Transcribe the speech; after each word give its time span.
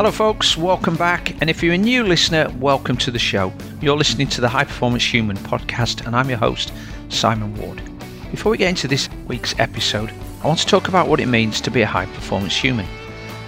Hello, 0.00 0.10
folks, 0.10 0.56
welcome 0.56 0.96
back. 0.96 1.38
And 1.42 1.50
if 1.50 1.62
you're 1.62 1.74
a 1.74 1.76
new 1.76 2.02
listener, 2.04 2.48
welcome 2.58 2.96
to 2.96 3.10
the 3.10 3.18
show. 3.18 3.52
You're 3.82 3.98
listening 3.98 4.28
to 4.28 4.40
the 4.40 4.48
High 4.48 4.64
Performance 4.64 5.04
Human 5.04 5.36
podcast, 5.36 6.06
and 6.06 6.16
I'm 6.16 6.30
your 6.30 6.38
host, 6.38 6.72
Simon 7.10 7.54
Ward. 7.56 7.82
Before 8.30 8.50
we 8.50 8.56
get 8.56 8.70
into 8.70 8.88
this 8.88 9.10
week's 9.28 9.54
episode, 9.58 10.10
I 10.42 10.46
want 10.46 10.58
to 10.60 10.64
talk 10.64 10.88
about 10.88 11.08
what 11.08 11.20
it 11.20 11.26
means 11.26 11.60
to 11.60 11.70
be 11.70 11.82
a 11.82 11.86
high 11.86 12.06
performance 12.06 12.56
human. 12.56 12.86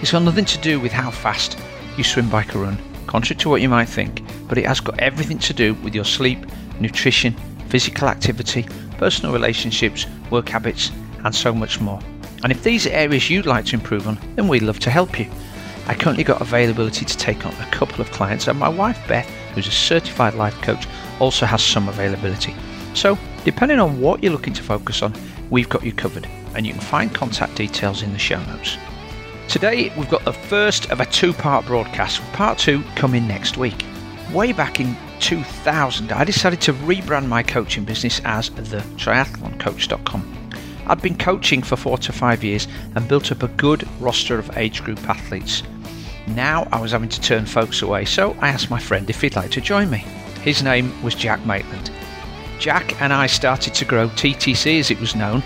It's 0.02 0.12
got 0.12 0.24
nothing 0.24 0.44
to 0.44 0.58
do 0.58 0.78
with 0.78 0.92
how 0.92 1.10
fast 1.10 1.58
you 1.96 2.04
swim, 2.04 2.28
bike, 2.28 2.54
or 2.54 2.64
run, 2.64 2.76
contrary 3.06 3.38
to 3.40 3.48
what 3.48 3.62
you 3.62 3.70
might 3.70 3.88
think, 3.88 4.20
but 4.46 4.58
it 4.58 4.66
has 4.66 4.78
got 4.78 5.00
everything 5.00 5.38
to 5.38 5.54
do 5.54 5.72
with 5.76 5.94
your 5.94 6.04
sleep, 6.04 6.44
nutrition, 6.78 7.32
physical 7.70 8.08
activity, 8.08 8.66
personal 8.98 9.32
relationships, 9.32 10.04
work 10.28 10.50
habits, 10.50 10.92
and 11.24 11.34
so 11.34 11.54
much 11.54 11.80
more. 11.80 12.00
And 12.42 12.52
if 12.52 12.62
these 12.62 12.86
are 12.86 12.90
areas 12.90 13.30
you'd 13.30 13.46
like 13.46 13.64
to 13.66 13.76
improve 13.76 14.06
on, 14.06 14.18
then 14.36 14.48
we'd 14.48 14.60
love 14.60 14.80
to 14.80 14.90
help 14.90 15.18
you. 15.18 15.30
I 15.92 15.94
currently 15.94 16.24
got 16.24 16.40
availability 16.40 17.04
to 17.04 17.16
take 17.18 17.44
on 17.44 17.52
a 17.52 17.66
couple 17.66 18.00
of 18.00 18.10
clients, 18.12 18.48
and 18.48 18.58
my 18.58 18.70
wife 18.70 18.98
Beth, 19.06 19.28
who's 19.54 19.66
a 19.66 19.70
certified 19.70 20.32
life 20.32 20.58
coach, 20.62 20.88
also 21.20 21.44
has 21.44 21.62
some 21.62 21.86
availability. 21.86 22.54
So, 22.94 23.18
depending 23.44 23.78
on 23.78 24.00
what 24.00 24.22
you're 24.22 24.32
looking 24.32 24.54
to 24.54 24.62
focus 24.62 25.02
on, 25.02 25.12
we've 25.50 25.68
got 25.68 25.84
you 25.84 25.92
covered, 25.92 26.26
and 26.54 26.66
you 26.66 26.72
can 26.72 26.80
find 26.80 27.14
contact 27.14 27.56
details 27.56 28.00
in 28.00 28.10
the 28.14 28.18
show 28.18 28.42
notes. 28.44 28.78
Today, 29.48 29.92
we've 29.98 30.08
got 30.08 30.24
the 30.24 30.32
first 30.32 30.90
of 30.90 31.00
a 31.00 31.04
two 31.04 31.34
part 31.34 31.66
broadcast, 31.66 32.20
with 32.20 32.32
part 32.32 32.56
two 32.56 32.82
coming 32.96 33.28
next 33.28 33.58
week. 33.58 33.84
Way 34.32 34.52
back 34.52 34.80
in 34.80 34.96
2000, 35.20 36.10
I 36.10 36.24
decided 36.24 36.62
to 36.62 36.72
rebrand 36.72 37.26
my 37.28 37.42
coaching 37.42 37.84
business 37.84 38.18
as 38.24 38.48
thetriathloncoach.com. 38.48 40.38
I'd 40.86 41.02
been 41.02 41.18
coaching 41.18 41.62
for 41.62 41.76
four 41.76 41.98
to 41.98 42.12
five 42.12 42.42
years 42.42 42.66
and 42.94 43.06
built 43.06 43.30
up 43.30 43.42
a 43.42 43.48
good 43.48 43.86
roster 44.00 44.38
of 44.38 44.56
age 44.56 44.82
group 44.82 45.06
athletes. 45.06 45.62
Now 46.28 46.68
I 46.72 46.80
was 46.80 46.92
having 46.92 47.08
to 47.08 47.20
turn 47.20 47.46
folks 47.46 47.82
away, 47.82 48.04
so 48.04 48.36
I 48.40 48.48
asked 48.48 48.70
my 48.70 48.78
friend 48.78 49.08
if 49.10 49.20
he'd 49.20 49.36
like 49.36 49.50
to 49.52 49.60
join 49.60 49.90
me. 49.90 49.98
His 50.42 50.62
name 50.62 50.92
was 51.02 51.14
Jack 51.14 51.44
Maitland. 51.44 51.90
Jack 52.58 53.00
and 53.00 53.12
I 53.12 53.26
started 53.26 53.74
to 53.74 53.84
grow 53.84 54.08
TTC 54.08 54.78
as 54.78 54.90
it 54.90 55.00
was 55.00 55.16
known, 55.16 55.42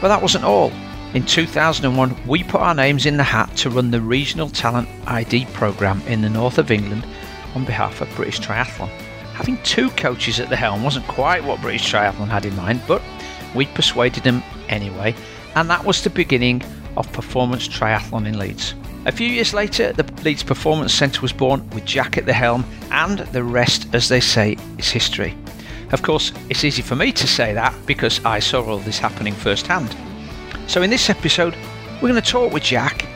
but 0.00 0.08
that 0.08 0.22
wasn't 0.22 0.44
all. 0.44 0.70
In 1.14 1.24
2001, 1.24 2.26
we 2.26 2.44
put 2.44 2.60
our 2.60 2.74
names 2.74 3.06
in 3.06 3.16
the 3.16 3.22
hat 3.22 3.56
to 3.56 3.70
run 3.70 3.90
the 3.90 4.00
Regional 4.00 4.50
Talent 4.50 4.88
ID 5.06 5.46
program 5.54 6.02
in 6.02 6.20
the 6.20 6.28
north 6.28 6.58
of 6.58 6.70
England 6.70 7.06
on 7.54 7.64
behalf 7.64 8.02
of 8.02 8.14
British 8.14 8.40
Triathlon. 8.40 8.90
Having 9.32 9.62
two 9.62 9.88
coaches 9.90 10.40
at 10.40 10.50
the 10.50 10.56
helm 10.56 10.82
wasn't 10.82 11.06
quite 11.08 11.42
what 11.44 11.62
British 11.62 11.90
Triathlon 11.90 12.28
had 12.28 12.44
in 12.44 12.54
mind, 12.56 12.82
but 12.86 13.00
we 13.54 13.64
persuaded 13.66 14.22
them 14.22 14.42
anyway, 14.68 15.14
and 15.54 15.70
that 15.70 15.84
was 15.84 16.02
the 16.04 16.10
beginning 16.10 16.62
of 16.98 17.10
Performance 17.12 17.66
Triathlon 17.66 18.26
in 18.26 18.38
Leeds. 18.38 18.74
A 19.08 19.10
few 19.10 19.26
years 19.26 19.54
later, 19.54 19.90
the 19.94 20.04
Leeds 20.22 20.42
Performance 20.42 20.92
Centre 20.92 21.22
was 21.22 21.32
born 21.32 21.66
with 21.70 21.86
Jack 21.86 22.18
at 22.18 22.26
the 22.26 22.34
helm, 22.34 22.62
and 22.90 23.20
the 23.20 23.42
rest, 23.42 23.88
as 23.94 24.10
they 24.10 24.20
say, 24.20 24.58
is 24.76 24.90
history. 24.90 25.34
Of 25.92 26.02
course, 26.02 26.30
it's 26.50 26.62
easy 26.62 26.82
for 26.82 26.94
me 26.94 27.10
to 27.12 27.26
say 27.26 27.54
that 27.54 27.74
because 27.86 28.22
I 28.26 28.38
saw 28.38 28.62
all 28.62 28.76
this 28.80 28.98
happening 28.98 29.32
firsthand. 29.32 29.96
So, 30.66 30.82
in 30.82 30.90
this 30.90 31.08
episode, 31.08 31.56
we're 31.94 32.10
going 32.10 32.20
to 32.20 32.30
talk 32.30 32.52
with 32.52 32.64
Jack 32.64 33.06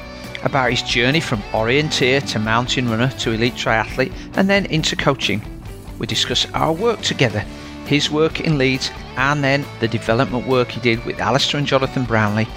about 0.45 0.71
his 0.71 0.81
journey 0.81 1.21
from 1.21 1.43
orienteer 1.53 2.27
to 2.31 2.39
mountain 2.39 2.89
runner 2.89 3.11
to 3.19 3.33
elite 3.33 3.53
triathlete 3.53 4.15
and 4.39 4.49
then 4.49 4.65
into 4.67 4.97
coaching. 4.97 5.43
We 5.99 6.07
discuss 6.07 6.51
our 6.55 6.73
work 6.73 7.03
together 7.03 7.45
his 7.87 8.11
work 8.11 8.41
in 8.41 8.57
Leeds, 8.57 8.91
and 9.17 9.45
then 9.45 9.65
the 9.81 9.89
development 9.89 10.47
work 10.47 10.71
he 10.71 10.81
did 10.81 11.05
with 11.05 11.21
Alistair 11.21 11.59
and 11.59 11.67
Jonathan 11.67 12.05
Brownlee, 12.05 12.49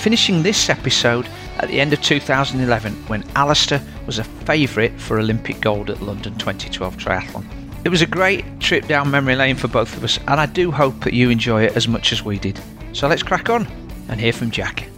finishing 0.00 0.42
this 0.42 0.70
episode 0.70 1.28
at 1.58 1.68
the 1.68 1.78
end 1.78 1.92
of 1.92 2.00
2011 2.00 2.94
when 3.08 3.22
Alistair 3.36 3.82
was 4.06 4.18
a 4.18 4.24
favourite 4.24 4.98
for 4.98 5.18
Olympic 5.18 5.60
gold 5.60 5.90
at 5.90 6.00
London 6.00 6.34
2012 6.38 6.96
Triathlon. 6.96 7.44
It 7.84 7.90
was 7.90 8.00
a 8.00 8.06
great 8.06 8.60
trip 8.60 8.86
down 8.86 9.10
memory 9.10 9.36
lane 9.36 9.56
for 9.56 9.68
both 9.68 9.94
of 9.94 10.02
us, 10.02 10.18
and 10.26 10.40
I 10.40 10.46
do 10.46 10.70
hope 10.70 11.04
that 11.04 11.12
you 11.12 11.28
enjoy 11.28 11.64
it 11.64 11.76
as 11.76 11.86
much 11.86 12.12
as 12.12 12.24
we 12.24 12.38
did. 12.38 12.58
So 12.94 13.08
let's 13.08 13.22
crack 13.22 13.50
on 13.50 13.66
and 14.08 14.18
hear 14.18 14.32
from 14.32 14.50
Jack. 14.50 14.88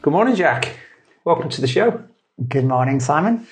Good 0.00 0.12
morning, 0.12 0.36
Jack. 0.36 0.78
Welcome 1.24 1.48
to 1.50 1.60
the 1.60 1.66
show. 1.66 2.04
Good 2.48 2.66
morning, 2.66 3.00
Simon. 3.00 3.48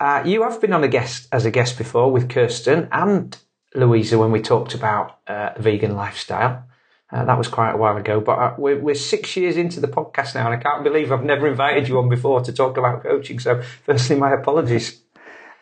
Uh, 0.00 0.22
you 0.24 0.42
have 0.42 0.58
been 0.58 0.72
on 0.72 0.84
a 0.84 0.88
guest 0.88 1.28
as 1.32 1.44
a 1.44 1.50
guest 1.50 1.76
before 1.76 2.10
with 2.10 2.30
Kirsten 2.30 2.88
and 2.90 3.36
Louisa 3.74 4.18
when 4.18 4.32
we 4.32 4.40
talked 4.40 4.72
about 4.74 5.18
uh, 5.26 5.50
vegan 5.58 5.96
lifestyle. 5.96 6.64
Uh, 7.12 7.26
that 7.26 7.36
was 7.36 7.46
quite 7.46 7.72
a 7.72 7.76
while 7.76 7.96
ago, 7.98 8.20
but 8.20 8.38
uh, 8.38 8.54
we're, 8.56 8.78
we're 8.78 8.94
six 8.94 9.36
years 9.36 9.58
into 9.58 9.80
the 9.80 9.86
podcast 9.86 10.34
now, 10.34 10.50
and 10.50 10.58
I 10.58 10.62
can't 10.62 10.82
believe 10.82 11.12
I've 11.12 11.24
never 11.24 11.46
invited 11.46 11.86
you 11.86 11.98
on 11.98 12.08
before 12.08 12.40
to 12.40 12.52
talk 12.52 12.78
about 12.78 13.02
coaching. 13.02 13.38
So, 13.38 13.60
firstly, 13.84 14.16
my 14.16 14.32
apologies. 14.32 15.02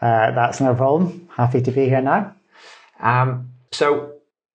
Uh, 0.01 0.31
that's 0.31 0.61
no 0.61 0.75
problem. 0.77 1.29
Happy 1.37 1.61
to 1.61 1.73
be 1.73 1.89
here 1.89 2.03
now. 2.03 2.37
Um, 3.01 3.51
so, 3.73 4.13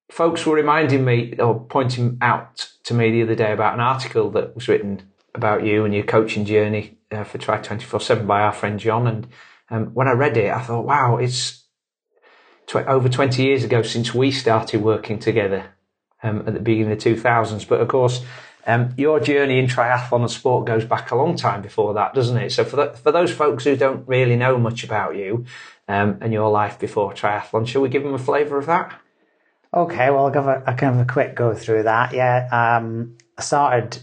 folks 0.09 0.45
were 0.45 0.55
reminding 0.55 1.03
me 1.03 1.35
or 1.37 1.59
pointing 1.65 2.17
out 2.21 2.69
to 2.85 2.93
me 2.93 3.11
the 3.11 3.23
other 3.23 3.35
day 3.35 3.51
about 3.51 3.73
an 3.73 3.81
article 3.81 4.31
that 4.31 4.55
was 4.55 4.69
written 4.69 5.01
about 5.33 5.65
you 5.65 5.83
and 5.83 5.93
your 5.93 6.05
coaching 6.05 6.45
journey 6.45 6.97
uh, 7.11 7.25
for 7.25 7.37
Tri 7.37 7.57
24 7.57 7.99
7 7.99 8.25
by 8.25 8.39
our 8.39 8.53
friend 8.53 8.79
John. 8.79 9.05
And 9.05 9.27
um, 9.69 9.87
when 9.93 10.07
I 10.07 10.13
read 10.13 10.37
it, 10.37 10.49
I 10.49 10.61
thought, 10.61 10.85
wow, 10.85 11.17
it's 11.17 11.65
tw- 12.67 12.87
over 12.87 13.09
20 13.09 13.43
years 13.43 13.65
ago 13.65 13.81
since 13.81 14.13
we 14.13 14.31
started 14.31 14.81
working 14.81 15.19
together 15.19 15.74
um, 16.25 16.43
at 16.47 16.53
the 16.53 16.59
beginning 16.59 16.91
of 16.91 16.99
the 16.99 17.15
2000s. 17.15 17.67
But 17.67 17.81
of 17.81 17.87
course, 17.87 18.23
um, 18.67 18.93
your 18.97 19.19
journey 19.19 19.59
in 19.59 19.67
triathlon 19.67 20.21
and 20.21 20.31
sport 20.31 20.65
goes 20.65 20.85
back 20.85 21.11
a 21.11 21.15
long 21.15 21.35
time 21.35 21.61
before 21.61 21.93
that, 21.93 22.13
doesn't 22.13 22.37
it? 22.37 22.51
So 22.51 22.63
for 22.65 22.75
the, 22.77 22.87
for 22.93 23.11
those 23.11 23.31
folks 23.31 23.63
who 23.63 23.75
don't 23.75 24.07
really 24.07 24.35
know 24.35 24.57
much 24.57 24.83
about 24.83 25.15
you 25.15 25.45
um, 25.87 26.17
and 26.21 26.33
your 26.33 26.49
life 26.49 26.79
before 26.79 27.13
triathlon, 27.13 27.67
shall 27.67 27.81
we 27.81 27.89
give 27.89 28.03
them 28.03 28.15
a 28.15 28.19
flavour 28.19 28.57
of 28.57 28.65
that? 28.65 28.99
Okay, 29.73 30.09
well, 30.09 30.25
I'll 30.25 30.31
give 30.31 30.47
a, 30.47 30.63
a 30.65 30.73
kind 30.73 30.95
of 30.95 31.01
a 31.01 31.11
quick 31.11 31.35
go 31.35 31.53
through 31.53 31.83
that. 31.83 32.13
Yeah, 32.13 32.47
um, 32.51 33.17
I 33.37 33.41
started 33.41 33.99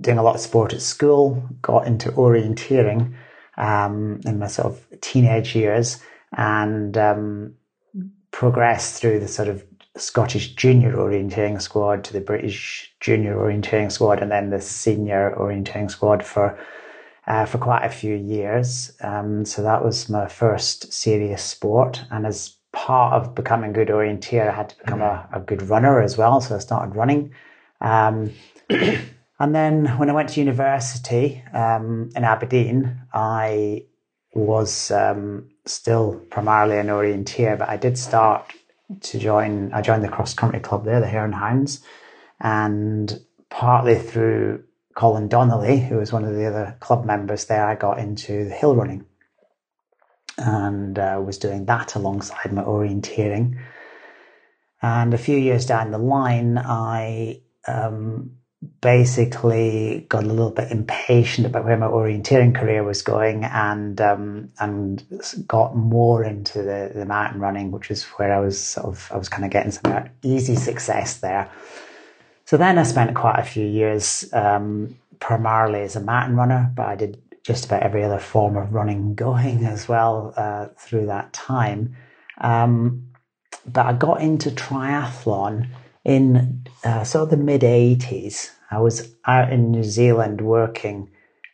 doing 0.00 0.18
a 0.18 0.22
lot 0.22 0.36
of 0.36 0.40
sport 0.40 0.72
at 0.72 0.80
school, 0.80 1.42
got 1.60 1.86
into 1.86 2.10
orienteering 2.12 3.14
um, 3.58 4.20
in 4.24 4.38
my 4.38 4.46
sort 4.46 4.68
of 4.68 5.00
teenage 5.00 5.54
years, 5.54 6.00
and 6.32 6.96
um, 6.96 7.54
progressed 8.30 9.00
through 9.00 9.20
the 9.20 9.28
sort 9.28 9.48
of 9.48 9.64
Scottish 10.00 10.54
junior 10.54 10.94
orienteering 10.94 11.60
squad 11.60 12.04
to 12.04 12.12
the 12.12 12.20
British 12.20 12.92
junior 13.00 13.36
orienteering 13.36 13.92
squad 13.92 14.20
and 14.20 14.30
then 14.30 14.50
the 14.50 14.60
senior 14.60 15.34
orienteering 15.38 15.90
squad 15.90 16.24
for 16.24 16.58
uh, 17.26 17.44
for 17.44 17.58
quite 17.58 17.84
a 17.84 17.88
few 17.88 18.16
years. 18.16 18.92
Um, 19.02 19.44
so 19.44 19.62
that 19.62 19.84
was 19.84 20.08
my 20.08 20.26
first 20.26 20.92
serious 20.92 21.42
sport. 21.42 22.02
And 22.10 22.26
as 22.26 22.56
part 22.72 23.14
of 23.14 23.34
becoming 23.34 23.70
a 23.70 23.72
good 23.72 23.88
orienteer, 23.88 24.50
I 24.50 24.54
had 24.54 24.70
to 24.70 24.78
become 24.78 25.00
mm-hmm. 25.00 25.34
a, 25.34 25.38
a, 25.38 25.40
good 25.40 25.62
runner 25.62 26.00
as 26.00 26.16
well. 26.16 26.40
So 26.40 26.56
I 26.56 26.58
started 26.58 26.96
running. 26.96 27.32
Um, 27.80 28.32
and 28.70 29.54
then 29.54 29.86
when 29.98 30.10
I 30.10 30.12
went 30.12 30.30
to 30.30 30.40
university 30.40 31.42
um, 31.52 32.10
in 32.16 32.24
Aberdeen, 32.24 33.00
I 33.12 33.84
was 34.32 34.90
um, 34.90 35.50
still 35.66 36.20
primarily 36.30 36.78
an 36.78 36.86
orienteer, 36.86 37.58
but 37.58 37.68
I 37.68 37.76
did 37.76 37.98
start 37.98 38.52
to 39.00 39.18
join. 39.18 39.72
I 39.72 39.82
joined 39.82 40.04
the 40.04 40.08
cross 40.08 40.34
country 40.34 40.60
club 40.60 40.84
there, 40.84 41.00
the 41.00 41.06
Hare 41.06 41.24
and 41.24 41.34
Hounds, 41.34 41.82
and 42.40 43.20
partly 43.48 43.98
through 43.98 44.64
Colin 44.94 45.28
Donnelly, 45.28 45.80
who 45.80 45.96
was 45.96 46.12
one 46.12 46.24
of 46.24 46.34
the 46.34 46.46
other 46.46 46.76
club 46.80 47.04
members 47.04 47.46
there, 47.46 47.66
I 47.66 47.74
got 47.74 47.98
into 47.98 48.44
the 48.44 48.54
hill 48.54 48.74
running 48.74 49.06
and 50.38 50.98
uh, 50.98 51.20
was 51.24 51.38
doing 51.38 51.66
that 51.66 51.94
alongside 51.94 52.52
my 52.52 52.62
orienteering. 52.62 53.58
And 54.82 55.12
a 55.12 55.18
few 55.18 55.36
years 55.36 55.66
down 55.66 55.90
the 55.90 55.98
line, 55.98 56.58
I 56.58 57.42
um, 57.68 58.36
basically 58.82 60.04
got 60.08 60.24
a 60.24 60.26
little 60.26 60.50
bit 60.50 60.70
impatient 60.70 61.46
about 61.46 61.64
where 61.64 61.78
my 61.78 61.86
orienteering 61.86 62.54
career 62.54 62.84
was 62.84 63.00
going 63.00 63.44
and 63.44 64.00
um, 64.00 64.50
and 64.58 65.02
got 65.46 65.74
more 65.74 66.22
into 66.22 66.62
the, 66.62 66.92
the 66.94 67.06
mountain 67.06 67.40
running, 67.40 67.70
which 67.70 67.90
is 67.90 68.04
where 68.04 68.34
I 68.34 68.40
was 68.40 68.62
sort 68.62 68.86
of 68.86 69.10
I 69.12 69.16
was 69.16 69.28
kind 69.28 69.44
of 69.44 69.50
getting 69.50 69.72
some 69.72 70.10
easy 70.22 70.56
success 70.56 71.18
there. 71.18 71.50
So 72.44 72.56
then 72.56 72.78
I 72.78 72.82
spent 72.82 73.14
quite 73.14 73.38
a 73.38 73.44
few 73.44 73.66
years 73.66 74.30
um, 74.32 74.96
primarily 75.20 75.82
as 75.82 75.96
a 75.96 76.00
mountain 76.00 76.36
runner, 76.36 76.70
but 76.74 76.86
I 76.86 76.96
did 76.96 77.22
just 77.42 77.64
about 77.64 77.82
every 77.82 78.04
other 78.04 78.18
form 78.18 78.56
of 78.56 78.74
running 78.74 79.14
going 79.14 79.64
as 79.64 79.88
well 79.88 80.34
uh, 80.36 80.66
through 80.76 81.06
that 81.06 81.32
time. 81.32 81.96
Um, 82.38 83.06
but 83.66 83.86
I 83.86 83.92
got 83.94 84.20
into 84.20 84.50
triathlon 84.50 85.68
in 86.04 86.66
uh, 86.84 87.04
sort 87.04 87.24
of 87.24 87.30
the 87.30 87.44
mid 87.44 87.62
80s. 87.62 88.50
I 88.70 88.78
was 88.80 89.12
out 89.26 89.52
in 89.52 89.70
New 89.70 89.82
Zealand 89.82 90.40
working, 90.40 91.10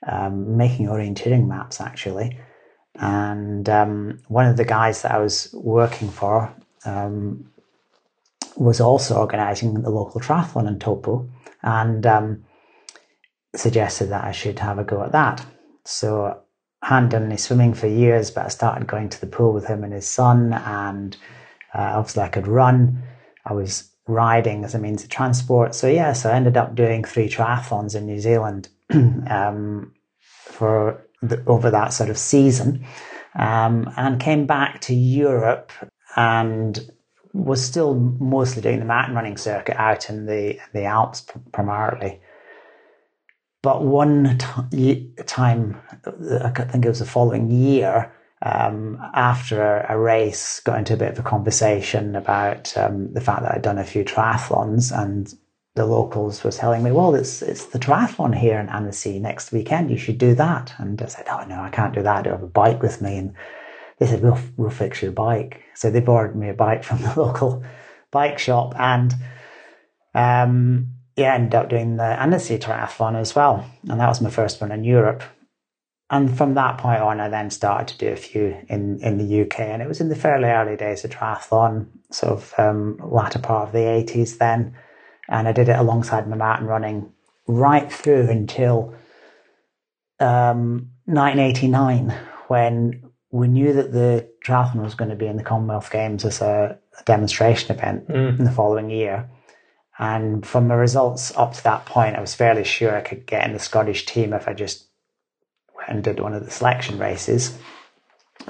um, 0.06 0.56
making 0.56 0.86
orienteering 0.86 1.46
maps 1.46 1.80
actually. 1.80 2.38
And 2.98 3.68
um, 3.68 4.22
one 4.28 4.46
of 4.46 4.56
the 4.56 4.64
guys 4.64 5.02
that 5.02 5.12
I 5.12 5.18
was 5.18 5.52
working 5.52 6.08
for 6.08 6.54
um, 6.84 7.50
was 8.56 8.80
also 8.80 9.16
organizing 9.16 9.82
the 9.82 9.90
local 9.90 10.20
triathlon 10.20 10.66
in 10.66 10.78
Taupo 10.78 11.28
and 11.62 12.06
um, 12.06 12.44
suggested 13.54 14.06
that 14.06 14.24
I 14.24 14.32
should 14.32 14.58
have 14.58 14.78
a 14.78 14.84
go 14.84 15.02
at 15.02 15.12
that. 15.12 15.44
So 15.84 16.40
I 16.82 16.88
hadn't 16.88 17.10
done 17.10 17.24
any 17.24 17.36
swimming 17.36 17.74
for 17.74 17.86
years, 17.86 18.30
but 18.30 18.46
I 18.46 18.48
started 18.48 18.86
going 18.86 19.08
to 19.10 19.20
the 19.20 19.26
pool 19.26 19.52
with 19.52 19.66
him 19.66 19.84
and 19.84 19.92
his 19.92 20.06
son, 20.06 20.52
and 20.52 21.16
uh, 21.74 21.92
obviously 21.96 22.22
I 22.22 22.28
could 22.28 22.46
run. 22.46 23.02
I 23.44 23.52
was 23.52 23.90
riding 24.06 24.64
as 24.64 24.74
a 24.74 24.78
means 24.78 25.02
of 25.02 25.10
transport. 25.10 25.74
So 25.74 25.88
yeah, 25.88 26.12
so 26.12 26.30
I 26.30 26.34
ended 26.34 26.56
up 26.56 26.74
doing 26.74 27.04
three 27.04 27.28
triathlons 27.28 27.94
in 27.94 28.06
New 28.06 28.20
Zealand 28.20 28.68
um, 28.92 29.92
for 30.20 31.04
the, 31.22 31.42
over 31.46 31.70
that 31.70 31.92
sort 31.92 32.10
of 32.10 32.18
season, 32.18 32.86
um, 33.34 33.92
and 33.96 34.20
came 34.20 34.46
back 34.46 34.80
to 34.82 34.94
Europe 34.94 35.72
and 36.16 36.90
was 37.32 37.62
still 37.62 37.94
mostly 37.94 38.62
doing 38.62 38.78
the 38.78 38.84
mountain 38.84 39.14
running 39.14 39.36
circuit 39.36 39.76
out 39.76 40.08
in 40.08 40.26
the 40.26 40.58
the 40.72 40.84
Alps 40.84 41.26
primarily. 41.52 42.20
But 43.62 43.82
one 43.82 44.38
t- 44.70 45.10
time, 45.26 45.80
I 46.04 46.50
think 46.50 46.84
it 46.84 46.88
was 46.88 47.00
the 47.00 47.04
following 47.04 47.50
year, 47.50 48.12
um, 48.42 48.98
after 49.14 49.62
a, 49.62 49.94
a, 49.94 49.98
race, 49.98 50.60
got 50.60 50.78
into 50.78 50.94
a 50.94 50.98
bit 50.98 51.12
of 51.12 51.18
a 51.18 51.22
conversation 51.22 52.14
about 52.14 52.76
um, 52.76 53.12
the 53.12 53.20
fact 53.20 53.42
that 53.42 53.54
I'd 53.54 53.62
done 53.62 53.78
a 53.78 53.84
few 53.84 54.04
triathlons, 54.04 54.96
and 54.96 55.32
the 55.74 55.86
locals 55.86 56.44
were 56.44 56.50
telling 56.50 56.82
me, 56.82 56.92
"Well, 56.92 57.14
it's 57.14 57.40
it's 57.40 57.66
the 57.66 57.78
triathlon 57.78 58.36
here 58.36 58.58
in 58.60 58.68
Annecy 58.68 59.18
next 59.18 59.52
weekend. 59.52 59.90
You 59.90 59.96
should 59.96 60.18
do 60.18 60.34
that." 60.34 60.74
And 60.78 61.00
I 61.00 61.06
said, 61.06 61.26
"Oh 61.30 61.44
no, 61.46 61.60
I 61.60 61.70
can't 61.70 61.94
do 61.94 62.02
that. 62.02 62.16
I 62.18 62.22
don't 62.22 62.34
have 62.34 62.42
a 62.42 62.46
bike 62.46 62.82
with 62.82 63.00
me." 63.00 63.16
And 63.16 63.34
they 63.98 64.06
said, 64.06 64.22
"We'll 64.22 64.38
we'll 64.56 64.70
fix 64.70 65.00
your 65.00 65.12
bike." 65.12 65.62
So 65.74 65.90
they 65.90 66.00
borrowed 66.00 66.36
me 66.36 66.50
a 66.50 66.54
bike 66.54 66.84
from 66.84 66.98
the 67.02 67.14
local 67.18 67.64
bike 68.10 68.38
shop, 68.38 68.74
and 68.78 69.14
um, 70.14 70.88
yeah, 71.16 71.34
ended 71.34 71.54
up 71.54 71.70
doing 71.70 71.96
the 71.96 72.04
Annecy 72.04 72.58
Triathlon 72.58 73.16
as 73.16 73.34
well. 73.34 73.64
And 73.88 73.98
that 73.98 74.08
was 74.08 74.20
my 74.20 74.30
first 74.30 74.60
one 74.60 74.72
in 74.72 74.84
Europe. 74.84 75.22
And 76.08 76.36
from 76.36 76.54
that 76.54 76.78
point 76.78 77.00
on, 77.00 77.20
I 77.20 77.28
then 77.28 77.50
started 77.50 77.88
to 77.88 77.98
do 77.98 78.12
a 78.12 78.16
few 78.16 78.56
in, 78.68 79.00
in 79.00 79.18
the 79.18 79.42
UK. 79.42 79.60
And 79.60 79.82
it 79.82 79.88
was 79.88 80.00
in 80.00 80.08
the 80.08 80.14
fairly 80.14 80.48
early 80.48 80.76
days 80.76 81.04
of 81.04 81.10
triathlon, 81.10 81.86
sort 82.10 82.32
of 82.32 82.54
um, 82.58 83.00
latter 83.02 83.40
part 83.40 83.66
of 83.66 83.72
the 83.72 83.78
80s 83.78 84.38
then. 84.38 84.76
And 85.28 85.48
I 85.48 85.52
did 85.52 85.68
it 85.68 85.78
alongside 85.78 86.28
my 86.28 86.36
mountain 86.36 86.68
running 86.68 87.12
right 87.48 87.90
through 87.90 88.28
until 88.28 88.94
um, 90.20 90.90
1989, 91.06 92.10
when 92.46 93.02
we 93.32 93.48
knew 93.48 93.72
that 93.72 93.92
the 93.92 94.28
triathlon 94.44 94.82
was 94.82 94.94
going 94.94 95.10
to 95.10 95.16
be 95.16 95.26
in 95.26 95.36
the 95.36 95.42
Commonwealth 95.42 95.90
Games 95.90 96.24
as 96.24 96.40
a, 96.40 96.78
a 96.98 97.02
demonstration 97.02 97.76
event 97.76 98.08
mm. 98.08 98.38
in 98.38 98.44
the 98.44 98.52
following 98.52 98.90
year. 98.90 99.28
And 99.98 100.46
from 100.46 100.68
the 100.68 100.76
results 100.76 101.36
up 101.36 101.54
to 101.54 101.64
that 101.64 101.86
point, 101.86 102.16
I 102.16 102.20
was 102.20 102.34
fairly 102.34 102.64
sure 102.64 102.94
I 102.94 103.00
could 103.00 103.26
get 103.26 103.46
in 103.46 103.52
the 103.52 103.58
Scottish 103.58 104.06
team 104.06 104.32
if 104.32 104.46
I 104.46 104.52
just 104.52 104.85
and 105.86 106.02
did 106.02 106.20
one 106.20 106.34
of 106.34 106.44
the 106.44 106.50
selection 106.50 106.98
races. 106.98 107.56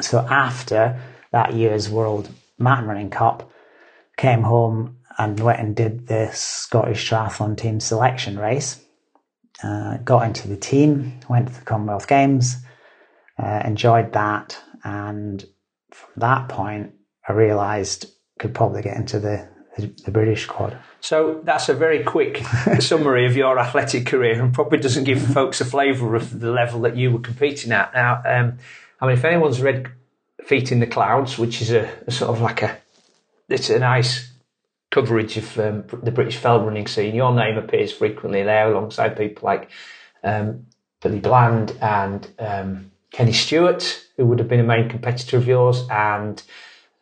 So 0.00 0.27
after 0.31 1.00
that 1.33 1.55
year's 1.55 1.88
World 1.88 2.31
Mountain 2.59 2.88
Running 2.88 3.11
Cup, 3.11 3.50
came 4.17 4.43
home 4.43 4.99
and 5.19 5.38
went 5.41 5.61
and 5.61 5.77
did 5.77 6.06
the 6.06 6.31
Scottish 6.33 7.11
Triathlon 7.11 7.56
team 7.56 7.81
selection 7.81 8.38
race. 8.38 8.83
Uh, 9.62 9.97
got 9.99 10.27
into 10.27 10.49
the 10.49 10.56
team, 10.56 11.19
went 11.31 11.49
to 11.49 11.55
the 11.55 11.65
Commonwealth 11.65 12.06
Games, 12.06 12.56
uh, 13.43 13.62
enjoyed 13.65 14.12
that, 14.12 14.59
and 14.85 15.44
from 15.93 16.11
that 16.19 16.49
point, 16.50 16.93
I 17.27 17.32
realised 17.32 18.06
could 18.39 18.55
probably 18.55 18.82
get 18.82 18.99
into 18.99 19.19
the, 19.19 19.49
the, 19.76 19.87
the 20.05 20.11
British 20.11 20.44
squad. 20.44 20.76
So 21.00 21.40
that's 21.44 21.69
a 21.69 21.75
very 21.75 22.02
quick 22.02 22.38
summary 22.81 23.26
of 23.26 23.37
your 23.37 23.58
athletic 23.58 24.06
career 24.06 24.43
and 24.43 24.52
probably 24.52 24.78
doesn't 24.78 25.05
give 25.05 25.23
folks 25.23 25.61
a 25.61 25.64
flavour 25.64 26.14
of 26.17 26.40
the 26.40 26.50
level 26.50 26.81
that 26.81 26.96
you 26.96 27.11
were 27.11 27.20
competing 27.20 27.73
at. 27.73 27.93
Now, 27.94 28.23
um, 28.25 28.58
I 29.00 29.06
mean, 29.06 29.17
if 29.17 29.25
anyone's 29.25 29.61
read 29.61 29.88
Feet 30.44 30.73
in 30.73 30.81
the 30.81 30.87
Clouds, 30.87 31.38
which 31.38 31.61
is 31.61 31.70
a, 31.70 31.90
a 32.06 32.11
sort 32.11 32.31
of 32.31 32.40
like 32.40 32.62
a, 32.62 32.78
it's 33.49 33.70
a 33.70 33.78
nice 33.78 34.32
coverage 34.90 35.37
of 35.37 35.58
um, 35.58 35.84
the 36.02 36.11
British 36.11 36.37
fell 36.37 36.64
running 36.64 36.87
scene. 36.87 37.14
Your 37.14 37.34
name 37.34 37.58
appears 37.58 37.93
frequently 37.93 38.43
there 38.43 38.70
alongside 38.70 39.17
people 39.17 39.46
like 39.46 39.70
um, 40.22 40.67
Billy 41.02 41.20
Bland 41.20 41.76
and 41.82 42.29
um, 42.38 42.90
Kenny 43.11 43.32
Stewart, 43.32 44.06
who 44.17 44.26
would 44.26 44.38
have 44.38 44.49
been 44.49 44.61
a 44.61 44.64
main 44.64 44.88
competitor 44.88 45.37
of 45.37 45.46
yours, 45.46 45.87
and 45.90 46.43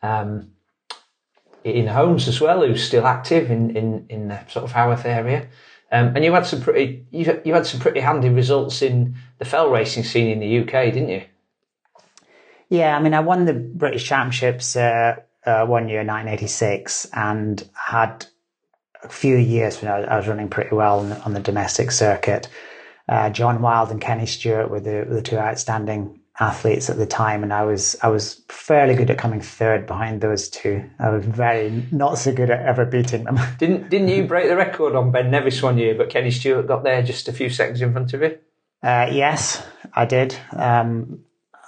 um, 0.01 0.51
Ian 1.65 1.87
Holmes 1.87 2.27
as 2.27 2.39
well, 2.39 2.65
who's 2.65 2.83
still 2.83 3.07
active 3.07 3.49
in, 3.49 3.75
in, 3.75 4.05
in 4.09 4.27
the 4.27 4.39
sort 4.47 4.65
of 4.65 4.71
Haworth 4.71 5.05
area. 5.05 5.47
Um, 5.91 6.15
and 6.15 6.23
you 6.23 6.33
had 6.33 6.45
some 6.45 6.61
pretty 6.61 7.05
you, 7.11 7.41
you 7.45 7.53
had 7.53 7.65
some 7.65 7.79
pretty 7.79 7.99
handy 7.99 8.29
results 8.29 8.81
in 8.81 9.15
the 9.37 9.45
fell 9.45 9.69
racing 9.69 10.03
scene 10.03 10.29
in 10.29 10.39
the 10.39 10.59
UK, 10.59 10.93
didn't 10.93 11.09
you? 11.09 11.23
Yeah, 12.69 12.97
I 12.97 13.01
mean, 13.01 13.13
I 13.13 13.19
won 13.19 13.45
the 13.45 13.53
British 13.53 14.05
Championships 14.05 14.75
uh, 14.75 15.17
uh, 15.45 15.65
one 15.65 15.87
year, 15.87 15.99
1986, 15.99 17.07
and 17.13 17.67
had 17.73 18.25
a 19.03 19.09
few 19.09 19.37
years 19.37 19.81
when 19.81 19.91
I 19.91 20.17
was 20.17 20.27
running 20.27 20.49
pretty 20.49 20.75
well 20.75 20.99
on 20.99 21.09
the, 21.09 21.21
on 21.21 21.33
the 21.33 21.39
domestic 21.39 21.91
circuit. 21.91 22.49
Uh, 23.07 23.29
John 23.29 23.61
Wild 23.61 23.91
and 23.91 24.01
Kenny 24.01 24.25
Stewart 24.25 24.71
were 24.71 24.79
the, 24.79 25.05
were 25.07 25.15
the 25.15 25.21
two 25.21 25.37
outstanding 25.37 26.19
athletes 26.39 26.89
at 26.89 26.97
the 26.97 27.05
time, 27.05 27.43
and 27.43 27.53
I 27.53 27.63
was 27.63 27.95
I 28.01 28.09
was 28.09 28.41
fairly 28.49 28.95
good 28.95 29.09
at 29.09 29.17
coming 29.17 29.41
third 29.41 29.85
behind 29.85 30.21
those 30.21 30.49
two. 30.49 30.83
I 30.99 31.09
was 31.09 31.25
very 31.25 31.87
not 31.91 32.17
so 32.17 32.33
good 32.33 32.49
at 32.49 32.61
ever 32.61 32.85
beating 32.85 33.23
them. 33.23 33.39
Didn't 33.57 33.89
didn't 33.89 34.09
you 34.09 34.25
break 34.25 34.49
the 34.49 34.55
record 34.55 34.95
on 34.95 35.11
Ben 35.11 35.31
Nevis 35.31 35.61
one 35.61 35.77
year, 35.77 35.95
but 35.95 36.09
Kenny 36.09 36.31
Stewart 36.31 36.67
got 36.67 36.83
there 36.83 37.01
just 37.03 37.27
a 37.27 37.33
few 37.33 37.49
seconds 37.49 37.81
in 37.81 37.91
front 37.91 38.13
of 38.13 38.21
you? 38.21 38.37
Uh, 38.83 39.09
yes, 39.11 39.65
I 39.93 40.05
did. 40.05 40.35
Um, 40.51 41.25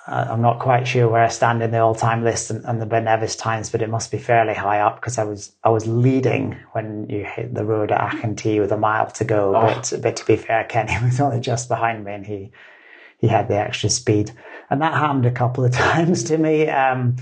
I'm 0.10 0.42
not 0.42 0.60
quite 0.60 0.88
sure 0.88 1.10
where 1.10 1.24
I 1.24 1.28
stand 1.28 1.62
in 1.62 1.72
the 1.72 1.80
all-time 1.80 2.24
list 2.24 2.50
and, 2.50 2.64
and, 2.64 2.82
the 2.82 2.86
Ben 2.86 3.04
Nevis 3.04 3.36
times, 3.36 3.70
but 3.70 3.82
it 3.82 3.90
must 3.90 4.10
be 4.10 4.18
fairly 4.18 4.54
high 4.54 4.80
up 4.80 4.96
because 4.96 5.18
I 5.18 5.26
was 5.26 5.52
I 5.66 5.70
was 5.70 5.86
leading 5.86 6.58
when 6.72 7.10
you 7.10 7.26
hit 7.26 7.54
the 7.54 7.66
road 7.66 7.92
at 7.92 8.00
Achintee 8.00 8.62
with 8.62 8.72
a 8.72 8.78
mile 8.78 9.12
to 9.12 9.26
go. 9.26 9.54
Oh. 9.54 9.62
But, 9.62 9.94
but 10.02 10.16
to 10.16 10.26
be 10.26 10.38
fair, 10.38 10.64
Kenny 10.64 10.94
was 11.04 11.20
only 11.20 11.42
just 11.42 11.68
behind 11.68 12.06
me, 12.06 12.14
and 12.14 12.26
he 12.26 12.52
he 13.18 13.28
had 13.28 13.48
the 13.48 13.58
extra 13.58 13.90
speed 13.90 14.32
and 14.70 14.82
that 14.82 14.94
happened 14.94 15.26
a 15.26 15.32
couple 15.32 15.66
of 15.66 15.72
times 15.74 16.24
to 16.26 16.38
me. 16.38 16.68
Um, 16.68 17.16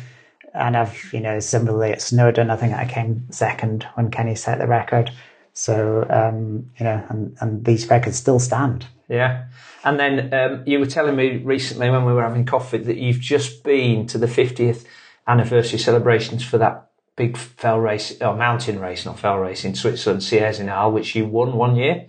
and 0.53 0.77
I've, 0.77 1.13
you 1.13 1.19
know, 1.19 1.39
similarly 1.39 1.91
at 1.91 2.01
Snowdon, 2.01 2.49
I 2.49 2.55
think 2.55 2.73
I 2.73 2.85
came 2.85 3.27
second 3.29 3.85
when 3.95 4.09
Kenny 4.09 4.35
set 4.35 4.57
the 4.57 4.67
record. 4.67 5.11
So, 5.53 6.05
um, 6.09 6.71
you 6.77 6.85
know, 6.85 7.03
and, 7.09 7.37
and 7.41 7.65
these 7.65 7.89
records 7.89 8.17
still 8.17 8.39
stand. 8.39 8.85
Yeah. 9.09 9.45
And 9.83 9.99
then 9.99 10.33
um, 10.33 10.63
you 10.65 10.79
were 10.79 10.85
telling 10.85 11.15
me 11.15 11.37
recently 11.37 11.89
when 11.89 12.05
we 12.05 12.13
were 12.13 12.23
having 12.23 12.45
coffee 12.45 12.79
that 12.79 12.97
you've 12.97 13.19
just 13.19 13.63
been 13.63 14.07
to 14.07 14.17
the 14.17 14.27
50th 14.27 14.85
anniversary 15.27 15.79
celebrations 15.79 16.43
for 16.43 16.57
that 16.57 16.89
big 17.15 17.37
fell 17.37 17.79
race, 17.79 18.19
or 18.21 18.35
mountain 18.35 18.79
race, 18.79 19.05
not 19.05 19.19
fell 19.19 19.37
race 19.37 19.63
in 19.63 19.75
Switzerland, 19.75 20.23
Sierre 20.23 20.89
which 20.89 21.15
you 21.15 21.25
won 21.25 21.53
one 21.53 21.75
year. 21.75 22.07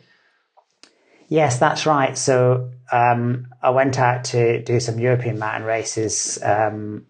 Yes, 1.29 1.59
that's 1.59 1.87
right. 1.87 2.17
So 2.17 2.71
um, 2.93 3.49
I 3.63 3.71
went 3.71 3.99
out 3.99 4.25
to 4.25 4.63
do 4.63 4.81
some 4.81 4.99
European 4.99 5.39
mountain 5.39 5.65
races. 5.65 6.39
Um, 6.43 7.07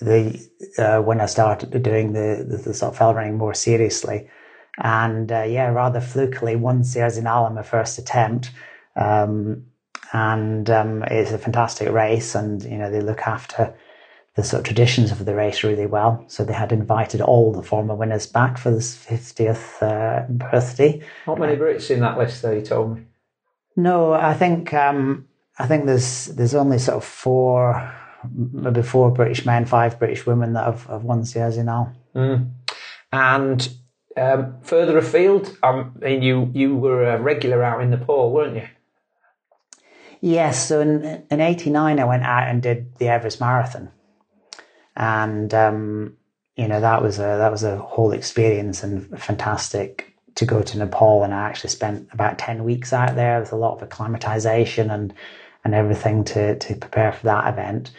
the 0.00 0.48
uh, 0.78 1.00
when 1.00 1.20
I 1.20 1.26
started 1.26 1.70
doing 1.82 2.12
the, 2.12 2.44
the, 2.48 2.56
the, 2.56 2.74
sort 2.74 2.92
of 2.92 2.98
fell 2.98 3.14
running 3.14 3.36
more 3.36 3.54
seriously, 3.54 4.28
and 4.78 5.30
uh, 5.30 5.42
yeah, 5.42 5.68
rather 5.68 6.00
flukily 6.00 6.56
won 6.56 6.82
Sierre-Zinal 6.84 7.44
on 7.44 7.54
my 7.54 7.62
first 7.62 7.98
attempt. 7.98 8.50
Um, 8.96 9.66
and 10.12 10.68
um, 10.68 11.02
it's 11.04 11.30
a 11.30 11.38
fantastic 11.38 11.90
race, 11.90 12.34
and 12.34 12.62
you 12.62 12.78
know 12.78 12.90
they 12.90 13.00
look 13.00 13.20
after 13.20 13.74
the 14.34 14.42
sort 14.42 14.60
of 14.60 14.64
traditions 14.64 15.10
of 15.12 15.24
the 15.24 15.34
race 15.34 15.62
really 15.62 15.86
well. 15.86 16.24
So 16.28 16.44
they 16.44 16.52
had 16.52 16.72
invited 16.72 17.20
all 17.20 17.52
the 17.52 17.62
former 17.62 17.94
winners 17.94 18.26
back 18.26 18.56
for 18.56 18.70
this 18.70 18.96
50th 18.96 19.82
uh, 19.82 20.26
birthday. 20.28 21.02
Not 21.26 21.38
many 21.38 21.56
Brits 21.56 21.90
in 21.90 22.00
that 22.00 22.16
list, 22.18 22.42
though. 22.42 22.52
You 22.52 22.62
told 22.62 22.96
me. 22.96 23.04
No, 23.76 24.12
I 24.12 24.34
think 24.34 24.74
um, 24.74 25.28
I 25.58 25.66
think 25.66 25.86
there's 25.86 26.26
there's 26.26 26.54
only 26.54 26.78
sort 26.78 26.96
of 26.96 27.04
four, 27.04 27.94
maybe 28.34 28.82
four 28.82 29.10
British 29.10 29.46
men, 29.46 29.64
five 29.64 29.98
British 29.98 30.26
women 30.26 30.52
that 30.54 30.64
have, 30.64 30.86
have 30.86 31.04
won 31.04 31.24
Sierre-Zinal. 31.24 31.94
Mm. 32.14 32.50
And 33.12 33.68
um, 34.16 34.56
further 34.62 34.98
afield, 34.98 35.56
um, 35.62 35.94
I 36.02 36.06
mean, 36.06 36.22
you 36.22 36.50
you 36.54 36.76
were 36.76 37.04
a 37.04 37.20
regular 37.20 37.62
out 37.62 37.82
in 37.82 37.90
Nepal, 37.90 38.32
weren't 38.32 38.56
you? 38.56 38.68
Yes. 40.20 40.68
So 40.68 40.80
in 40.80 41.24
in 41.30 41.40
'89, 41.40 41.98
I 41.98 42.04
went 42.04 42.22
out 42.24 42.48
and 42.48 42.62
did 42.62 42.96
the 42.96 43.08
Everest 43.08 43.40
Marathon, 43.40 43.90
and 44.96 45.52
um, 45.54 46.16
you 46.56 46.68
know 46.68 46.80
that 46.80 47.02
was 47.02 47.18
a 47.18 47.22
that 47.22 47.50
was 47.50 47.64
a 47.64 47.78
whole 47.78 48.12
experience 48.12 48.82
and 48.82 49.18
fantastic 49.18 50.11
to 50.34 50.46
go 50.46 50.62
to 50.62 50.78
Nepal, 50.78 51.24
and 51.24 51.34
I 51.34 51.48
actually 51.48 51.70
spent 51.70 52.08
about 52.12 52.38
ten 52.38 52.64
weeks 52.64 52.92
out 52.92 53.14
there 53.14 53.40
with 53.40 53.52
a 53.52 53.56
lot 53.56 53.76
of 53.76 53.82
acclimatization 53.82 54.90
and 54.90 55.14
and 55.64 55.74
everything 55.74 56.24
to 56.24 56.58
to 56.58 56.74
prepare 56.76 57.12
for 57.12 57.24
that 57.26 57.52
event. 57.52 57.90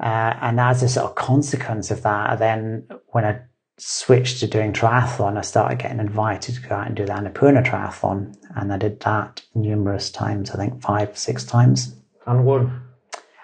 Uh, 0.00 0.34
and 0.40 0.58
as 0.58 0.82
a 0.82 0.88
sort 0.88 1.06
of 1.06 1.14
consequence 1.14 1.90
of 1.90 2.02
that, 2.02 2.38
then 2.38 2.84
when 3.08 3.24
I 3.24 3.40
switched 3.78 4.40
to 4.40 4.46
doing 4.46 4.72
triathlon, 4.72 5.36
I 5.36 5.42
started 5.42 5.78
getting 5.78 6.00
invited 6.00 6.56
to 6.56 6.60
go 6.60 6.74
out 6.74 6.86
and 6.88 6.96
do 6.96 7.06
the 7.06 7.12
Annapurna 7.12 7.64
triathlon, 7.64 8.36
and 8.56 8.72
I 8.72 8.78
did 8.78 9.00
that 9.00 9.42
numerous 9.54 10.10
times. 10.10 10.50
I 10.50 10.56
think 10.56 10.82
five, 10.82 11.16
six 11.16 11.44
times. 11.44 11.94
And 12.26 12.44
won. 12.44 12.82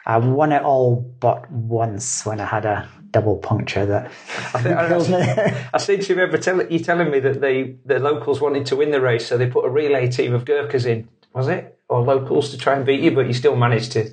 I 0.07 0.17
won 0.17 0.53
it 0.53 0.63
all 0.63 0.97
but 1.21 1.51
once 1.51 2.25
when 2.25 2.41
I 2.41 2.47
had 2.47 2.65
a 2.65 2.89
double 3.11 3.37
puncture 3.37 3.87
that 3.87 4.07
I, 4.55 4.63
think, 4.63 5.09
me. 5.09 5.15
I, 5.17 5.71
I 5.75 5.79
seem 5.79 6.01
to 6.01 6.15
remember 6.15 6.39
tell, 6.39 6.65
you 6.67 6.79
telling 6.79 7.11
me 7.11 7.21
that 7.21 7.41
the 7.41 7.77
the 7.85 7.99
locals 7.99 8.41
wanted 8.41 8.67
to 8.67 8.77
win 8.77 8.91
the 8.91 9.01
race, 9.01 9.27
so 9.27 9.39
they 9.39 9.49
put 9.49 9.65
a 9.65 9.71
relay 9.71 10.09
team 10.11 10.35
of 10.35 10.45
Gurkhas 10.45 10.85
in, 10.87 11.09
was 11.33 11.49
it, 11.49 11.79
or 11.89 12.03
locals 12.03 12.51
to 12.51 12.59
try 12.59 12.75
and 12.77 12.85
beat 12.85 13.01
you, 13.01 13.11
but 13.13 13.27
you 13.27 13.33
still 13.33 13.57
managed 13.57 13.93
to 13.93 14.11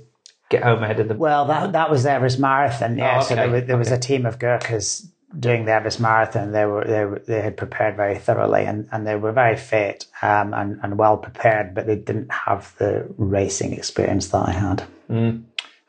get 0.50 0.64
home 0.64 0.84
ahead 0.84 1.00
of 1.00 1.08
them. 1.08 1.18
Well, 1.18 1.46
that 1.46 1.74
that 1.74 1.90
was 1.90 2.04
the 2.04 2.12
Everest 2.12 2.40
Marathon. 2.40 2.98
Yeah, 2.98 3.20
Oh, 3.20 3.24
so 3.24 3.36
there, 3.36 3.50
was, 3.50 3.64
there 3.66 3.78
was 3.78 3.88
okay. 3.88 3.98
a 3.98 4.00
team 4.00 4.26
of 4.26 4.40
Gurkhas 4.40 5.08
doing 5.38 5.66
the 5.66 5.74
Everest 5.74 6.00
Marathon. 6.00 6.52
They 6.52 6.66
were 6.66 6.86
they 6.86 7.06
were, 7.06 7.22
they 7.28 7.42
had 7.42 7.58
prepared 7.58 7.96
very 7.96 8.18
thoroughly 8.18 8.64
and, 8.66 8.88
and 8.92 9.06
they 9.06 9.16
were 9.16 9.32
very 9.32 9.58
fit 9.58 10.06
um, 10.22 10.54
and 10.54 10.80
and 10.84 10.98
well 10.98 11.18
prepared, 11.18 11.76
but 11.76 11.88
they 11.88 11.96
didn't 11.96 12.32
have 12.32 12.74
the 12.78 13.06
racing 13.18 13.74
experience 13.74 14.30
that 14.30 14.48
I 14.48 14.52
had. 14.52 14.84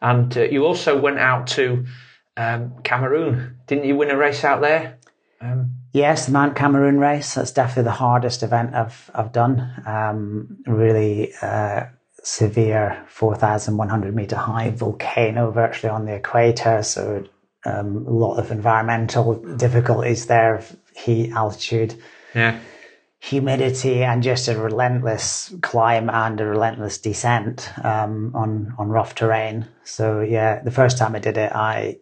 And 0.03 0.37
uh, 0.37 0.43
you 0.43 0.67
also 0.67 0.99
went 1.01 1.19
out 1.19 1.47
to 1.49 1.87
um, 2.37 2.75
Cameroon, 2.83 3.57
didn't 3.67 3.85
you? 3.85 3.97
Win 3.97 4.11
a 4.11 4.17
race 4.17 4.45
out 4.45 4.61
there. 4.61 4.99
Um, 5.41 5.73
Yes, 5.97 6.27
the 6.27 6.33
Mount 6.33 6.57
Cameroon 6.57 6.99
race. 6.99 7.37
That's 7.37 7.53
definitely 7.53 7.85
the 7.85 7.93
hardest 7.93 8.43
event 8.43 8.75
I've 8.75 9.11
I've 9.15 9.33
done. 9.33 9.83
Um, 9.87 10.59
really 10.67 11.33
uh, 11.41 11.85
severe, 12.23 13.03
four 13.09 13.35
thousand 13.35 13.79
one 13.79 13.89
hundred 13.89 14.15
meter 14.15 14.37
high 14.37 14.69
volcano, 14.69 15.51
virtually 15.51 15.91
on 15.91 16.05
the 16.05 16.17
equator. 16.17 16.83
So 16.83 17.25
um, 17.65 18.07
a 18.07 18.11
lot 18.11 18.37
of 18.37 18.51
environmental 18.51 19.37
difficulties 19.57 20.27
there, 20.27 20.63
heat, 20.95 21.33
altitude, 21.33 21.95
yeah. 22.35 22.61
humidity, 23.19 24.05
and 24.05 24.23
just 24.23 24.49
a 24.49 24.59
relentless 24.59 25.55
climb 25.63 26.11
and 26.11 26.39
a 26.43 26.45
relentless 26.45 26.99
descent 26.99 27.73
um, 27.83 28.33
on 28.35 28.75
on 28.79 28.91
rough 28.91 29.15
terrain. 29.15 29.67
So 29.85 30.21
yeah, 30.21 30.63
the 30.63 30.71
first 30.71 30.99
time 30.99 31.17
I 31.17 31.21
did 31.21 31.39
it, 31.39 31.53
I 31.53 32.01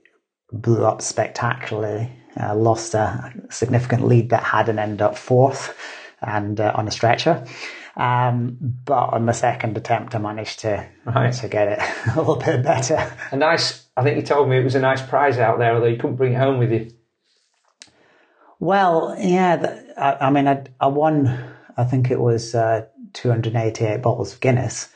blew 0.61 0.85
up 0.85 1.03
spectacularly. 1.03 2.11
Uh, 2.41 2.55
lost 2.57 2.95
a 2.95 3.33
significant 3.51 4.05
lead 4.07 4.31
that 4.31 4.43
had 4.43 4.69
and 4.69 4.81
ended 4.81 5.01
up 5.03 5.17
fourth, 5.17 5.77
and 6.21 6.59
uh, 6.61 6.73
on 6.75 6.89
a 6.89 6.91
stretcher. 6.91 7.45
Um, 7.97 8.57
but 8.85 9.13
on 9.13 9.25
my 9.25 9.31
second 9.33 9.77
attempt, 9.77 10.17
I 10.17 10.19
managed 10.19 10.61
to 10.61 10.85
Right. 11.05 11.33
to 11.33 11.49
get 11.49 11.69
it 11.69 11.79
a 12.13 12.19
little 12.19 12.35
bit 12.37 12.65
better. 12.65 13.13
A 13.31 13.37
nice. 13.37 13.87
I 13.97 14.03
think 14.03 14.17
you 14.17 14.23
told 14.23 14.49
me 14.49 14.59
it 14.59 14.65
was 14.65 14.75
a 14.75 14.81
nice 14.81 15.01
prize 15.01 15.39
out 15.39 15.59
there, 15.61 15.75
although 15.75 15.87
you 15.87 15.97
couldn't 15.97 16.17
bring 16.17 16.33
it 16.33 16.39
home 16.39 16.59
with 16.59 16.73
you. 16.73 16.91
Well, 18.61 19.15
yeah, 19.19 19.57
the, 19.57 19.95
I, 20.01 20.27
I 20.27 20.31
mean, 20.31 20.49
I, 20.49 20.65
I 20.81 20.87
won. 20.89 21.27
I 21.77 21.85
think 21.85 22.11
it 22.11 22.21
was 22.21 22.55
uh, 22.55 22.87
288 23.13 24.01
bottles 24.03 24.33
of 24.35 24.41
Guinness, 24.41 24.89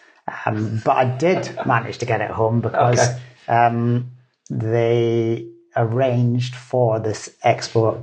um, 0.46 0.80
but 0.84 0.96
I 0.96 1.04
did 1.16 1.56
manage 1.66 1.98
to 1.98 2.06
get 2.06 2.20
it 2.20 2.30
home 2.30 2.60
because 2.60 2.98
Okay. 3.08 3.20
um, 3.48 4.12
they 4.50 5.46
arranged 5.76 6.54
for 6.54 6.98
this 6.98 7.34
export 7.42 7.98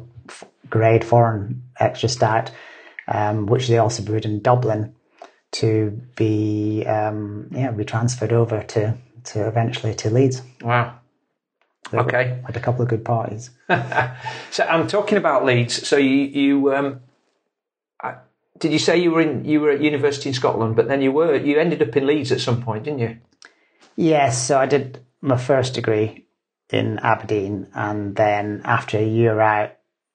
grade 0.70 1.04
foreign 1.04 1.64
extra 1.80 2.10
stout, 2.10 2.52
um, 3.08 3.46
which 3.46 3.68
they 3.68 3.78
also 3.78 4.04
brewed 4.04 4.26
in 4.26 4.42
Dublin, 4.42 4.96
to 5.52 6.02
be 6.16 6.86
um, 6.86 7.48
yeah 7.52 7.72
be 7.72 7.86
transferred 7.86 8.34
over 8.34 8.62
to 8.64 8.98
to 9.26 9.48
eventually 9.48 9.94
to 9.96 10.10
Leeds. 10.10 10.42
Wow. 10.62 11.00
Okay. 11.94 12.42
Had 12.46 12.58
a 12.58 12.60
couple 12.60 12.82
of 12.82 12.88
good 12.88 13.06
parties. 13.06 13.52
So 14.52 14.64
I'm 14.64 14.88
talking 14.88 15.18
about 15.18 15.46
Leeds. 15.46 15.88
So 15.88 15.98
you 15.98 16.10
you 16.10 16.76
um, 16.76 17.02
I, 18.02 18.16
did 18.60 18.72
you 18.72 18.80
say 18.80 18.98
you 18.98 19.12
were 19.12 19.22
in 19.22 19.46
you 19.46 19.60
were 19.62 19.72
at 19.72 19.82
university 19.82 20.30
in 20.30 20.36
Scotland, 20.36 20.76
but 20.76 20.88
then 20.88 21.02
you 21.02 21.12
were 21.12 21.36
you 21.36 21.60
ended 21.60 21.82
up 21.82 21.96
in 21.96 22.08
Leeds 22.08 22.32
at 22.32 22.42
some 22.42 22.62
point, 22.62 22.86
didn't 22.86 23.00
you? 23.00 23.18
Yes, 23.96 24.46
so 24.46 24.58
I 24.58 24.66
did 24.66 25.00
my 25.22 25.38
first 25.38 25.74
degree 25.74 26.25
in 26.72 27.00
Aberdeen, 27.00 27.68
and 27.74 28.16
then 28.16 28.62
after 28.66 28.98
a 28.98 29.06
year 29.06 29.40
out 29.40 29.72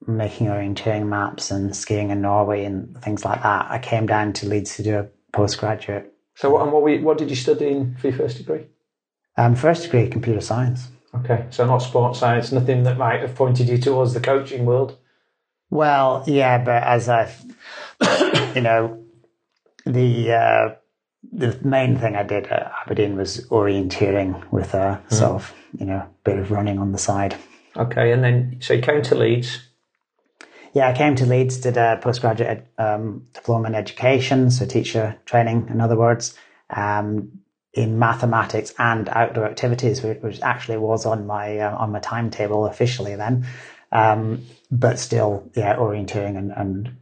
making 0.06 0.46
orienteering 0.46 1.06
maps 1.06 1.50
and 1.50 1.76
skiing 1.76 2.10
in 2.10 2.22
Norway 2.22 2.64
and 2.64 2.96
things 3.02 3.24
like 3.24 3.42
that, 3.42 3.70
I 3.70 3.78
came 3.78 4.06
down 4.06 4.32
to 4.34 4.48
Leeds 4.48 4.76
to 4.76 4.82
do 4.82 4.98
a 4.98 5.08
postgraduate. 5.32 6.12
So 6.34 6.50
what 6.50 6.62
and 6.62 6.72
what, 6.72 6.82
were 6.82 6.90
you, 6.90 7.02
what 7.02 7.18
did 7.18 7.30
you 7.30 7.36
study 7.36 7.68
in 7.68 7.96
for 7.96 8.08
your 8.08 8.16
first 8.16 8.38
degree? 8.38 8.66
Um, 9.36 9.54
first 9.54 9.82
degree 9.82 10.08
computer 10.08 10.40
science. 10.40 10.88
Okay, 11.14 11.46
so 11.50 11.66
not 11.66 11.78
sports 11.78 12.20
science, 12.20 12.52
nothing 12.52 12.84
that 12.84 12.96
might 12.96 13.20
have 13.20 13.34
pointed 13.34 13.68
you 13.68 13.78
towards 13.78 14.14
the 14.14 14.20
coaching 14.20 14.64
world. 14.64 14.96
Well, 15.68 16.24
yeah, 16.26 16.58
but 16.58 16.82
as 16.82 17.08
I, 17.08 17.32
you 18.54 18.60
know, 18.60 19.04
the 19.84 20.32
uh, 20.32 20.74
the 21.32 21.58
main 21.62 21.98
thing 21.98 22.16
I 22.16 22.22
did 22.22 22.46
at 22.46 22.72
Aberdeen 22.82 23.16
was 23.16 23.46
orienteering 23.48 24.50
with 24.50 24.74
a 24.74 25.00
sort 25.10 25.32
of 25.32 25.54
you 25.78 25.86
know 25.86 26.06
bit 26.24 26.38
of 26.38 26.50
running 26.50 26.78
on 26.78 26.92
the 26.92 26.98
side. 26.98 27.36
Okay, 27.76 28.12
and 28.12 28.24
then 28.24 28.56
so 28.60 28.74
you 28.74 28.82
came 28.82 29.02
to 29.02 29.14
Leeds. 29.14 29.60
Yeah, 30.72 30.88
I 30.88 30.92
came 30.92 31.16
to 31.16 31.26
Leeds, 31.26 31.56
did 31.56 31.76
a 31.76 31.98
postgraduate 32.00 32.66
um, 32.78 33.26
diploma 33.32 33.68
in 33.68 33.74
education, 33.74 34.50
so 34.50 34.64
teacher 34.64 35.18
training, 35.24 35.66
in 35.68 35.80
other 35.80 35.96
words, 35.96 36.36
um, 36.70 37.40
in 37.74 37.98
mathematics 37.98 38.72
and 38.78 39.08
outdoor 39.08 39.46
activities, 39.46 40.02
which, 40.02 40.18
which 40.20 40.40
actually 40.42 40.78
was 40.78 41.06
on 41.06 41.26
my 41.26 41.58
uh, 41.58 41.76
on 41.76 41.92
my 41.92 42.00
timetable 42.00 42.66
officially 42.66 43.16
then, 43.16 43.46
um, 43.92 44.44
but 44.70 44.98
still, 44.98 45.48
yeah, 45.54 45.76
orienteering 45.76 46.38
and, 46.38 46.52
and 46.52 46.96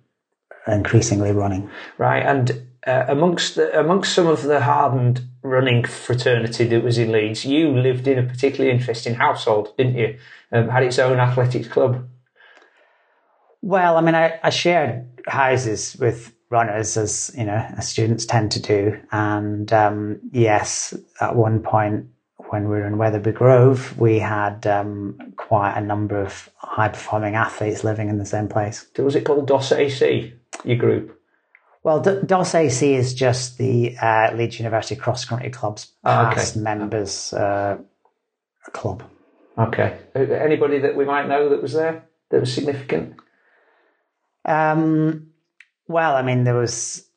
increasingly 0.66 1.32
running. 1.32 1.70
Right, 1.98 2.22
and 2.22 2.67
uh, 2.86 3.04
amongst 3.08 3.56
the, 3.56 3.78
amongst 3.78 4.14
some 4.14 4.26
of 4.26 4.42
the 4.42 4.60
hardened 4.60 5.22
running 5.42 5.84
fraternity 5.84 6.66
that 6.66 6.82
was 6.82 6.98
in 6.98 7.12
Leeds, 7.12 7.44
you 7.44 7.70
lived 7.70 8.06
in 8.06 8.18
a 8.18 8.22
particularly 8.22 8.70
interesting 8.70 9.14
household, 9.14 9.74
didn't 9.76 9.96
you? 9.96 10.18
Um, 10.52 10.68
had 10.68 10.82
its 10.82 10.98
own 10.98 11.18
athletics 11.18 11.68
club. 11.68 12.08
Well, 13.60 13.96
I 13.96 14.00
mean, 14.00 14.14
I, 14.14 14.38
I 14.42 14.50
shared 14.50 15.06
houses 15.26 15.96
with 15.98 16.32
runners 16.50 16.96
as 16.96 17.30
you 17.36 17.44
know, 17.44 17.66
as 17.76 17.88
students 17.88 18.24
tend 18.24 18.52
to 18.52 18.62
do, 18.62 18.98
and 19.12 19.70
um, 19.72 20.20
yes, 20.32 20.94
at 21.20 21.36
one 21.36 21.60
point 21.60 22.06
when 22.50 22.64
we 22.64 22.76
were 22.76 22.86
in 22.86 22.98
Wetherby 22.98 23.32
Grove, 23.32 23.98
we 23.98 24.18
had 24.18 24.66
um, 24.66 25.34
quite 25.36 25.76
a 25.76 25.80
number 25.80 26.20
of 26.20 26.48
high 26.56 26.88
performing 26.88 27.34
athletes 27.34 27.84
living 27.84 28.08
in 28.08 28.18
the 28.18 28.24
same 28.24 28.48
place. 28.48 28.86
Was 28.96 29.16
it 29.16 29.24
called 29.24 29.46
DOS 29.46 29.72
AC? 29.72 30.32
Your 30.64 30.76
group. 30.76 31.17
Well, 31.88 32.00
D- 32.00 32.20
DOS 32.26 32.54
AC 32.54 32.94
is 32.94 33.14
just 33.14 33.56
the 33.56 33.96
uh, 33.96 34.32
Leeds 34.34 34.58
University 34.58 34.94
Cross 34.94 35.24
Country 35.24 35.48
Club's 35.48 35.90
Oh, 36.04 36.26
okay. 36.26 36.34
past 36.34 36.54
members 36.54 37.32
uh, 37.32 37.78
club. 38.72 39.04
Okay. 39.56 39.96
Uh, 40.14 40.18
Anybody 40.18 40.80
that 40.80 40.94
we 40.94 41.06
might 41.06 41.26
know 41.28 41.48
that 41.48 41.62
was 41.62 41.72
there 41.72 42.04
that 42.30 42.40
was 42.40 42.52
significant? 42.52 43.14
Um, 44.44 45.28
well, 45.86 46.14
I 46.14 46.20
mean, 46.20 46.44
there 46.44 46.56
was 46.56 47.08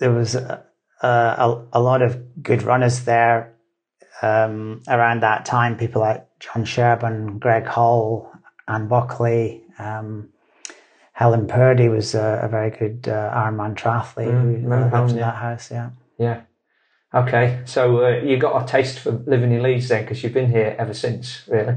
there 0.00 0.10
was 0.12 0.34
a, 0.36 0.64
a, 1.02 1.62
a 1.74 1.80
lot 1.82 2.00
of 2.00 2.42
good 2.42 2.62
runners 2.62 3.04
there 3.04 3.52
um, 4.22 4.80
around 4.88 5.20
that 5.20 5.44
time. 5.44 5.76
People 5.76 6.00
like 6.00 6.26
John 6.40 6.64
Sherburn, 6.64 7.40
Greg 7.40 7.66
Hall, 7.66 8.32
Anne 8.66 8.88
Buckley, 8.88 9.64
um, 9.78 10.30
Helen 11.14 11.46
Purdy 11.46 11.88
was 11.88 12.14
a, 12.14 12.40
a 12.42 12.48
very 12.48 12.70
good 12.70 13.08
uh, 13.08 13.32
Ironman 13.32 13.74
triathlete 13.74 14.30
who 14.30 14.48
remember 14.48 14.74
uh, 14.74 14.80
lived 14.80 14.94
Helen, 14.94 15.10
in 15.10 15.16
yeah. 15.16 15.24
that 15.24 15.36
house. 15.36 15.70
Yeah. 15.70 15.90
Yeah. 16.18 16.40
Okay. 17.14 17.62
So 17.64 18.04
uh, 18.04 18.08
you 18.22 18.36
got 18.36 18.62
a 18.62 18.66
taste 18.66 18.98
for 18.98 19.12
living 19.12 19.52
in 19.52 19.62
Leeds 19.62 19.88
then, 19.88 20.02
because 20.02 20.22
you've 20.22 20.34
been 20.34 20.50
here 20.50 20.76
ever 20.78 20.92
since, 20.92 21.44
really. 21.48 21.76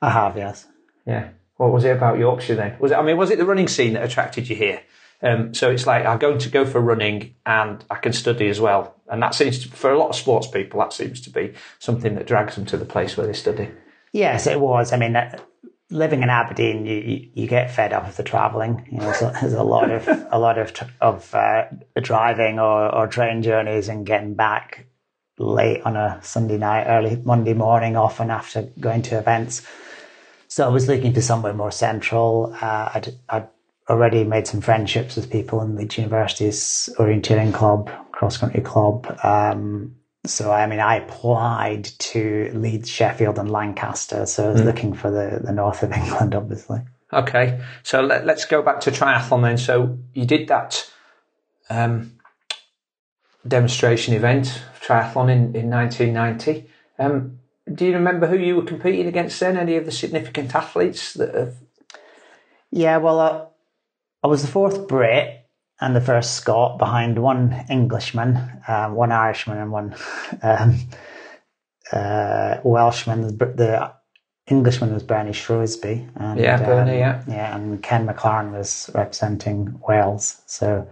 I 0.00 0.10
have, 0.10 0.36
yes. 0.36 0.66
Yeah. 1.06 1.28
What 1.58 1.72
was 1.72 1.84
it 1.84 1.96
about 1.96 2.18
Yorkshire 2.18 2.54
then? 2.54 2.76
Was 2.78 2.92
it? 2.92 2.98
I 2.98 3.02
mean, 3.02 3.16
was 3.16 3.30
it 3.30 3.38
the 3.38 3.44
running 3.44 3.68
scene 3.68 3.92
that 3.92 4.04
attracted 4.04 4.48
you 4.48 4.56
here? 4.56 4.80
Um, 5.20 5.52
so 5.52 5.70
it's 5.70 5.86
like 5.86 6.06
I'm 6.06 6.18
going 6.18 6.38
to 6.38 6.48
go 6.48 6.64
for 6.64 6.80
running 6.80 7.34
and 7.44 7.84
I 7.90 7.96
can 7.96 8.12
study 8.12 8.48
as 8.48 8.60
well, 8.60 8.94
and 9.08 9.20
that 9.20 9.34
seems 9.34 9.58
to, 9.64 9.68
for 9.68 9.90
a 9.90 9.98
lot 9.98 10.10
of 10.10 10.14
sports 10.14 10.46
people 10.46 10.78
that 10.80 10.92
seems 10.92 11.20
to 11.22 11.30
be 11.30 11.54
something 11.80 12.14
that 12.14 12.26
drags 12.26 12.54
them 12.54 12.64
to 12.66 12.76
the 12.76 12.84
place 12.84 13.16
where 13.16 13.26
they 13.26 13.32
study. 13.32 13.68
Yes, 14.12 14.46
it 14.46 14.60
was. 14.60 14.92
I 14.92 14.96
mean, 14.96 15.16
uh, 15.16 15.36
living 15.90 16.22
in 16.22 16.30
Aberdeen, 16.30 16.86
you, 16.86 17.28
you, 17.32 17.46
get 17.46 17.70
fed 17.70 17.92
up 17.92 18.06
of 18.06 18.16
the 18.16 18.22
travelling. 18.22 18.86
You 18.90 18.98
know, 18.98 19.12
so 19.12 19.30
there's 19.40 19.54
a 19.54 19.62
lot 19.62 19.90
of 19.90 20.06
a 20.30 20.38
lot 20.38 20.58
of 20.58 20.72
of 21.00 21.34
uh, 21.34 21.64
driving 22.00 22.58
or, 22.58 22.94
or 22.94 23.06
train 23.06 23.42
journeys 23.42 23.88
and 23.88 24.06
getting 24.06 24.34
back 24.34 24.86
late 25.38 25.82
on 25.82 25.96
a 25.96 26.20
Sunday 26.22 26.58
night, 26.58 26.86
early 26.86 27.16
Monday 27.24 27.54
morning, 27.54 27.96
often 27.96 28.30
after 28.30 28.62
going 28.80 29.02
to 29.02 29.18
events. 29.18 29.66
So 30.48 30.64
I 30.64 30.68
was 30.68 30.88
looking 30.88 31.12
for 31.12 31.20
somewhere 31.20 31.52
more 31.52 31.70
central. 31.70 32.56
Uh, 32.60 32.90
I'd, 32.94 33.14
I'd 33.28 33.48
already 33.88 34.24
made 34.24 34.46
some 34.46 34.60
friendships 34.60 35.16
with 35.16 35.30
people 35.30 35.60
in 35.62 35.76
Leeds 35.76 35.98
University's 35.98 36.88
orienteering 36.98 37.54
club, 37.54 37.90
cross 38.12 38.36
country 38.36 38.62
club. 38.62 39.18
Um, 39.22 39.94
so 40.28 40.52
I 40.52 40.66
mean, 40.66 40.80
I 40.80 40.96
applied 40.96 41.84
to 41.84 42.50
Leeds, 42.54 42.88
Sheffield, 42.88 43.38
and 43.38 43.50
Lancaster. 43.50 44.26
So 44.26 44.48
I 44.48 44.52
was 44.52 44.62
looking 44.62 44.94
for 44.94 45.10
the, 45.10 45.40
the 45.42 45.52
north 45.52 45.82
of 45.82 45.92
England, 46.02 46.34
obviously. 46.34 46.80
Okay, 47.12 47.60
so 47.82 48.02
let, 48.02 48.26
let's 48.26 48.44
go 48.44 48.60
back 48.62 48.80
to 48.80 48.90
triathlon 48.90 49.42
then. 49.42 49.56
So 49.56 49.98
you 50.12 50.26
did 50.26 50.48
that 50.48 50.90
um, 51.70 52.18
demonstration 53.46 54.14
event 54.14 54.62
triathlon 54.80 55.30
in, 55.30 55.54
in 55.56 55.70
1990. 55.70 56.68
Um, 56.98 57.38
do 57.72 57.86
you 57.86 57.94
remember 57.94 58.26
who 58.26 58.36
you 58.36 58.56
were 58.56 58.62
competing 58.62 59.06
against 59.06 59.40
then? 59.40 59.56
Any 59.56 59.76
of 59.76 59.84
the 59.84 59.92
significant 59.92 60.54
athletes 60.54 61.14
that 61.14 61.34
have? 61.34 61.56
Yeah, 62.70 62.98
well, 62.98 63.20
uh, 63.20 63.46
I 64.22 64.26
was 64.26 64.42
the 64.42 64.48
fourth 64.48 64.88
Brit 64.88 65.37
and 65.80 65.94
the 65.94 66.00
first 66.00 66.34
Scot 66.34 66.78
behind 66.78 67.18
one 67.18 67.64
Englishman, 67.70 68.36
uh, 68.66 68.88
one 68.88 69.12
Irishman, 69.12 69.58
and 69.58 69.72
one 69.72 69.94
um, 70.42 70.78
uh, 71.92 72.56
Welshman. 72.64 73.38
The, 73.38 73.46
the, 73.46 73.98
Englishman 74.50 74.94
was 74.94 75.02
Bernie 75.02 75.32
Shrewsbury. 75.32 76.08
And, 76.16 76.40
yeah, 76.40 76.56
Bernie, 76.56 76.92
um, 76.92 76.98
yeah. 76.98 77.22
Yeah, 77.28 77.54
and 77.54 77.82
Ken 77.82 78.06
McLaren 78.06 78.50
was 78.52 78.90
representing 78.94 79.78
Wales. 79.86 80.40
So, 80.46 80.88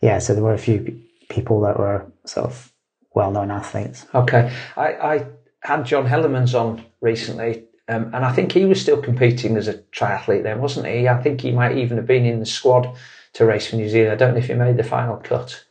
yeah, 0.00 0.18
so 0.18 0.34
there 0.34 0.42
were 0.42 0.54
a 0.54 0.58
few 0.58 0.98
people 1.28 1.60
that 1.60 1.78
were 1.78 2.10
sort 2.24 2.46
of 2.46 2.72
well 3.14 3.30
known 3.30 3.50
athletes. 3.50 4.06
Okay. 4.14 4.52
I, 4.76 4.86
I 4.94 5.26
had 5.62 5.84
John 5.84 6.06
Hellemans 6.06 6.58
on 6.58 6.84
recently, 7.00 7.64
um, 7.88 8.04
and 8.14 8.24
I 8.24 8.32
think 8.32 8.52
he 8.52 8.64
was 8.64 8.80
still 8.80 9.00
competing 9.00 9.56
as 9.56 9.68
a 9.68 9.74
triathlete 9.74 10.42
then, 10.42 10.60
wasn't 10.60 10.86
he? 10.86 11.08
I 11.08 11.22
think 11.22 11.42
he 11.42 11.50
might 11.50 11.76
even 11.76 11.98
have 11.98 12.06
been 12.06 12.24
in 12.24 12.40
the 12.40 12.46
squad 12.46 12.96
to 13.34 13.44
race 13.46 13.68
for 13.68 13.76
New 13.76 13.88
Zealand. 13.88 14.12
I 14.12 14.16
don't 14.16 14.34
know 14.34 14.38
if 14.40 14.46
he 14.48 14.54
made 14.54 14.76
the 14.76 14.82
final 14.84 15.16
cut. 15.16 15.64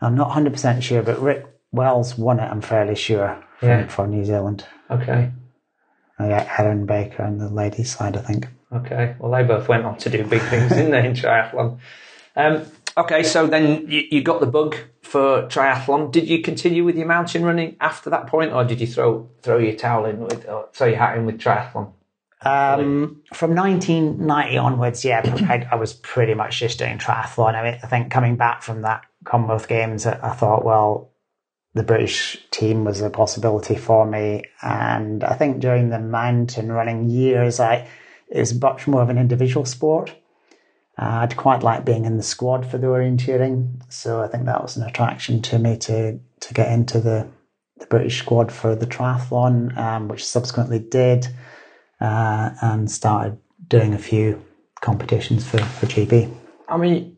I'm 0.00 0.14
not 0.14 0.30
100% 0.30 0.82
sure, 0.82 1.02
but 1.02 1.20
Rick 1.20 1.46
Wells 1.72 2.18
won 2.18 2.38
it, 2.40 2.50
I'm 2.50 2.60
fairly 2.60 2.94
sure, 2.94 3.42
for, 3.58 3.66
Yeah. 3.66 3.86
for 3.88 4.06
New 4.06 4.24
Zealand. 4.24 4.64
Okay. 4.90 5.30
Yeah, 6.20 6.54
Erin 6.58 6.86
Baker 6.86 7.22
on 7.24 7.38
the 7.38 7.48
ladies' 7.48 7.96
side, 7.96 8.16
I 8.16 8.20
think. 8.20 8.48
Okay. 8.72 9.14
Well, 9.18 9.32
they 9.32 9.42
both 9.42 9.68
went 9.68 9.84
on 9.84 9.96
to 9.98 10.10
do 10.10 10.24
big 10.24 10.42
things, 10.42 10.70
didn't 10.70 10.90
they, 10.92 11.06
in 11.06 11.12
triathlon? 11.14 11.78
Um, 12.36 12.62
okay, 12.96 13.22
so 13.22 13.46
then 13.46 13.86
you, 13.88 14.02
you 14.10 14.22
got 14.22 14.40
the 14.40 14.46
bug 14.46 14.76
for 15.02 15.42
triathlon. 15.48 16.12
Did 16.12 16.28
you 16.28 16.42
continue 16.42 16.84
with 16.84 16.96
your 16.96 17.06
mountain 17.06 17.44
running 17.44 17.76
after 17.80 18.10
that 18.10 18.26
point, 18.26 18.52
or 18.52 18.64
did 18.64 18.80
you 18.80 18.86
throw 18.86 19.28
throw 19.42 19.58
your 19.58 19.74
towel 19.74 20.04
in 20.06 20.20
with, 20.20 20.48
or 20.48 20.68
throw 20.72 20.88
your 20.88 20.98
hat 20.98 21.16
in 21.16 21.24
with 21.26 21.38
triathlon? 21.38 21.92
Um, 22.44 23.22
from 23.32 23.54
1990 23.54 24.58
onwards, 24.58 25.04
yeah, 25.04 25.22
I, 25.48 25.66
I 25.72 25.74
was 25.76 25.94
pretty 25.94 26.34
much 26.34 26.58
just 26.58 26.78
doing 26.78 26.98
triathlon. 26.98 27.54
I 27.54 27.62
mean, 27.62 27.80
I 27.82 27.86
think 27.86 28.10
coming 28.10 28.36
back 28.36 28.62
from 28.62 28.82
that 28.82 29.04
Commonwealth 29.24 29.68
Games, 29.68 30.06
I, 30.06 30.18
I 30.22 30.34
thought, 30.34 30.64
well, 30.64 31.10
the 31.74 31.82
British 31.82 32.38
team 32.50 32.84
was 32.84 33.00
a 33.00 33.10
possibility 33.10 33.74
for 33.74 34.06
me. 34.06 34.44
And 34.62 35.24
I 35.24 35.34
think 35.34 35.60
during 35.60 35.90
the 35.90 35.98
mountain 35.98 36.70
running 36.70 37.10
years, 37.10 37.60
I 37.60 37.88
it 38.28 38.40
was 38.40 38.58
much 38.60 38.86
more 38.86 39.02
of 39.02 39.10
an 39.10 39.18
individual 39.18 39.66
sport. 39.66 40.14
Uh, 40.96 41.22
I'd 41.22 41.36
quite 41.36 41.62
like 41.62 41.84
being 41.84 42.04
in 42.04 42.16
the 42.16 42.22
squad 42.22 42.64
for 42.64 42.78
the 42.78 42.86
orienteering, 42.86 43.82
so 43.92 44.22
I 44.22 44.28
think 44.28 44.46
that 44.46 44.62
was 44.62 44.76
an 44.76 44.84
attraction 44.84 45.42
to 45.42 45.58
me 45.58 45.76
to 45.78 46.20
to 46.40 46.54
get 46.54 46.70
into 46.70 47.00
the 47.00 47.28
the 47.78 47.86
British 47.86 48.20
squad 48.20 48.52
for 48.52 48.76
the 48.76 48.86
triathlon, 48.86 49.76
um, 49.76 50.06
which 50.06 50.24
subsequently 50.24 50.78
did, 50.78 51.26
uh, 52.04 52.50
and 52.60 52.90
started 52.90 53.38
doing 53.68 53.94
a 53.94 53.98
few 53.98 54.44
competitions 54.80 55.48
for 55.48 55.58
for 55.58 55.86
GB. 55.86 56.30
I 56.68 56.76
mean, 56.76 57.16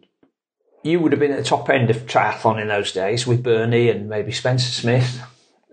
you 0.82 1.00
would 1.00 1.12
have 1.12 1.20
been 1.20 1.32
at 1.32 1.38
the 1.38 1.44
top 1.56 1.68
end 1.68 1.90
of 1.90 2.06
triathlon 2.06 2.60
in 2.60 2.68
those 2.68 2.92
days 2.92 3.26
with 3.26 3.42
Bernie 3.42 3.88
and 3.90 4.08
maybe 4.08 4.32
Spencer 4.32 4.70
Smith, 4.70 5.20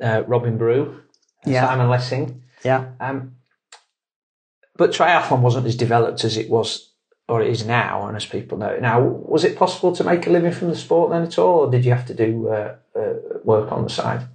uh, 0.02 0.24
Robin 0.28 0.58
Brew, 0.58 1.02
Yeah. 1.46 1.68
Simon 1.68 1.90
Lessing. 1.90 2.44
Yeah. 2.64 2.92
Um, 3.00 3.36
but 4.76 4.92
triathlon 4.92 5.42
wasn't 5.42 5.68
as 5.68 5.76
developed 5.76 6.24
as 6.24 6.38
it 6.38 6.50
was 6.50 6.90
or 7.30 7.42
it 7.42 7.50
is 7.50 7.66
now, 7.66 8.06
and 8.08 8.18
as 8.18 8.26
people 8.26 8.58
know. 8.58 8.78
Now, 8.80 9.00
was 9.02 9.44
it 9.46 9.56
possible 9.58 9.96
to 9.96 10.04
make 10.04 10.28
a 10.28 10.30
living 10.30 10.52
from 10.52 10.70
the 10.70 10.76
sport 10.76 11.12
then 11.12 11.24
at 11.24 11.40
all, 11.40 11.60
or 11.60 11.72
did 11.72 11.86
you 11.86 11.92
have 11.92 12.06
to 12.08 12.14
do 12.14 12.50
uh, 12.50 12.76
uh, 12.96 13.14
work 13.44 13.72
on 13.72 13.84
the 13.84 13.90
side? 13.90 14.28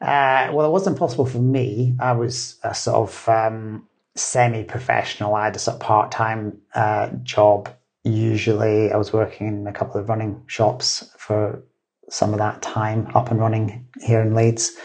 Uh, 0.00 0.50
well, 0.52 0.66
it 0.66 0.72
wasn't 0.72 0.98
possible 0.98 1.26
for 1.26 1.38
me. 1.38 1.96
I 1.98 2.12
was 2.12 2.58
a 2.62 2.74
sort 2.74 3.08
of 3.08 3.28
um, 3.28 3.88
semi-professional. 4.14 5.34
I 5.34 5.46
had 5.46 5.56
a 5.56 5.58
sort 5.58 5.76
of 5.76 5.80
part-time 5.80 6.58
uh, 6.74 7.10
job. 7.22 7.70
Usually, 8.04 8.92
I 8.92 8.96
was 8.96 9.12
working 9.12 9.48
in 9.48 9.66
a 9.66 9.72
couple 9.72 10.00
of 10.00 10.08
running 10.08 10.42
shops 10.46 11.14
for 11.18 11.62
some 12.10 12.32
of 12.32 12.38
that 12.38 12.62
time, 12.62 13.08
up 13.14 13.30
and 13.30 13.40
running 13.40 13.88
here 14.00 14.20
in 14.20 14.34
Leeds. 14.34 14.76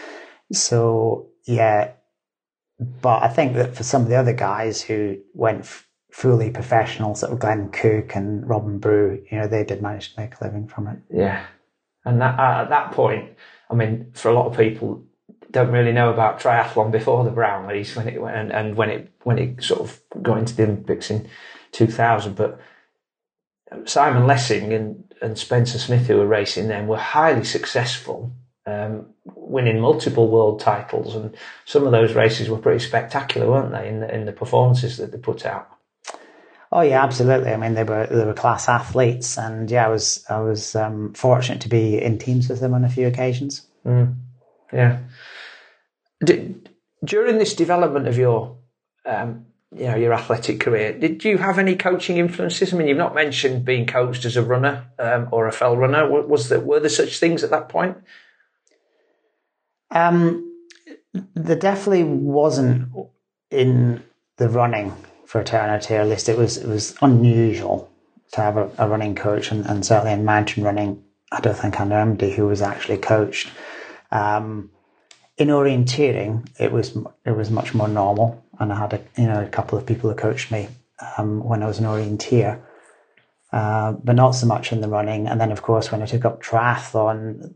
So, 0.52 1.28
yeah. 1.44 1.92
But 3.00 3.22
I 3.22 3.28
think 3.28 3.54
that 3.54 3.76
for 3.76 3.84
some 3.84 4.02
of 4.02 4.08
the 4.08 4.16
other 4.16 4.32
guys 4.32 4.82
who 4.82 5.18
went 5.34 5.60
f- 5.60 5.86
fully 6.10 6.50
professional, 6.50 7.14
sort 7.14 7.32
of 7.32 7.38
Glenn 7.38 7.70
Cook 7.70 8.16
and 8.16 8.48
Robin 8.48 8.78
Brew, 8.78 9.22
you 9.30 9.38
know, 9.38 9.46
they 9.46 9.62
did 9.62 9.82
manage 9.82 10.14
to 10.14 10.20
make 10.20 10.34
a 10.40 10.44
living 10.44 10.66
from 10.66 10.88
it. 10.88 10.98
Yeah, 11.10 11.44
and 12.04 12.20
that, 12.20 12.38
uh, 12.38 12.62
at 12.62 12.70
that 12.70 12.90
point, 12.92 13.36
I 13.72 13.74
mean, 13.74 14.12
for 14.12 14.30
a 14.30 14.34
lot 14.34 14.46
of 14.46 14.56
people, 14.56 15.02
don't 15.50 15.70
really 15.70 15.92
know 15.92 16.12
about 16.12 16.40
triathlon 16.40 16.90
before 16.90 17.24
the 17.24 17.30
Brownlees 17.30 17.96
when 17.96 18.08
it 18.08 18.20
and, 18.20 18.52
and 18.52 18.76
when 18.76 18.90
it 18.90 19.12
when 19.24 19.38
it 19.38 19.62
sort 19.62 19.80
of 19.80 20.00
got 20.22 20.38
into 20.38 20.54
the 20.54 20.64
Olympics 20.64 21.10
in 21.10 21.28
two 21.72 21.86
thousand. 21.86 22.36
But 22.36 22.60
Simon 23.84 24.26
Lessing 24.26 24.72
and, 24.72 25.14
and 25.22 25.38
Spencer 25.38 25.78
Smith, 25.78 26.06
who 26.06 26.18
were 26.18 26.26
racing 26.26 26.68
then, 26.68 26.86
were 26.86 26.98
highly 26.98 27.44
successful, 27.44 28.32
um, 28.66 29.06
winning 29.24 29.80
multiple 29.80 30.28
world 30.28 30.60
titles, 30.60 31.14
and 31.14 31.34
some 31.64 31.86
of 31.86 31.92
those 31.92 32.14
races 32.14 32.50
were 32.50 32.58
pretty 32.58 32.84
spectacular, 32.84 33.48
weren't 33.48 33.72
they? 33.72 33.88
In 33.88 34.00
the 34.00 34.14
in 34.14 34.26
the 34.26 34.32
performances 34.32 34.98
that 34.98 35.12
they 35.12 35.18
put 35.18 35.46
out. 35.46 35.71
Oh 36.74 36.80
yeah, 36.80 37.04
absolutely. 37.04 37.52
I 37.52 37.58
mean, 37.58 37.74
they 37.74 37.84
were 37.84 38.06
they 38.06 38.24
were 38.24 38.32
class 38.32 38.66
athletes, 38.66 39.36
and 39.36 39.70
yeah, 39.70 39.84
I 39.84 39.88
was 39.90 40.24
I 40.30 40.40
was 40.40 40.74
um, 40.74 41.12
fortunate 41.12 41.60
to 41.60 41.68
be 41.68 42.00
in 42.00 42.18
teams 42.18 42.48
with 42.48 42.60
them 42.60 42.72
on 42.72 42.82
a 42.82 42.88
few 42.88 43.06
occasions. 43.06 43.66
Yeah. 44.72 45.00
Did, 46.24 46.70
during 47.04 47.36
this 47.36 47.54
development 47.54 48.08
of 48.08 48.16
your, 48.16 48.56
um, 49.04 49.44
you 49.76 49.84
know, 49.84 49.96
your 49.96 50.14
athletic 50.14 50.60
career, 50.60 50.98
did 50.98 51.24
you 51.24 51.36
have 51.36 51.58
any 51.58 51.76
coaching 51.76 52.16
influences? 52.16 52.72
I 52.72 52.78
mean, 52.78 52.88
you've 52.88 52.96
not 52.96 53.14
mentioned 53.14 53.66
being 53.66 53.86
coached 53.86 54.24
as 54.24 54.36
a 54.36 54.42
runner 54.42 54.86
um, 54.98 55.28
or 55.30 55.48
a 55.48 55.52
fell 55.52 55.76
runner. 55.76 56.08
Was 56.08 56.48
there 56.48 56.60
were 56.60 56.80
there 56.80 56.88
such 56.88 57.18
things 57.18 57.44
at 57.44 57.50
that 57.50 57.68
point? 57.68 57.98
Um, 59.90 60.56
there 61.34 61.58
definitely 61.58 62.04
wasn't 62.04 62.88
in 63.50 64.02
the 64.38 64.48
running 64.48 64.96
fraternity, 65.32 65.94
or 65.94 66.02
at 66.02 66.08
least 66.08 66.28
it 66.28 66.36
was 66.36 66.58
it 66.58 66.68
was 66.68 66.94
unusual 67.00 67.90
to 68.32 68.42
have 68.42 68.58
a, 68.58 68.70
a 68.76 68.86
running 68.86 69.14
coach, 69.14 69.50
and, 69.50 69.64
and 69.64 69.84
certainly 69.84 70.12
in 70.12 70.26
mountain 70.26 70.62
running, 70.62 71.02
I 71.32 71.40
don't 71.40 71.56
think 71.56 71.80
I 71.80 71.84
know 71.84 71.96
anybody 71.96 72.32
who 72.32 72.46
was 72.46 72.60
actually 72.60 72.98
coached. 72.98 73.50
Um, 74.10 74.70
in 75.38 75.48
orienteering, 75.48 76.46
it 76.60 76.70
was 76.70 76.98
it 77.24 77.30
was 77.30 77.50
much 77.50 77.72
more 77.72 77.88
normal, 77.88 78.44
and 78.60 78.70
I 78.74 78.78
had 78.78 78.92
a 78.92 79.00
you 79.16 79.26
know 79.26 79.42
a 79.42 79.48
couple 79.48 79.78
of 79.78 79.86
people 79.86 80.10
who 80.10 80.16
coached 80.16 80.52
me 80.52 80.68
um, 81.16 81.42
when 81.42 81.62
I 81.62 81.66
was 81.66 81.78
an 81.78 81.86
orienteer, 81.86 82.60
uh, 83.54 83.92
but 83.92 84.14
not 84.14 84.32
so 84.32 84.46
much 84.46 84.70
in 84.70 84.82
the 84.82 84.88
running. 84.88 85.26
And 85.28 85.40
then, 85.40 85.50
of 85.50 85.62
course, 85.62 85.90
when 85.90 86.02
I 86.02 86.06
took 86.06 86.26
up 86.26 86.42
triathlon, 86.42 87.54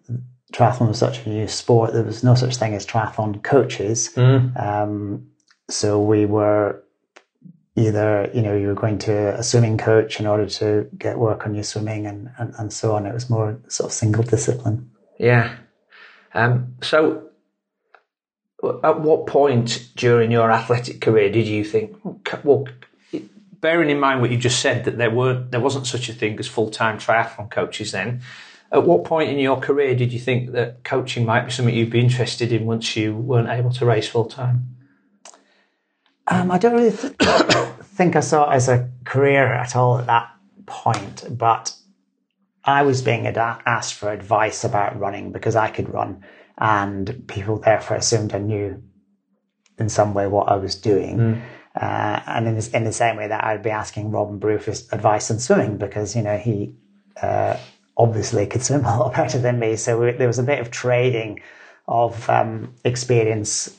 triathlon 0.51 0.89
was 0.89 0.99
such 0.99 1.27
a 1.27 1.29
new 1.29 1.47
sport. 1.47 1.93
There 1.93 2.05
was 2.05 2.25
no 2.25 2.35
such 2.35 2.57
thing 2.57 2.73
as 2.73 2.87
triathlon 2.87 3.43
coaches. 3.43 4.17
Um, 4.57 5.27
so 5.69 6.01
we 6.01 6.25
were 6.25 6.83
either 7.77 8.31
you 8.35 8.43
know 8.43 8.57
you 8.57 8.69
were 8.69 8.75
going 8.75 8.99
to 8.99 9.39
a 9.39 9.43
swimming 9.43 9.79
coach 9.79 10.19
in 10.19 10.27
order 10.27 10.47
to 10.47 10.89
get 10.99 11.19
work 11.19 11.47
on 11.47 11.55
your 11.55 11.65
swimming 11.65 12.07
and 12.07 12.31
and, 12.39 12.55
and 12.59 12.73
so 12.73 12.95
on. 12.95 13.07
It 13.07 13.15
was 13.15 13.31
more 13.31 13.61
sort 13.69 13.91
of 13.91 13.93
single 13.93 14.23
discipline. 14.23 14.91
Yeah. 15.19 15.57
Um, 16.35 16.75
so, 16.83 17.31
at 18.85 19.01
what 19.01 19.27
point 19.27 19.91
during 19.97 20.31
your 20.31 20.51
athletic 20.51 21.01
career 21.01 21.31
did 21.31 21.47
you 21.47 21.65
think, 21.65 21.97
well, 22.45 22.67
bearing 23.61 23.91
in 23.91 23.99
mind 23.99 24.21
what 24.21 24.31
you 24.31 24.37
just 24.37 24.61
said 24.61 24.85
that 24.85 24.99
there 24.99 25.11
weren't, 25.11 25.51
there 25.51 25.61
wasn't 25.61 25.87
such 25.87 26.09
a 26.09 26.13
thing 26.13 26.39
as 26.39 26.47
full 26.47 26.71
time 26.71 26.99
triathlon 26.99 27.51
coaches 27.51 27.93
then? 27.93 28.21
At 28.71 28.85
what 28.85 29.05
point 29.05 29.31
in 29.31 29.39
your 29.39 29.59
career 29.59 29.95
did 29.95 30.13
you 30.13 30.19
think 30.19 30.53
that 30.53 30.83
coaching 30.85 31.25
might 31.25 31.47
be 31.47 31.53
something 31.53 31.75
you'd 31.75 31.91
be 31.91 32.01
interested 32.01 32.53
in 32.53 32.67
once 32.67 32.97
you 32.97 33.17
weren't 33.17 33.49
able 33.49 33.71
to 33.73 33.87
race 33.87 34.09
full 34.09 34.27
time? 34.27 34.77
Um, 36.29 36.51
I 36.51 36.59
don't 36.59 36.75
really 36.75 36.97
th- 36.97 37.15
think 37.83 38.17
I 38.17 38.21
saw 38.21 38.51
it 38.51 38.55
as 38.55 38.69
a 38.69 38.91
career 39.05 39.53
at 39.53 39.77
all 39.77 39.99
at 39.99 40.07
that 40.07 40.31
point, 40.67 41.25
but 41.31 41.75
I 42.65 42.83
was 42.83 43.03
being 43.03 43.27
ad- 43.27 43.39
asked 43.39 43.95
for 43.95 44.13
advice 44.13 44.65
about 44.65 44.99
running 44.99 45.33
because 45.33 45.55
I 45.57 45.69
could 45.69 45.89
run, 45.89 46.25
and 46.59 47.25
people 47.29 47.59
therefore 47.59 47.97
assumed 47.97 48.35
I 48.35 48.39
knew 48.39 48.83
in 49.79 49.89
some 49.89 50.15
way 50.15 50.27
what 50.27 50.49
I 50.49 50.57
was 50.57 50.75
doing. 50.75 51.43
Uh, 51.81 52.23
and 52.27 52.49
in, 52.49 52.55
this, 52.55 52.69
in 52.69 52.85
the 52.85 52.93
same 52.93 53.17
way 53.17 53.29
that 53.29 53.45
I'd 53.45 53.63
be 53.63 53.71
asking 53.71 54.11
Robin 54.11 54.39
Brew 54.39 54.59
for 54.59 54.71
advice 54.93 55.31
on 55.31 55.39
swimming 55.39 55.77
because, 55.77 56.17
you 56.17 56.23
know, 56.23 56.39
he 56.39 56.75
uh, 57.21 57.59
obviously 57.99 58.47
could 58.47 58.63
swim 58.63 58.85
a 58.85 58.99
lot 58.99 59.13
better 59.15 59.39
than 59.39 59.59
me. 59.59 59.77
So 59.77 60.01
we, 60.01 60.13
there 60.13 60.27
was 60.27 60.39
a 60.39 60.43
bit 60.43 60.59
of 60.59 60.71
trading 60.71 61.41
of 61.87 62.29
um, 62.31 62.75
experience 62.85 63.77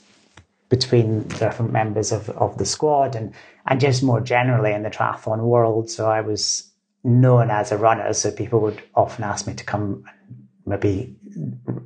between 0.69 1.23
different 1.27 1.71
members 1.71 2.11
of, 2.11 2.29
of 2.31 2.57
the 2.57 2.65
squad 2.65 3.15
and, 3.15 3.33
and 3.67 3.79
just 3.79 4.03
more 4.03 4.19
generally 4.19 4.73
in 4.73 4.83
the 4.83 4.89
triathlon 4.89 5.39
world. 5.39 5.89
So 5.89 6.09
I 6.09 6.21
was 6.21 6.69
known 7.03 7.49
as 7.49 7.71
a 7.71 7.77
runner. 7.77 8.11
So 8.13 8.31
people 8.31 8.59
would 8.61 8.81
often 8.95 9.23
ask 9.23 9.47
me 9.47 9.53
to 9.53 9.63
come 9.63 10.03
maybe 10.65 11.15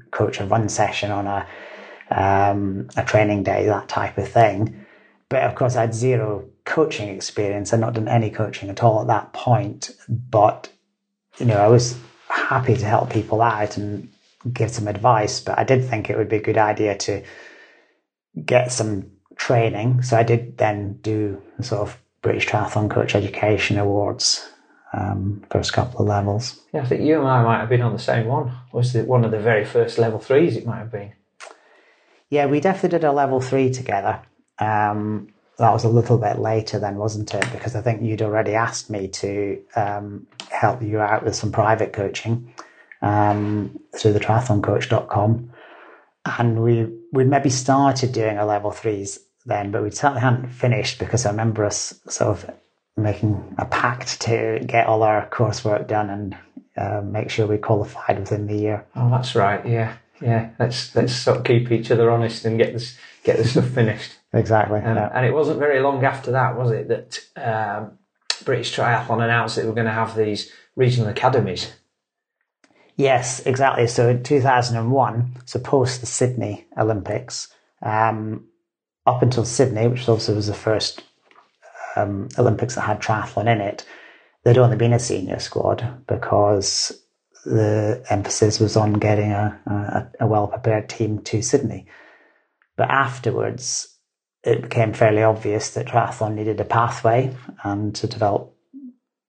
coach 0.09 0.39
a 0.39 0.45
run 0.45 0.67
session 0.67 1.11
on 1.11 1.27
a, 1.27 1.47
um, 2.09 2.89
a 2.97 3.03
training 3.03 3.43
day, 3.43 3.65
that 3.67 3.87
type 3.87 4.17
of 4.17 4.27
thing. 4.27 4.85
But 5.29 5.43
of 5.43 5.55
course, 5.55 5.75
I 5.75 5.81
had 5.81 5.93
zero 5.93 6.49
coaching 6.65 7.09
experience. 7.09 7.73
I'd 7.73 7.79
not 7.79 7.93
done 7.93 8.07
any 8.07 8.31
coaching 8.31 8.69
at 8.69 8.83
all 8.83 9.01
at 9.01 9.07
that 9.07 9.31
point. 9.33 9.91
But, 10.09 10.69
you 11.37 11.45
know, 11.45 11.57
I 11.57 11.67
was 11.67 11.97
happy 12.27 12.75
to 12.75 12.85
help 12.85 13.11
people 13.11 13.41
out 13.41 13.77
and 13.77 14.11
give 14.51 14.71
some 14.71 14.87
advice. 14.87 15.39
But 15.39 15.59
I 15.59 15.63
did 15.63 15.87
think 15.87 16.09
it 16.09 16.17
would 16.17 16.29
be 16.29 16.37
a 16.37 16.41
good 16.41 16.57
idea 16.57 16.97
to 16.97 17.23
get 18.45 18.71
some 18.71 19.11
training. 19.35 20.01
So 20.03 20.17
I 20.17 20.23
did 20.23 20.57
then 20.57 20.99
do 21.01 21.41
sort 21.61 21.81
of 21.81 21.97
British 22.21 22.47
Triathlon 22.47 22.89
Coach 22.89 23.15
Education 23.15 23.77
Awards 23.77 24.51
um, 24.93 25.43
first 25.49 25.73
couple 25.73 26.01
of 26.01 26.07
levels. 26.07 26.59
Yeah, 26.73 26.81
I 26.81 26.85
think 26.85 27.01
you 27.01 27.19
and 27.19 27.27
I 27.27 27.43
might 27.43 27.59
have 27.59 27.69
been 27.69 27.81
on 27.81 27.93
the 27.93 27.99
same 27.99 28.27
one. 28.27 28.53
Was 28.73 28.95
it 28.95 29.07
one 29.07 29.23
of 29.23 29.31
the 29.31 29.39
very 29.39 29.65
first 29.65 29.97
level 29.97 30.19
threes? 30.19 30.57
It 30.57 30.65
might 30.65 30.79
have 30.79 30.91
been. 30.91 31.13
Yeah, 32.29 32.45
we 32.45 32.59
definitely 32.59 32.97
did 32.97 33.05
a 33.05 33.11
level 33.11 33.41
three 33.41 33.71
together. 33.71 34.21
Um, 34.59 35.29
that 35.57 35.71
was 35.71 35.83
a 35.83 35.89
little 35.89 36.17
bit 36.17 36.39
later 36.39 36.79
then, 36.79 36.95
wasn't 36.95 37.33
it? 37.33 37.45
Because 37.51 37.75
I 37.75 37.81
think 37.81 38.01
you'd 38.01 38.21
already 38.21 38.53
asked 38.53 38.89
me 38.89 39.07
to 39.09 39.61
um, 39.75 40.27
help 40.49 40.81
you 40.81 40.99
out 40.99 41.23
with 41.23 41.35
some 41.35 41.51
private 41.51 41.93
coaching 41.93 42.53
um, 43.01 43.79
through 43.95 44.13
the 44.13 44.19
triathloncoach.com. 44.19 45.51
And 46.37 46.63
we 46.63 46.91
we 47.11 47.23
maybe 47.23 47.49
started 47.49 48.11
doing 48.11 48.37
a 48.37 48.45
level 48.45 48.71
threes 48.71 49.19
then, 49.45 49.71
but 49.71 49.83
we 49.83 49.91
certainly 49.91 50.21
hadn't 50.21 50.49
finished 50.49 50.99
because 50.99 51.25
I 51.25 51.31
remember 51.31 51.65
us 51.65 51.99
sort 52.07 52.29
of 52.29 52.51
making 52.97 53.55
a 53.57 53.65
pact 53.65 54.21
to 54.21 54.61
get 54.65 54.87
all 54.87 55.03
our 55.03 55.27
coursework 55.29 55.87
done 55.87 56.09
and 56.09 56.37
uh, 56.77 57.01
make 57.01 57.29
sure 57.29 57.47
we 57.47 57.57
qualified 57.57 58.19
within 58.19 58.47
the 58.47 58.55
year. 58.55 58.85
Oh, 58.95 59.09
that's 59.09 59.35
right. 59.35 59.65
Yeah, 59.65 59.95
yeah. 60.21 60.51
Let's 60.59 60.95
let's 60.95 61.13
sort 61.13 61.37
of 61.37 61.43
keep 61.43 61.71
each 61.71 61.91
other 61.91 62.11
honest 62.11 62.45
and 62.45 62.57
get 62.57 62.73
this 62.73 62.97
get 63.23 63.37
the 63.37 63.45
stuff 63.45 63.67
finished. 63.69 64.11
Exactly. 64.33 64.79
Um, 64.79 64.95
yeah. 64.95 65.09
And 65.13 65.25
it 65.25 65.33
wasn't 65.33 65.59
very 65.59 65.81
long 65.81 66.03
after 66.05 66.31
that, 66.31 66.57
was 66.57 66.71
it, 66.71 66.87
that 66.87 67.19
um, 67.35 67.97
British 68.45 68.75
Triathlon 68.75 69.23
announced 69.23 69.55
that 69.55 69.63
we 69.63 69.69
were 69.69 69.75
going 69.75 69.87
to 69.87 69.93
have 69.93 70.15
these 70.15 70.51
regional 70.75 71.09
academies. 71.09 71.73
Yes, 73.01 73.39
exactly. 73.47 73.87
So 73.87 74.09
in 74.09 74.21
2001, 74.21 75.37
so 75.45 75.59
post 75.59 76.01
the 76.01 76.05
Sydney 76.05 76.67
Olympics, 76.77 77.47
um, 77.81 78.45
up 79.07 79.23
until 79.23 79.43
Sydney, 79.43 79.87
which 79.87 80.07
also 80.07 80.35
was 80.35 80.45
the 80.45 80.53
first 80.53 81.01
um, 81.95 82.29
Olympics 82.37 82.75
that 82.75 82.81
had 82.81 83.01
triathlon 83.01 83.51
in 83.51 83.59
it, 83.59 83.87
there'd 84.43 84.59
only 84.59 84.77
been 84.77 84.93
a 84.93 84.99
senior 84.99 85.39
squad 85.39 86.03
because 86.07 86.91
the 87.43 88.05
emphasis 88.11 88.59
was 88.59 88.77
on 88.77 88.93
getting 88.93 89.31
a, 89.31 89.59
a, 89.65 90.25
a 90.25 90.27
well 90.27 90.45
prepared 90.45 90.87
team 90.87 91.23
to 91.23 91.41
Sydney. 91.41 91.87
But 92.77 92.91
afterwards, 92.91 93.97
it 94.43 94.61
became 94.61 94.93
fairly 94.93 95.23
obvious 95.23 95.71
that 95.71 95.87
triathlon 95.87 96.35
needed 96.35 96.59
a 96.59 96.65
pathway 96.65 97.35
and 97.63 97.95
to 97.95 98.05
develop 98.05 98.55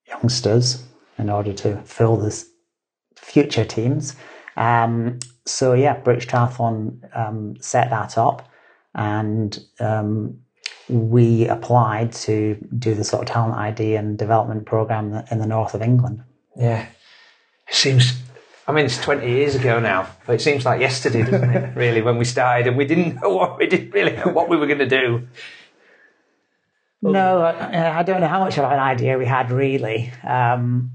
youngsters 0.07 0.85
in 1.17 1.31
order 1.31 1.55
to 1.55 1.79
fill 1.85 2.19
this 2.19 2.52
future 3.23 3.65
teams. 3.65 4.17
Um, 4.57 5.19
so 5.47 5.73
yeah, 5.73 5.97
British 5.99 6.27
Triathlon 6.27 7.17
um, 7.17 7.57
set 7.61 7.91
that 7.91 8.19
up, 8.19 8.49
and 8.95 9.59
um, 9.81 10.39
we 10.89 11.49
applied 11.49 12.13
to 12.13 12.57
do 12.79 12.95
the 12.95 13.05
sort 13.05 13.23
of 13.23 13.33
talent 13.33 13.55
ID 13.55 13.97
and 13.97 14.19
development 14.19 14.67
program 14.67 15.25
in 15.31 15.39
the 15.39 15.47
north 15.47 15.75
of 15.75 15.83
England. 15.83 16.23
Yeah, 16.57 16.87
it 17.69 17.75
seems. 17.75 18.21
I 18.69 18.73
mean, 18.73 18.85
it's 18.85 18.99
twenty 18.99 19.31
years 19.31 19.55
ago 19.55 19.81
now, 19.81 20.09
but 20.27 20.35
it 20.35 20.41
seems 20.41 20.65
like 20.65 20.81
yesterday, 20.81 21.23
doesn't 21.23 21.51
it? 21.51 21.75
really, 21.77 22.03
when 22.03 22.19
we 22.19 22.25
started, 22.25 22.67
and 22.67 22.77
we 22.77 22.85
didn't 22.85 23.21
know 23.21 23.31
what 23.31 23.59
we 23.59 23.67
didn't 23.67 23.91
really 23.91 24.15
know 24.17 24.29
what 24.29 24.49
we 24.49 24.57
were 24.57 24.67
going 24.67 24.79
to 24.79 24.89
do. 24.89 25.27
No, 27.03 27.41
I, 27.41 27.99
I, 27.99 28.03
don't 28.05 28.21
know 28.21 28.29
how 28.29 28.39
much 28.39 28.59
of 28.59 28.65
an 28.65 28.79
idea 28.79 29.19
we 29.19 29.27
had 29.27 29.51
really, 29.51 30.13
um, 30.23 30.93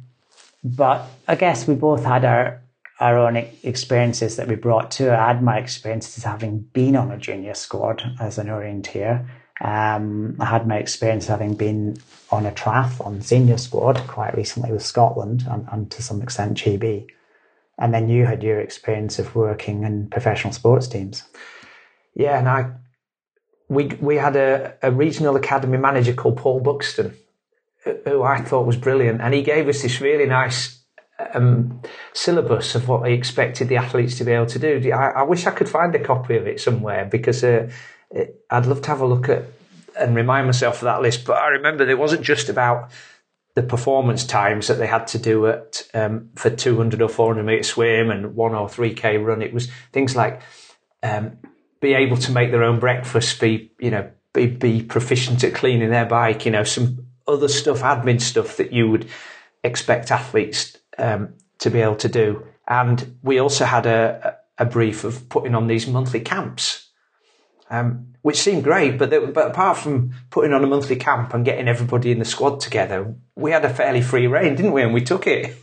but 0.64 1.08
I 1.28 1.36
guess 1.36 1.68
we 1.68 1.76
both 1.76 2.04
had 2.04 2.26
our 2.26 2.62
our 3.00 3.18
own 3.18 3.36
experiences 3.62 4.38
that 4.38 4.48
we 4.48 4.56
brought 4.56 4.90
to. 4.90 5.16
I 5.16 5.28
had 5.28 5.44
my 5.44 5.60
experiences 5.60 6.24
having 6.24 6.62
been 6.62 6.96
on 6.96 7.12
a 7.12 7.18
junior 7.18 7.54
squad 7.54 8.04
as 8.20 8.40
an 8.40 8.48
orienteer. 8.48 9.28
Um, 9.62 10.36
I 10.40 10.46
had 10.46 10.68
my 10.68 10.78
experience 10.78 11.28
having 11.28 11.54
been 11.56 11.98
on 12.32 12.46
a 12.46 12.52
triathlon 12.52 13.24
senior 13.24 13.58
squad 13.58 13.98
quite 14.08 14.36
recently 14.36 14.72
with 14.72 14.84
Scotland 14.84 15.46
and, 15.50 15.68
and, 15.72 15.92
to 15.92 16.02
some 16.02 16.22
extent 16.22 16.58
GB. 16.58 17.08
And 17.80 17.94
then 17.94 18.10
you 18.10 18.26
had 18.26 18.44
your 18.44 18.60
experience 18.60 19.20
of 19.20 19.36
working 19.36 19.84
in 19.84 20.10
professional 20.10 20.54
sports 20.54 20.88
teams. 20.88 21.24
Yeah, 22.16 22.38
and 22.40 22.50
I 22.50 22.72
we 23.70 23.88
we 24.00 24.16
had 24.16 24.36
a, 24.36 24.74
a 24.82 24.92
regional 24.92 25.36
academy 25.36 25.78
manager 25.78 26.14
called 26.14 26.38
Paul 26.38 26.60
Buxton, 26.60 27.16
who 28.06 28.24
I 28.24 28.42
thought 28.42 28.66
was 28.66 28.78
brilliant, 28.78 29.22
and 29.22 29.34
he 29.34 29.42
gave 29.42 29.68
us 29.68 29.82
this 29.82 30.02
really 30.02 30.26
nice 30.26 30.80
um, 31.34 31.82
syllabus 32.14 32.76
of 32.76 32.88
what 32.88 33.08
he 33.08 33.14
expected 33.14 33.70
the 33.70 33.78
athletes 33.78 34.18
to 34.18 34.24
be 34.24 34.32
able 34.32 34.46
to 34.48 34.60
do. 34.60 34.92
I, 34.92 35.10
I 35.10 35.24
wish 35.24 35.46
I 35.46 35.52
could 35.52 35.70
find 35.70 35.94
a 35.96 36.04
copy 36.04 36.36
of 36.38 36.48
it 36.48 36.60
somewhere 36.60 37.06
because. 37.06 37.44
Uh, 37.44 37.70
it, 38.12 38.42
I'd 38.50 38.66
love 38.66 38.82
to 38.84 38.88
have 38.88 39.02
a 39.02 39.06
look 39.06 39.30
at 39.30 39.44
and 40.00 40.16
remind 40.16 40.46
myself 40.46 40.78
of 40.78 40.86
that 40.86 41.02
list. 41.02 41.26
But 41.26 41.38
I 41.38 41.48
remember 41.50 41.88
it 41.88 41.98
wasn't 41.98 42.22
just 42.22 42.50
about 42.50 42.92
the 43.56 43.64
performance 43.64 44.24
times 44.24 44.68
that 44.68 44.76
they 44.76 44.88
had 44.88 45.08
to 45.08 45.20
do 45.20 45.48
at 45.48 45.88
um, 45.94 46.30
for 46.36 46.50
200 46.50 47.02
or 47.02 47.10
400 47.10 47.44
meter 47.44 47.64
swim 47.64 48.12
and 48.12 48.36
one 48.36 48.54
or 48.54 48.68
3k 48.68 49.24
run. 49.24 49.42
It 49.42 49.54
was 49.54 49.70
things 49.92 50.16
like 50.16 50.42
um, 51.02 51.38
be 51.82 51.94
able 51.94 52.18
to 52.18 52.32
make 52.32 52.52
their 52.52 52.64
own 52.64 52.80
breakfast, 52.80 53.40
be 53.40 53.72
you 53.80 53.92
know 53.92 54.10
be, 54.34 54.48
be 54.48 54.84
proficient 54.84 55.44
at 55.44 55.56
cleaning 55.56 55.90
their 55.90 56.06
bike. 56.06 56.46
You 56.46 56.52
know 56.52 56.64
some 56.64 57.07
other 57.28 57.48
stuff, 57.48 57.82
admin 57.82 58.22
stuff 58.22 58.58
that 58.58 58.72
you 58.72 58.90
would 58.90 59.08
expect 59.64 60.12
athletes 60.12 60.78
um, 60.98 61.34
to 61.60 61.70
be 61.70 61.82
able 61.82 61.96
to 61.98 62.10
do. 62.10 62.46
And 62.68 63.18
we 63.24 63.40
also 63.40 63.66
had 63.66 63.86
a, 63.86 64.38
a 64.58 64.66
brief 64.66 65.04
of 65.04 65.30
putting 65.30 65.56
on 65.56 65.68
these 65.68 65.88
monthly 65.88 66.20
camps 66.20 66.88
um, 67.70 68.14
which 68.22 68.38
seemed 68.38 68.64
great. 68.64 68.98
But, 68.98 69.10
they, 69.10 69.20
but 69.20 69.48
apart 69.48 69.78
from 69.78 70.14
putting 70.30 70.54
on 70.54 70.64
a 70.64 70.68
monthly 70.68 70.96
camp 70.96 71.34
and 71.34 71.46
getting 71.46 71.68
everybody 71.68 72.12
in 72.12 72.20
the 72.20 72.26
squad 72.26 72.60
together, 72.60 73.16
we 73.36 73.52
had 73.52 73.66
a 73.66 73.74
fairly 73.74 74.02
free 74.02 74.28
reign, 74.28 74.56
didn't 74.56 74.72
we? 74.74 74.84
And 74.84 74.94
we 74.94 75.02
took 75.02 75.28
it. 75.28 75.56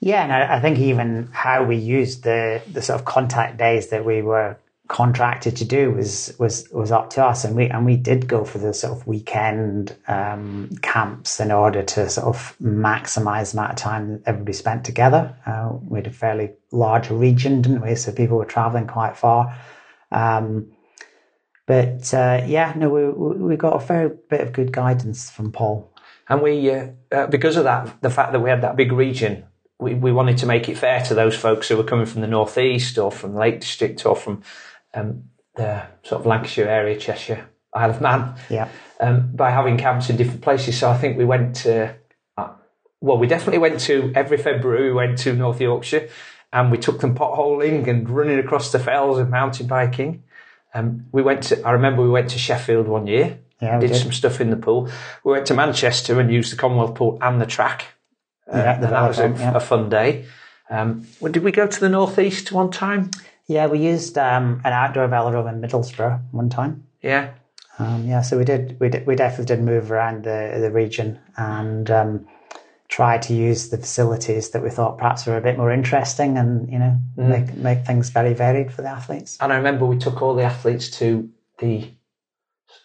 Yeah, 0.00 0.22
and 0.22 0.32
I, 0.32 0.56
I 0.56 0.60
think 0.60 0.78
even 0.78 1.30
how 1.32 1.64
we 1.64 1.76
used 1.76 2.24
the 2.24 2.60
the 2.70 2.82
sort 2.82 3.00
of 3.00 3.06
contact 3.06 3.56
days 3.56 3.88
that 3.88 4.04
we 4.04 4.20
were 4.20 4.58
contracted 4.88 5.56
to 5.56 5.64
do 5.64 5.90
was 5.90 6.34
was 6.38 6.68
was 6.70 6.92
up 6.92 7.10
to 7.10 7.24
us, 7.24 7.44
and 7.44 7.56
we 7.56 7.68
and 7.68 7.86
we 7.86 7.96
did 7.96 8.28
go 8.28 8.44
for 8.44 8.58
the 8.58 8.74
sort 8.74 8.92
of 8.92 9.06
weekend 9.06 9.96
um, 10.08 10.70
camps 10.82 11.40
in 11.40 11.50
order 11.50 11.82
to 11.82 12.08
sort 12.08 12.26
of 12.26 12.56
maximise 12.62 13.52
the 13.52 13.58
amount 13.58 13.72
of 13.72 13.76
time 13.76 14.22
everybody 14.26 14.52
spent 14.52 14.84
together. 14.84 15.34
Uh, 15.46 15.70
we 15.88 15.98
had 15.98 16.06
a 16.06 16.10
fairly 16.10 16.50
large 16.70 17.10
region, 17.10 17.62
didn't 17.62 17.80
we? 17.80 17.94
So 17.94 18.12
people 18.12 18.36
were 18.36 18.44
travelling 18.44 18.86
quite 18.86 19.16
far. 19.16 19.56
Um, 20.12 20.72
but 21.66 22.12
uh, 22.12 22.42
yeah, 22.46 22.74
no, 22.76 22.90
we 22.90 23.08
we 23.08 23.56
got 23.56 23.76
a 23.76 23.80
fair 23.80 24.08
bit 24.10 24.42
of 24.42 24.52
good 24.52 24.72
guidance 24.72 25.30
from 25.30 25.50
Paul. 25.50 25.90
And 26.28 26.42
we, 26.42 26.70
uh, 26.70 26.88
uh, 27.12 27.26
because 27.26 27.56
of 27.56 27.64
that, 27.64 28.00
the 28.00 28.10
fact 28.10 28.32
that 28.32 28.40
we 28.40 28.48
had 28.48 28.62
that 28.62 28.76
big 28.76 28.92
region, 28.92 29.44
we, 29.78 29.94
we 29.94 30.12
wanted 30.12 30.38
to 30.38 30.46
make 30.46 30.68
it 30.68 30.78
fair 30.78 31.02
to 31.02 31.14
those 31.14 31.36
folks 31.36 31.68
who 31.68 31.76
were 31.76 31.84
coming 31.84 32.06
from 32.06 32.22
the 32.22 32.26
northeast 32.26 32.98
or 32.98 33.12
from 33.12 33.34
Lake 33.34 33.60
District 33.60 34.04
or 34.06 34.16
from 34.16 34.42
um, 34.94 35.24
the 35.56 35.82
sort 36.02 36.20
of 36.20 36.26
Lancashire 36.26 36.68
area, 36.68 36.98
Cheshire, 36.98 37.48
Isle 37.72 37.90
of 37.90 38.00
Man. 38.00 38.34
Yeah. 38.48 38.68
Um, 39.00 39.30
by 39.34 39.50
having 39.50 39.76
camps 39.76 40.08
in 40.08 40.16
different 40.16 40.42
places, 40.42 40.78
so 40.78 40.90
I 40.90 40.96
think 40.96 41.18
we 41.18 41.24
went 41.24 41.56
to. 41.56 41.94
Uh, 42.36 42.48
well, 43.00 43.18
we 43.18 43.26
definitely 43.26 43.58
went 43.58 43.80
to 43.80 44.12
every 44.14 44.38
February. 44.38 44.88
We 44.88 44.94
went 44.94 45.18
to 45.18 45.34
North 45.34 45.60
Yorkshire 45.60 46.08
and 46.54 46.70
we 46.70 46.78
took 46.78 47.00
them 47.00 47.14
potholing 47.16 47.88
and 47.88 48.08
running 48.08 48.38
across 48.38 48.70
the 48.70 48.78
fells 48.78 49.18
and 49.18 49.28
mountain 49.28 49.66
biking. 49.66 50.22
Um, 50.72 51.06
we 51.10 51.20
went 51.20 51.42
to, 51.44 51.60
I 51.62 51.72
remember 51.72 52.02
we 52.02 52.08
went 52.08 52.30
to 52.30 52.38
Sheffield 52.38 52.86
one 52.86 53.08
year, 53.08 53.40
yeah, 53.60 53.78
did, 53.80 53.88
did, 53.88 53.96
some 53.96 54.12
stuff 54.12 54.40
in 54.40 54.50
the 54.50 54.56
pool. 54.56 54.88
We 55.24 55.32
went 55.32 55.46
to 55.46 55.54
Manchester 55.54 56.18
and 56.20 56.32
used 56.32 56.52
the 56.52 56.56
Commonwealth 56.56 56.94
pool 56.94 57.18
and 57.20 57.40
the 57.40 57.46
track. 57.46 57.86
Uh, 58.50 58.58
yeah, 58.58 58.74
and 58.74 58.84
that 58.84 59.08
was 59.08 59.18
a, 59.18 59.28
yeah. 59.30 59.56
a 59.56 59.60
fun 59.60 59.88
day. 59.88 60.26
Um, 60.70 61.06
when 61.18 61.32
did 61.32 61.42
we 61.42 61.50
go 61.50 61.66
to 61.66 61.80
the 61.80 61.88
northeast 61.88 62.52
one 62.52 62.70
time? 62.70 63.10
Yeah, 63.46 63.66
we 63.66 63.78
used 63.78 64.16
um, 64.16 64.60
an 64.64 64.72
outdoor 64.72 65.08
velodrome 65.08 65.52
in 65.52 65.60
Middlesbrough 65.60 66.32
one 66.32 66.48
time. 66.48 66.86
Yeah. 67.02 67.34
Um, 67.78 68.06
yeah, 68.06 68.22
so 68.22 68.38
we 68.38 68.44
did, 68.44 68.78
we 68.80 68.88
did, 68.88 69.06
we 69.06 69.16
definitely 69.16 69.56
did 69.56 69.62
move 69.62 69.90
around 69.90 70.24
the 70.24 70.58
the 70.60 70.70
region, 70.70 71.18
and 71.36 71.90
um, 71.90 72.26
try 72.88 73.18
to 73.18 73.34
use 73.34 73.70
the 73.70 73.78
facilities 73.78 74.50
that 74.50 74.62
we 74.62 74.70
thought 74.70 74.98
perhaps 74.98 75.26
were 75.26 75.36
a 75.36 75.40
bit 75.40 75.58
more 75.58 75.72
interesting 75.72 76.38
and 76.38 76.70
you 76.70 76.78
know 76.78 76.96
mm. 77.18 77.28
make 77.28 77.54
make 77.56 77.84
things 77.84 78.10
very 78.10 78.32
varied 78.32 78.72
for 78.72 78.82
the 78.82 78.88
athletes. 78.88 79.36
And 79.40 79.52
I 79.52 79.56
remember 79.56 79.84
we 79.86 79.98
took 79.98 80.22
all 80.22 80.34
the 80.34 80.44
athletes 80.44 80.88
to 80.98 81.28
the 81.58 81.90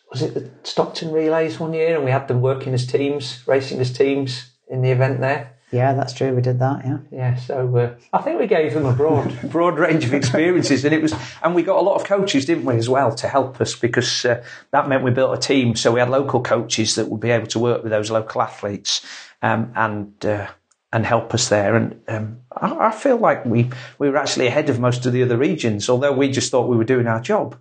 was 0.09 0.23
it 0.23 0.33
the 0.33 0.49
Stockton 0.63 1.11
relays 1.11 1.59
one 1.59 1.73
year, 1.73 1.95
and 1.95 2.03
we 2.03 2.11
had 2.11 2.27
them 2.27 2.41
working 2.41 2.73
as 2.73 2.87
teams, 2.87 3.47
racing 3.47 3.79
as 3.79 3.93
teams 3.93 4.51
in 4.67 4.81
the 4.81 4.89
event 4.89 5.21
there. 5.21 5.55
Yeah, 5.71 5.93
that's 5.93 6.13
true. 6.13 6.33
We 6.33 6.41
did 6.41 6.59
that. 6.59 6.83
Yeah. 6.83 6.97
Yeah, 7.11 7.35
so 7.35 7.77
uh, 7.77 7.95
I 8.11 8.21
think 8.21 8.39
we 8.39 8.47
gave 8.47 8.73
them 8.73 8.85
a 8.85 8.93
broad, 8.93 9.37
broad 9.51 9.77
range 9.77 10.03
of 10.03 10.13
experiences, 10.13 10.83
and 10.83 10.93
it 10.93 11.01
was, 11.01 11.13
and 11.43 11.53
we 11.53 11.61
got 11.61 11.77
a 11.77 11.81
lot 11.81 11.95
of 11.95 12.05
coaches, 12.05 12.45
didn't 12.45 12.65
we, 12.65 12.75
as 12.75 12.89
well, 12.89 13.13
to 13.15 13.27
help 13.27 13.61
us 13.61 13.75
because 13.75 14.25
uh, 14.25 14.43
that 14.71 14.89
meant 14.89 15.03
we 15.03 15.11
built 15.11 15.37
a 15.37 15.39
team. 15.39 15.75
So 15.75 15.91
we 15.91 15.99
had 15.99 16.09
local 16.09 16.41
coaches 16.41 16.95
that 16.95 17.07
would 17.07 17.21
be 17.21 17.29
able 17.29 17.47
to 17.47 17.59
work 17.59 17.83
with 17.83 17.91
those 17.91 18.09
local 18.09 18.41
athletes, 18.41 19.05
um, 19.41 19.71
and 19.75 20.25
uh, 20.25 20.47
and 20.91 21.05
help 21.05 21.33
us 21.35 21.49
there. 21.49 21.75
And 21.75 22.01
um, 22.07 22.39
I, 22.51 22.87
I 22.87 22.91
feel 22.91 23.17
like 23.17 23.45
we 23.45 23.69
we 23.99 24.09
were 24.09 24.17
actually 24.17 24.47
ahead 24.47 24.69
of 24.69 24.79
most 24.79 25.05
of 25.05 25.13
the 25.13 25.21
other 25.21 25.37
regions, 25.37 25.87
although 25.87 26.13
we 26.13 26.31
just 26.31 26.49
thought 26.49 26.67
we 26.67 26.77
were 26.77 26.83
doing 26.83 27.05
our 27.05 27.21
job. 27.21 27.55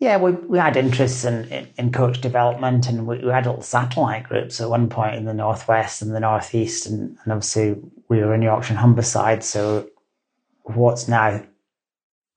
Yeah, 0.00 0.16
we, 0.16 0.32
we 0.32 0.56
had 0.58 0.78
interests 0.78 1.26
in, 1.26 1.44
in, 1.52 1.68
in 1.76 1.92
coach 1.92 2.22
development 2.22 2.88
and 2.88 3.06
we, 3.06 3.18
we, 3.18 3.30
had 3.30 3.44
little 3.44 3.60
satellite 3.60 4.24
groups 4.24 4.58
at 4.58 4.70
one 4.70 4.88
point 4.88 5.16
in 5.16 5.26
the 5.26 5.34
northwest 5.34 6.00
and 6.00 6.14
the 6.14 6.20
northeast, 6.20 6.86
and, 6.86 7.18
and 7.22 7.32
obviously 7.32 7.76
we 8.08 8.20
were 8.20 8.32
in 8.32 8.40
Yorkshire 8.40 8.74
and 8.74 8.96
Humberside. 8.96 9.42
So 9.42 9.90
what's 10.62 11.06
now 11.06 11.44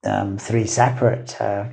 um, 0.04 0.36
three 0.36 0.66
separate 0.66 1.40
uh, 1.40 1.68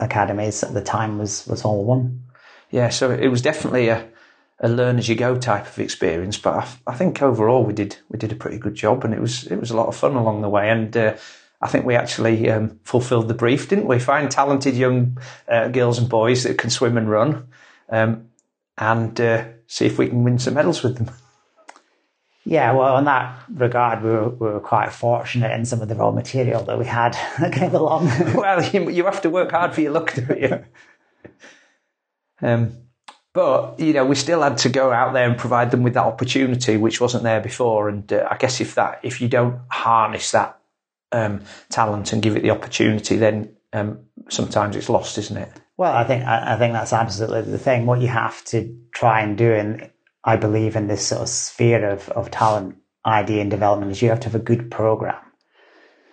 academies 0.00 0.64
at 0.64 0.74
the 0.74 0.82
time 0.82 1.18
was 1.18 1.46
was 1.46 1.64
all 1.64 1.84
one. 1.84 2.24
Yeah, 2.72 2.88
so 2.88 3.12
it 3.12 3.28
was 3.28 3.40
definitely 3.40 3.90
a, 3.90 4.08
a 4.58 4.68
learn 4.68 4.98
as 4.98 5.08
you 5.08 5.14
go 5.14 5.38
type 5.38 5.68
of 5.68 5.78
experience, 5.78 6.38
but 6.38 6.54
I, 6.54 6.92
I, 6.92 6.94
think 6.96 7.22
overall 7.22 7.62
we 7.62 7.72
did 7.72 7.98
we 8.08 8.18
did 8.18 8.32
a 8.32 8.36
pretty 8.36 8.58
good 8.58 8.74
job, 8.74 9.04
and 9.04 9.14
it 9.14 9.20
was 9.20 9.46
it 9.46 9.60
was 9.60 9.70
a 9.70 9.76
lot 9.76 9.86
of 9.86 9.94
fun 9.94 10.16
along 10.16 10.42
the 10.42 10.48
way, 10.48 10.70
and. 10.70 10.96
Uh, 10.96 11.14
I 11.64 11.68
think 11.68 11.86
we 11.86 11.96
actually 11.96 12.50
um, 12.50 12.78
fulfilled 12.84 13.26
the 13.26 13.34
brief, 13.34 13.70
didn't 13.70 13.86
we? 13.86 13.98
Find 13.98 14.30
talented 14.30 14.76
young 14.76 15.16
uh, 15.48 15.68
girls 15.68 15.98
and 15.98 16.10
boys 16.10 16.42
that 16.42 16.58
can 16.58 16.68
swim 16.68 16.98
and 16.98 17.08
run, 17.08 17.48
um, 17.88 18.28
and 18.76 19.18
uh, 19.18 19.46
see 19.66 19.86
if 19.86 19.96
we 19.96 20.08
can 20.08 20.24
win 20.24 20.38
some 20.38 20.52
medals 20.52 20.82
with 20.82 20.98
them. 20.98 21.10
Yeah, 22.44 22.72
well, 22.72 22.98
in 22.98 23.06
that 23.06 23.38
regard, 23.48 24.02
we 24.02 24.10
were, 24.10 24.28
we 24.28 24.46
were 24.48 24.60
quite 24.60 24.92
fortunate 24.92 25.52
in 25.52 25.64
some 25.64 25.80
of 25.80 25.88
the 25.88 25.94
raw 25.94 26.10
material 26.10 26.62
that 26.64 26.78
we 26.78 26.84
had 26.84 27.14
that 27.40 27.54
came 27.54 27.74
along. 27.74 28.08
well, 28.34 28.62
you, 28.62 28.90
you, 28.90 29.04
have 29.06 29.22
to 29.22 29.30
work 29.30 29.50
hard 29.50 29.72
for 29.72 29.80
your 29.80 29.92
luck, 29.92 30.14
don't 30.14 30.40
you? 30.40 30.64
Um, 32.42 32.76
but 33.32 33.80
you 33.80 33.94
know, 33.94 34.04
we 34.04 34.16
still 34.16 34.42
had 34.42 34.58
to 34.58 34.68
go 34.68 34.92
out 34.92 35.14
there 35.14 35.26
and 35.26 35.38
provide 35.38 35.70
them 35.70 35.82
with 35.82 35.94
that 35.94 36.04
opportunity, 36.04 36.76
which 36.76 37.00
wasn't 37.00 37.22
there 37.22 37.40
before. 37.40 37.88
And 37.88 38.12
uh, 38.12 38.28
I 38.30 38.36
guess 38.36 38.60
if 38.60 38.74
that, 38.74 39.00
if 39.02 39.20
you 39.22 39.28
don't 39.28 39.60
harness 39.70 40.32
that 40.32 40.58
um, 41.14 41.40
talent 41.70 42.12
and 42.12 42.22
give 42.22 42.36
it 42.36 42.42
the 42.42 42.50
opportunity, 42.50 43.16
then 43.16 43.54
um, 43.72 44.00
sometimes 44.28 44.76
it's 44.76 44.88
lost, 44.88 45.16
isn't 45.18 45.36
it? 45.36 45.50
Well, 45.76 45.94
I 45.94 46.04
think 46.04 46.24
I 46.24 46.56
think 46.56 46.72
that's 46.72 46.92
absolutely 46.92 47.42
the 47.50 47.58
thing. 47.58 47.86
What 47.86 48.00
you 48.00 48.08
have 48.08 48.44
to 48.46 48.76
try 48.92 49.20
and 49.20 49.36
do, 49.36 49.52
and 49.52 49.90
I 50.22 50.36
believe 50.36 50.76
in 50.76 50.86
this 50.86 51.06
sort 51.06 51.22
of 51.22 51.28
sphere 51.28 51.88
of, 51.90 52.08
of 52.10 52.30
talent 52.30 52.76
ID 53.04 53.40
and 53.40 53.50
development, 53.50 53.90
is 53.90 54.00
you 54.00 54.08
have 54.08 54.20
to 54.20 54.28
have 54.28 54.40
a 54.40 54.44
good 54.44 54.70
program 54.70 55.20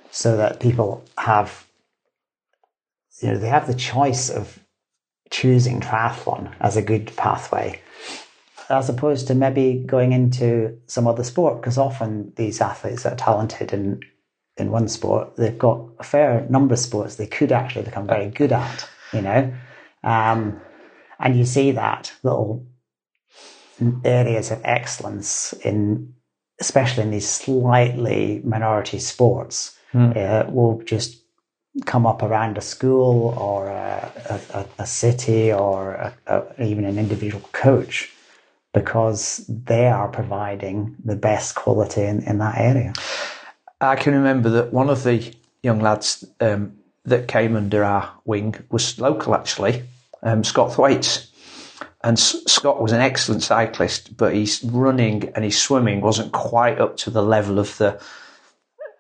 so 0.10 0.36
that 0.38 0.60
people 0.60 1.04
have, 1.18 1.68
you 3.22 3.30
know, 3.30 3.38
they 3.38 3.48
have 3.48 3.68
the 3.68 3.76
choice 3.76 4.30
of 4.30 4.60
choosing 5.30 5.80
triathlon 5.80 6.54
as 6.60 6.76
a 6.76 6.82
good 6.82 7.16
pathway 7.16 7.80
as 8.72 8.90
opposed 8.90 9.28
to 9.28 9.36
maybe 9.36 9.84
going 9.86 10.14
into 10.14 10.78
some 10.88 11.08
other 11.08 11.24
sport 11.24 11.62
because 11.62 11.78
often 11.78 12.32
these 12.36 12.62
athletes 12.62 13.06
are 13.06 13.16
talented 13.16 13.74
and 13.74 14.04
in 14.62 14.72
one 14.72 14.88
sport, 14.88 15.36
they've 15.36 15.58
got 15.58 15.82
a 16.00 16.04
fair 16.04 16.46
number 16.50 16.74
of 16.74 16.80
sports 16.80 17.16
they 17.16 17.28
could 17.28 17.52
actually 17.52 17.84
become 17.84 18.08
very 18.08 18.30
good 18.30 18.52
at, 18.52 18.88
you 19.12 19.22
know. 19.22 19.54
Um, 20.04 20.62
and 21.20 21.38
you 21.38 21.46
see 21.46 21.72
that 21.72 22.14
little 22.24 22.66
areas 24.04 24.52
of 24.52 24.62
excellence 24.64 25.54
in, 25.66 26.14
especially 26.60 27.04
in 27.04 27.12
these 27.12 27.28
slightly 27.28 28.42
minority 28.44 29.00
sports, 29.00 29.78
mm. 29.94 30.16
uh, 30.16 30.50
will 30.50 30.82
just 30.84 31.22
come 31.86 32.06
up 32.06 32.22
around 32.22 32.58
a 32.58 32.62
school 32.62 33.34
or 33.38 33.68
a, 33.68 34.12
a, 34.54 34.66
a 34.80 34.86
city 34.86 35.52
or 35.52 36.14
a, 36.28 36.44
even 36.60 36.86
an 36.86 36.98
individual 36.98 37.48
coach 37.54 38.12
because 38.74 39.46
they 39.48 39.88
are 39.88 40.08
providing 40.08 40.96
the 41.04 41.16
best 41.16 41.56
quality 41.56 42.02
in, 42.02 42.24
in 42.24 42.38
that 42.38 42.58
area. 42.58 42.94
I 43.82 43.96
can 43.96 44.14
remember 44.14 44.50
that 44.52 44.72
one 44.72 44.90
of 44.90 45.04
the 45.04 45.34
young 45.64 45.82
lads 45.82 46.24
um, 46.40 46.78
that 47.06 47.28
came 47.28 47.56
under 47.56 47.84
our 47.84 48.12
wing 48.26 48.56
was 48.70 49.00
local, 49.00 49.34
actually, 49.34 49.84
um, 50.22 50.44
Scott 50.44 50.74
Thwaites. 50.74 51.28
And 52.04 52.18
S- 52.18 52.44
Scott 52.48 52.82
was 52.82 52.92
an 52.92 53.02
excellent 53.02 53.44
cyclist, 53.44 54.16
but 54.16 54.34
his 54.34 54.64
running 54.64 55.32
and 55.36 55.44
his 55.44 55.60
swimming 55.60 56.02
wasn't 56.02 56.32
quite 56.32 56.80
up 56.80 56.98
to 56.98 57.10
the 57.10 57.24
level 57.24 57.60
of 57.60 57.78
the 57.78 58.02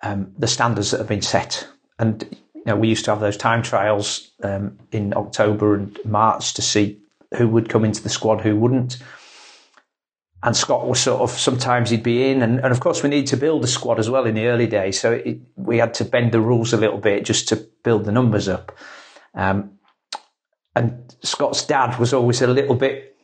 um, 0.03 0.33
the 0.37 0.47
standards 0.47 0.89
that 0.89 0.97
have 0.97 1.07
been 1.07 1.21
set. 1.21 1.67
And 1.99 2.25
you 2.55 2.63
know, 2.65 2.75
we 2.75 2.87
used 2.89 3.05
to 3.05 3.11
have 3.11 3.19
those 3.19 3.37
time 3.37 3.61
trials 3.61 4.31
um, 4.43 4.79
in 4.91 5.13
October 5.15 5.75
and 5.75 5.97
March 6.05 6.55
to 6.55 6.63
see 6.63 6.97
who 7.35 7.47
would 7.47 7.69
come 7.69 7.85
into 7.85 8.01
the 8.01 8.09
squad, 8.09 8.41
who 8.41 8.55
wouldn't 8.55 8.97
and 10.43 10.57
Scott 10.57 10.87
was 10.87 10.99
sort 10.99 11.21
of 11.21 11.31
sometimes 11.31 11.89
he'd 11.89 12.03
be 12.03 12.29
in, 12.29 12.41
and, 12.41 12.59
and 12.59 12.71
of 12.71 12.79
course 12.79 13.03
we 13.03 13.09
need 13.09 13.27
to 13.27 13.37
build 13.37 13.63
a 13.63 13.67
squad 13.67 13.99
as 13.99 14.09
well 14.09 14.25
in 14.25 14.35
the 14.35 14.47
early 14.47 14.67
days, 14.67 14.99
so 14.99 15.11
it, 15.13 15.39
we 15.55 15.77
had 15.77 15.93
to 15.95 16.05
bend 16.05 16.31
the 16.31 16.41
rules 16.41 16.73
a 16.73 16.77
little 16.77 16.97
bit 16.97 17.25
just 17.25 17.47
to 17.49 17.55
build 17.83 18.05
the 18.05 18.11
numbers 18.11 18.47
up. 18.47 18.75
Um, 19.35 19.77
and 20.75 21.15
Scott's 21.21 21.65
dad 21.65 21.99
was 21.99 22.13
always 22.13 22.41
a 22.41 22.47
little 22.47 22.75
bit 22.75 23.15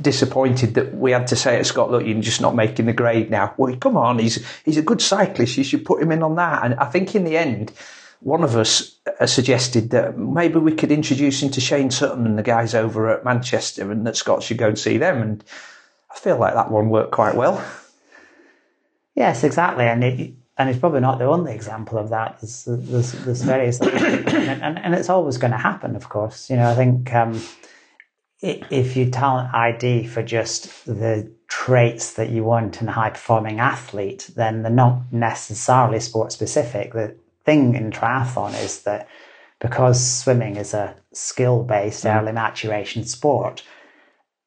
disappointed 0.00 0.74
that 0.74 0.94
we 0.94 1.10
had 1.10 1.26
to 1.28 1.36
say 1.36 1.58
to 1.58 1.64
Scott, 1.64 1.90
"Look, 1.90 2.06
you're 2.06 2.20
just 2.20 2.40
not 2.40 2.54
making 2.54 2.86
the 2.86 2.92
grade 2.92 3.30
now." 3.30 3.54
Well, 3.56 3.74
come 3.76 3.96
on, 3.96 4.18
he's 4.18 4.44
he's 4.64 4.76
a 4.76 4.82
good 4.82 5.00
cyclist. 5.00 5.56
You 5.56 5.64
should 5.64 5.84
put 5.84 6.02
him 6.02 6.12
in 6.12 6.22
on 6.22 6.36
that. 6.36 6.64
And 6.64 6.74
I 6.74 6.86
think 6.86 7.14
in 7.14 7.24
the 7.24 7.36
end, 7.36 7.72
one 8.20 8.44
of 8.44 8.56
us 8.56 8.98
uh, 9.20 9.26
suggested 9.26 9.90
that 9.90 10.16
maybe 10.16 10.58
we 10.58 10.72
could 10.72 10.92
introduce 10.92 11.42
him 11.42 11.50
to 11.50 11.60
Shane 11.60 11.90
Sutton 11.90 12.26
and 12.26 12.38
the 12.38 12.42
guys 12.42 12.74
over 12.74 13.10
at 13.10 13.24
Manchester, 13.24 13.90
and 13.90 14.06
that 14.06 14.16
Scott 14.16 14.42
should 14.42 14.58
go 14.58 14.68
and 14.68 14.78
see 14.78 14.98
them 14.98 15.22
and 15.22 15.44
I 16.16 16.18
feel 16.18 16.38
like 16.38 16.54
that 16.54 16.70
one 16.70 16.88
worked 16.88 17.12
quite 17.12 17.34
well. 17.34 17.62
Yes, 19.14 19.44
exactly, 19.44 19.84
and 19.84 20.02
it, 20.02 20.34
and 20.58 20.70
it's 20.70 20.78
probably 20.78 21.00
not 21.00 21.18
the 21.18 21.26
only 21.26 21.54
example 21.54 21.98
of 21.98 22.08
that. 22.10 22.38
There's, 22.40 22.64
there's, 22.66 23.12
there's 23.12 23.42
various, 23.42 23.80
and, 23.80 23.92
and, 24.62 24.78
and, 24.78 24.94
it's 24.94 25.10
always 25.10 25.36
going 25.36 25.50
to 25.52 25.58
happen, 25.58 25.94
of 25.94 26.08
course. 26.08 26.50
You 26.50 26.56
know, 26.56 26.70
I 26.70 26.74
think 26.74 27.14
um, 27.14 27.40
if 28.40 28.96
you 28.96 29.10
talent 29.10 29.54
ID 29.54 30.06
for 30.06 30.22
just 30.22 30.84
the 30.86 31.30
traits 31.48 32.14
that 32.14 32.30
you 32.30 32.44
want 32.44 32.80
in 32.80 32.88
a 32.88 32.92
high 32.92 33.10
performing 33.10 33.60
athlete, 33.60 34.30
then 34.34 34.62
they're 34.62 34.72
not 34.72 35.12
necessarily 35.12 36.00
sport 36.00 36.32
specific. 36.32 36.92
The 36.92 37.14
thing 37.44 37.74
in 37.74 37.90
triathlon 37.90 38.52
is 38.62 38.82
that 38.82 39.08
because 39.60 40.04
swimming 40.04 40.56
is 40.56 40.74
a 40.74 40.94
skill 41.12 41.62
based 41.62 42.04
mm. 42.04 42.14
early 42.14 42.32
maturation 42.32 43.04
sport, 43.04 43.62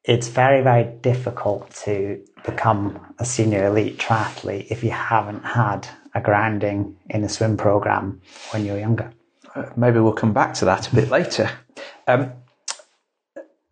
it's 0.10 0.28
very, 0.28 0.64
very 0.64 0.86
difficult 1.04 1.70
to 1.70 2.20
become 2.44 3.00
a 3.20 3.26
senior 3.26 3.68
elite 3.68 4.00
triathlete 4.00 4.66
if 4.72 4.84
you 4.84 4.90
haven't 4.90 5.44
had 5.44 5.88
a 6.16 6.20
grounding 6.20 6.98
in 7.12 7.24
a 7.24 7.30
swim 7.30 7.56
program 7.56 8.20
when 8.50 8.66
you're 8.66 8.80
younger. 8.80 9.14
Uh, 9.54 9.70
maybe 9.76 10.00
we'll 10.00 10.12
come 10.12 10.34
back 10.34 10.56
to 10.56 10.66
that 10.66 10.92
a 10.92 10.96
bit 10.96 11.10
later. 11.18 11.52
Um, 12.08 12.34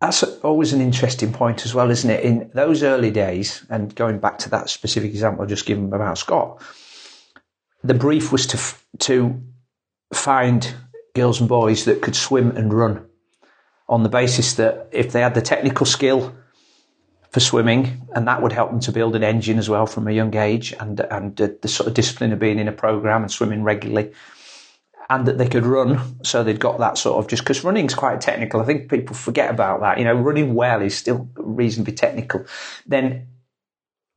that's 0.00 0.22
always 0.22 0.72
an 0.72 0.80
interesting 0.80 1.32
point 1.32 1.64
as 1.64 1.74
well, 1.74 1.90
isn't 1.90 2.08
it? 2.08 2.22
In 2.22 2.52
those 2.54 2.84
early 2.84 3.10
days, 3.10 3.66
and 3.68 3.92
going 3.96 4.20
back 4.20 4.38
to 4.38 4.50
that 4.50 4.70
specific 4.70 5.10
example 5.10 5.42
I 5.42 5.48
just 5.48 5.66
given 5.66 5.92
about 5.92 6.18
Scott, 6.18 6.62
the 7.82 7.94
brief 7.94 8.30
was 8.30 8.46
to 8.46 8.58
to 9.06 9.42
find 10.14 10.72
girls 11.16 11.40
and 11.40 11.48
boys 11.48 11.84
that 11.86 12.00
could 12.00 12.14
swim 12.14 12.56
and 12.56 12.72
run 12.72 13.07
on 13.88 14.02
the 14.02 14.08
basis 14.08 14.54
that 14.54 14.88
if 14.92 15.12
they 15.12 15.20
had 15.20 15.34
the 15.34 15.42
technical 15.42 15.86
skill 15.86 16.34
for 17.30 17.40
swimming, 17.40 18.06
and 18.14 18.26
that 18.26 18.42
would 18.42 18.52
help 18.52 18.70
them 18.70 18.80
to 18.80 18.92
build 18.92 19.14
an 19.14 19.22
engine 19.22 19.58
as 19.58 19.68
well 19.68 19.86
from 19.86 20.08
a 20.08 20.12
young 20.12 20.34
age, 20.34 20.74
and 20.78 21.00
and 21.00 21.36
the 21.36 21.68
sort 21.68 21.86
of 21.86 21.94
discipline 21.94 22.32
of 22.32 22.38
being 22.38 22.58
in 22.58 22.68
a 22.68 22.72
program 22.72 23.22
and 23.22 23.30
swimming 23.30 23.62
regularly, 23.62 24.12
and 25.10 25.26
that 25.26 25.38
they 25.38 25.48
could 25.48 25.66
run, 25.66 26.22
so 26.22 26.42
they'd 26.42 26.60
got 26.60 26.78
that 26.78 26.96
sort 26.98 27.22
of 27.22 27.28
just 27.28 27.42
because 27.42 27.64
running's 27.64 27.94
quite 27.94 28.20
technical. 28.20 28.60
I 28.60 28.64
think 28.64 28.90
people 28.90 29.14
forget 29.14 29.50
about 29.50 29.80
that. 29.80 29.98
You 29.98 30.04
know, 30.04 30.14
running 30.14 30.54
well 30.54 30.80
is 30.82 30.96
still 30.96 31.28
reasonably 31.36 31.94
technical. 31.94 32.46
Then 32.86 33.26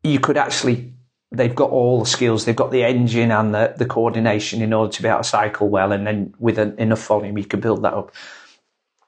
you 0.04 0.20
could 0.20 0.38
actually 0.38 0.94
they've 1.34 1.56
got 1.56 1.70
all 1.70 2.00
the 2.00 2.06
skills. 2.06 2.44
They've 2.44 2.56
got 2.56 2.72
the 2.72 2.84
engine 2.84 3.32
and 3.32 3.54
the, 3.54 3.74
the 3.78 3.86
coordination 3.86 4.62
in 4.62 4.74
order 4.74 4.92
to 4.92 5.02
be 5.02 5.08
able 5.08 5.20
to 5.20 5.24
cycle 5.24 5.70
well. 5.70 5.94
And 5.94 6.06
then 6.06 6.34
with 6.40 6.60
an, 6.60 6.78
enough 6.78 7.06
volume, 7.08 7.38
you 7.38 7.46
can 7.46 7.62
build 7.62 7.84
that 7.84 7.94
up 7.94 8.12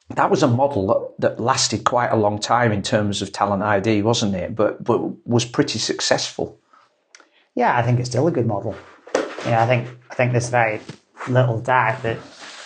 that 0.09 0.29
was 0.29 0.43
a 0.43 0.47
model 0.47 1.13
that, 1.19 1.39
lasted 1.39 1.83
quite 1.85 2.09
a 2.09 2.15
long 2.15 2.39
time 2.39 2.71
in 2.71 2.81
terms 2.81 3.21
of 3.21 3.31
talent 3.31 3.63
ID, 3.63 4.01
wasn't 4.01 4.35
it? 4.35 4.55
But 4.55 4.83
but 4.83 4.99
was 5.27 5.45
pretty 5.45 5.79
successful. 5.79 6.59
Yeah, 7.55 7.77
I 7.77 7.81
think 7.83 7.99
it's 7.99 8.09
still 8.09 8.27
a 8.27 8.31
good 8.31 8.45
model. 8.47 8.75
Yeah, 9.45 9.63
I 9.63 9.67
think 9.67 9.87
I 10.11 10.15
think 10.15 10.31
there's 10.31 10.49
very 10.49 10.79
little 11.27 11.59
doubt 11.59 12.03
that 12.03 12.19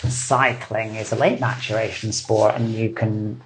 cycling 0.09 0.95
is 0.95 1.11
a 1.11 1.15
late 1.15 1.39
maturation 1.39 2.11
sport, 2.11 2.55
and 2.55 2.73
you 2.73 2.89
can 2.89 3.41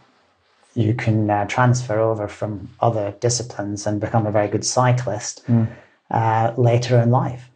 you 0.74 0.94
can 0.94 1.30
uh, 1.30 1.46
transfer 1.48 2.00
over 2.00 2.28
from 2.28 2.70
other 2.80 3.14
disciplines 3.20 3.86
and 3.86 4.00
become 4.00 4.26
a 4.26 4.32
very 4.32 4.48
good 4.48 4.66
cyclist 4.66 5.42
Hmm. 5.46 5.66
uh, 6.10 6.54
later 6.58 6.98
in 7.02 7.12
life. 7.12 7.50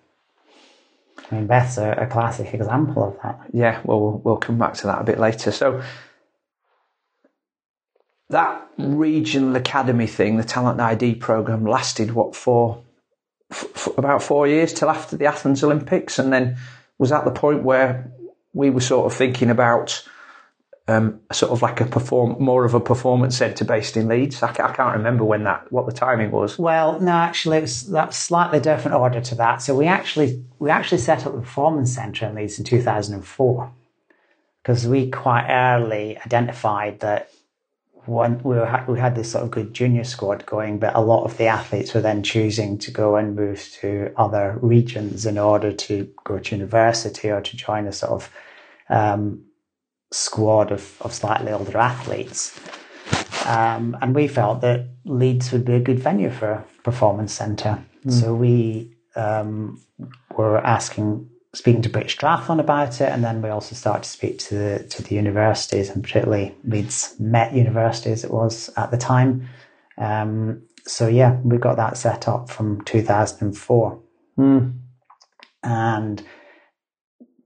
I 1.32 1.36
mean, 1.36 1.48
Beth's 1.48 1.78
a, 1.78 1.92
a 1.94 2.08
classic 2.08 2.54
example 2.54 3.04
of 3.04 3.18
that. 3.24 3.40
Yeah, 3.54 3.80
well, 3.84 4.00
we'll 4.02 4.22
we'll 4.24 4.38
come 4.38 4.58
back 4.58 4.74
to 4.76 4.88
that 4.88 5.02
a 5.02 5.04
bit 5.04 5.20
later. 5.20 5.52
So 5.52 5.82
that 8.30 8.68
regional 8.78 9.56
academy 9.56 10.08
thing, 10.08 10.38
the 10.38 10.44
talent 10.44 10.80
ID 10.80 11.16
program, 11.16 11.66
lasted 11.66 12.12
what 12.12 12.36
for, 12.36 12.82
about 13.98 14.24
four 14.24 14.48
years 14.48 14.74
till 14.74 14.90
after 14.90 15.16
the 15.16 15.26
Athens 15.26 15.64
Olympics, 15.64 16.18
and 16.18 16.34
then 16.34 16.58
was 16.98 17.12
at 17.12 17.26
the 17.26 17.32
point 17.32 17.64
where 17.64 18.12
we 18.54 18.70
were 18.70 18.82
sort 18.82 19.06
of 19.06 19.18
thinking 19.18 19.50
about 19.50 20.08
um, 20.88 21.20
sort 21.32 21.52
of 21.52 21.62
like 21.62 21.82
a 21.82 21.86
perform 21.86 22.36
more 22.40 22.64
of 22.64 22.74
a 22.74 22.80
performance 22.80 23.38
centre 23.38 23.66
based 23.66 23.98
in 23.98 24.08
Leeds. 24.08 24.42
I, 24.44 24.50
I 24.50 24.72
can't 24.72 24.98
remember 24.98 25.24
when 25.24 25.44
that 25.44 25.72
what 25.72 25.86
the 25.86 25.92
timing 25.92 26.32
was. 26.32 26.60
Well, 26.60 27.00
no, 27.00 27.12
actually, 27.12 27.58
it 27.58 27.62
was 27.62 27.88
that's 27.88 28.18
slightly 28.18 28.60
different 28.60 28.96
order 28.96 29.22
to 29.22 29.36
that. 29.36 29.62
So 29.62 29.76
we 29.76 29.88
actually 29.88 30.44
we 30.60 30.70
actually 30.70 31.00
set 31.00 31.26
up 31.26 31.34
the 31.34 31.42
performance 31.42 31.94
centre 31.94 32.28
in 32.28 32.36
Leeds 32.36 32.60
in 32.60 32.66
two 32.66 32.82
thousand 32.82 33.16
and 33.16 33.26
four 33.26 33.72
because 34.62 34.88
we 34.88 35.10
quite 35.10 35.48
early 35.50 36.18
identified 36.18 37.00
that 37.00 37.32
one 38.08 38.42
we 38.44 38.56
were, 38.56 38.84
we 38.88 39.00
had 39.00 39.16
this 39.16 39.32
sort 39.32 39.44
of 39.44 39.52
good 39.52 39.74
junior 39.74 40.04
squad 40.04 40.46
going, 40.46 40.80
but 40.80 40.96
a 40.96 41.02
lot 41.02 41.24
of 41.24 41.38
the 41.38 41.46
athletes 41.46 41.94
were 41.94 42.02
then 42.02 42.24
choosing 42.24 42.78
to 42.80 42.92
go 42.92 43.16
and 43.16 43.36
move 43.36 43.68
to 43.82 44.12
other 44.18 44.58
regions 44.62 45.26
in 45.26 45.38
order 45.38 45.72
to 45.72 46.10
go 46.24 46.40
to 46.40 46.56
university 46.56 47.30
or 47.30 47.42
to 47.42 47.58
join 47.58 47.88
a 47.88 47.92
sort 47.92 48.12
of 48.12 48.32
um, 48.90 49.44
squad 50.12 50.72
of, 50.72 50.98
of 51.02 51.14
slightly 51.14 51.52
older 51.52 51.78
athletes. 51.78 52.60
Um, 53.46 53.98
and 54.02 54.16
we 54.16 54.28
felt 54.28 54.62
that 54.62 54.88
Leeds 55.06 55.52
would 55.52 55.66
be 55.66 55.74
a 55.74 55.80
good 55.80 56.00
venue 56.00 56.30
for 56.32 56.52
a 56.52 56.66
performance 56.84 57.34
centre. 57.34 57.84
So 58.08 58.36
we 58.36 58.96
um, 59.16 59.82
were 60.36 60.58
asking, 60.60 61.30
speaking 61.56 61.82
to 61.82 61.90
British 61.90 62.18
Triathlon 62.18 62.60
about 62.60 63.00
it, 63.02 63.10
and 63.10 63.24
then 63.24 63.42
we 63.42 63.50
also 63.50 63.76
started 63.76 64.04
to 64.04 64.10
speak 64.10 64.38
to 64.40 64.56
the 64.56 64.84
to 64.90 65.02
the 65.02 65.16
universities, 65.16 65.90
and 65.90 66.04
particularly 66.04 66.56
Leeds 66.64 67.16
Met 67.20 67.54
University 67.54 68.12
as 68.12 68.24
it 68.24 68.32
was 68.32 68.70
at 68.78 68.92
the 68.92 68.98
time. 68.98 69.48
Um, 69.98 70.64
so 70.86 71.08
yeah, 71.08 71.40
we 71.44 71.58
got 71.58 71.78
that 71.78 71.98
set 71.98 72.28
up 72.28 72.50
from 72.50 72.82
2004, 72.84 74.00
and 75.64 76.24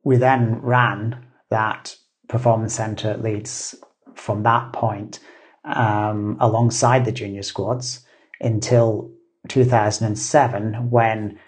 we 0.03 0.17
then 0.17 0.59
ran 0.61 1.25
that 1.49 1.95
performance 2.27 2.75
centre 2.75 3.09
at 3.09 3.23
Leeds 3.23 3.75
from 4.15 4.43
that 4.43 4.73
point 4.73 5.19
um, 5.63 6.37
alongside 6.39 7.05
the 7.05 7.11
junior 7.11 7.43
squads 7.43 8.05
until 8.41 9.11
2007 9.47 10.89
when 10.89 11.39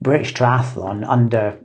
British 0.00 0.34
Triathlon, 0.34 1.04
under 1.06 1.58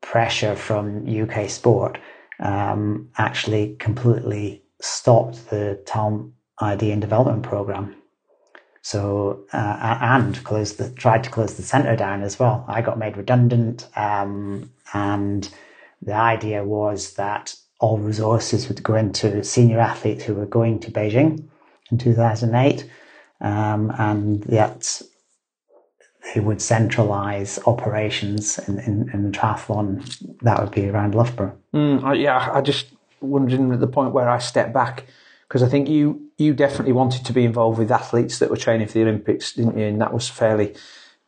pressure 0.00 0.56
from 0.56 1.06
UK 1.06 1.48
sport, 1.48 1.98
um, 2.40 3.08
actually 3.16 3.76
completely 3.78 4.62
stopped 4.80 5.48
the 5.50 5.80
Talent 5.86 6.32
ID 6.58 6.90
and 6.90 7.00
development 7.00 7.42
program. 7.42 7.96
So 8.82 9.44
uh, 9.52 9.98
and 10.00 10.42
closed 10.42 10.78
the 10.78 10.90
tried 10.90 11.22
to 11.24 11.30
close 11.30 11.54
the 11.54 11.62
centre 11.62 11.94
down 11.94 12.22
as 12.22 12.38
well. 12.38 12.64
I 12.66 12.82
got 12.82 12.98
made 12.98 13.16
redundant, 13.16 13.88
um, 13.96 14.70
and 14.92 15.48
the 16.02 16.14
idea 16.14 16.64
was 16.64 17.14
that 17.14 17.54
all 17.78 17.98
resources 17.98 18.68
would 18.68 18.82
go 18.82 18.96
into 18.96 19.44
senior 19.44 19.78
athletes 19.78 20.24
who 20.24 20.34
were 20.34 20.46
going 20.46 20.80
to 20.80 20.90
Beijing 20.90 21.48
in 21.92 21.98
2008, 21.98 22.90
um, 23.40 23.92
and 23.98 24.42
that 24.44 25.00
they 26.34 26.40
would 26.40 26.58
centralise 26.58 27.58
operations 27.66 28.58
in, 28.68 28.78
in, 28.80 29.10
in 29.12 29.32
triathlon. 29.32 30.38
That 30.42 30.60
would 30.60 30.70
be 30.70 30.88
around 30.88 31.14
Loughborough. 31.14 31.56
Mm, 31.74 32.04
I, 32.04 32.14
yeah, 32.14 32.50
I 32.52 32.60
just 32.60 32.86
wondering 33.20 33.72
at 33.72 33.80
the 33.80 33.86
point 33.86 34.12
where 34.12 34.28
I 34.28 34.38
stepped 34.38 34.72
back 34.72 35.06
because 35.48 35.62
I 35.62 35.68
think 35.68 35.88
you 35.88 36.30
you 36.38 36.54
definitely 36.54 36.92
wanted 36.92 37.24
to 37.26 37.32
be 37.32 37.44
involved 37.44 37.78
with 37.78 37.90
athletes 37.90 38.38
that 38.38 38.50
were 38.50 38.56
training 38.56 38.86
for 38.88 38.94
the 38.94 39.02
Olympics, 39.02 39.52
didn't 39.52 39.78
you? 39.78 39.86
And 39.86 40.00
that 40.00 40.12
was 40.12 40.28
fairly 40.28 40.74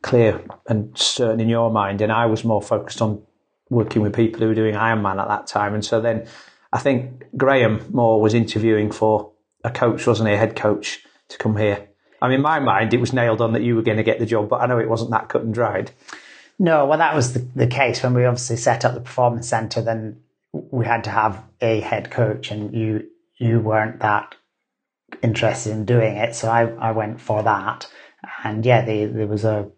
clear 0.03 0.43
and 0.67 0.97
certain 0.97 1.41
in 1.41 1.49
your 1.49 1.71
mind. 1.71 2.01
And 2.01 2.11
I 2.11 2.27
was 2.27 2.45
more 2.45 2.63
focused 2.63 3.01
on 3.01 3.23
working 3.71 4.03
with 4.03 4.15
people 4.15 4.41
who 4.41 4.49
were 4.49 4.55
doing 4.55 4.75
Ironman 4.75 5.21
at 5.21 5.29
that 5.29 5.47
time. 5.47 5.75
And 5.75 5.85
so 5.85 6.01
then 6.01 6.27
I 6.73 6.79
think 6.79 7.25
Graham 7.37 7.85
Moore 7.91 8.21
was 8.21 8.35
interviewing 8.35 8.91
for 8.91 9.31
a 9.63 9.71
coach, 9.71 10.07
wasn't 10.07 10.29
he, 10.29 10.35
a 10.35 10.39
head 10.39 10.57
coach 10.57 11.05
to 11.29 11.39
come 11.39 11.57
here. 11.57 11.89
I 12.25 12.29
mean, 12.29 12.37
in 12.37 12.43
my 12.43 12.59
mind, 12.59 12.95
it 12.95 13.01
was 13.01 13.13
nailed 13.13 13.43
on 13.43 13.53
that 13.53 13.63
you 13.63 13.77
were 13.77 13.83
going 13.83 13.99
to 13.99 14.03
get 14.03 14.19
the 14.19 14.25
job, 14.25 14.49
but 14.49 14.63
I 14.63 14.67
know 14.67 14.79
it 14.79 14.89
wasn't 14.89 15.11
that 15.11 15.29
cut 15.29 15.43
and 15.43 15.53
dried. 15.53 15.91
No, 16.59 16.87
well, 16.87 16.97
that 16.97 17.15
was 17.15 17.35
the, 17.35 17.41
the 17.55 17.67
case 17.67 18.03
when 18.03 18.15
we 18.15 18.25
obviously 18.25 18.57
set 18.57 18.83
up 18.83 18.95
the 18.95 19.01
performance 19.01 19.47
centre. 19.47 19.83
Then 19.83 20.23
we 20.51 20.87
had 20.87 21.05
to 21.05 21.11
have 21.11 21.43
a 21.61 21.81
head 21.81 22.11
coach, 22.11 22.51
and 22.51 22.73
you 22.75 23.07
you 23.37 23.61
weren't 23.61 24.01
that 24.01 24.37
interested 25.23 25.73
in 25.73 25.85
doing 25.85 26.17
it, 26.17 26.35
so 26.35 26.49
I, 26.49 26.63
I 26.77 26.93
went 26.93 27.21
for 27.21 27.43
that. 27.43 27.87
And 28.43 28.65
yeah, 28.65 28.87
the, 28.87 29.05
there 29.05 29.27
was 29.27 29.45
a 29.45 29.71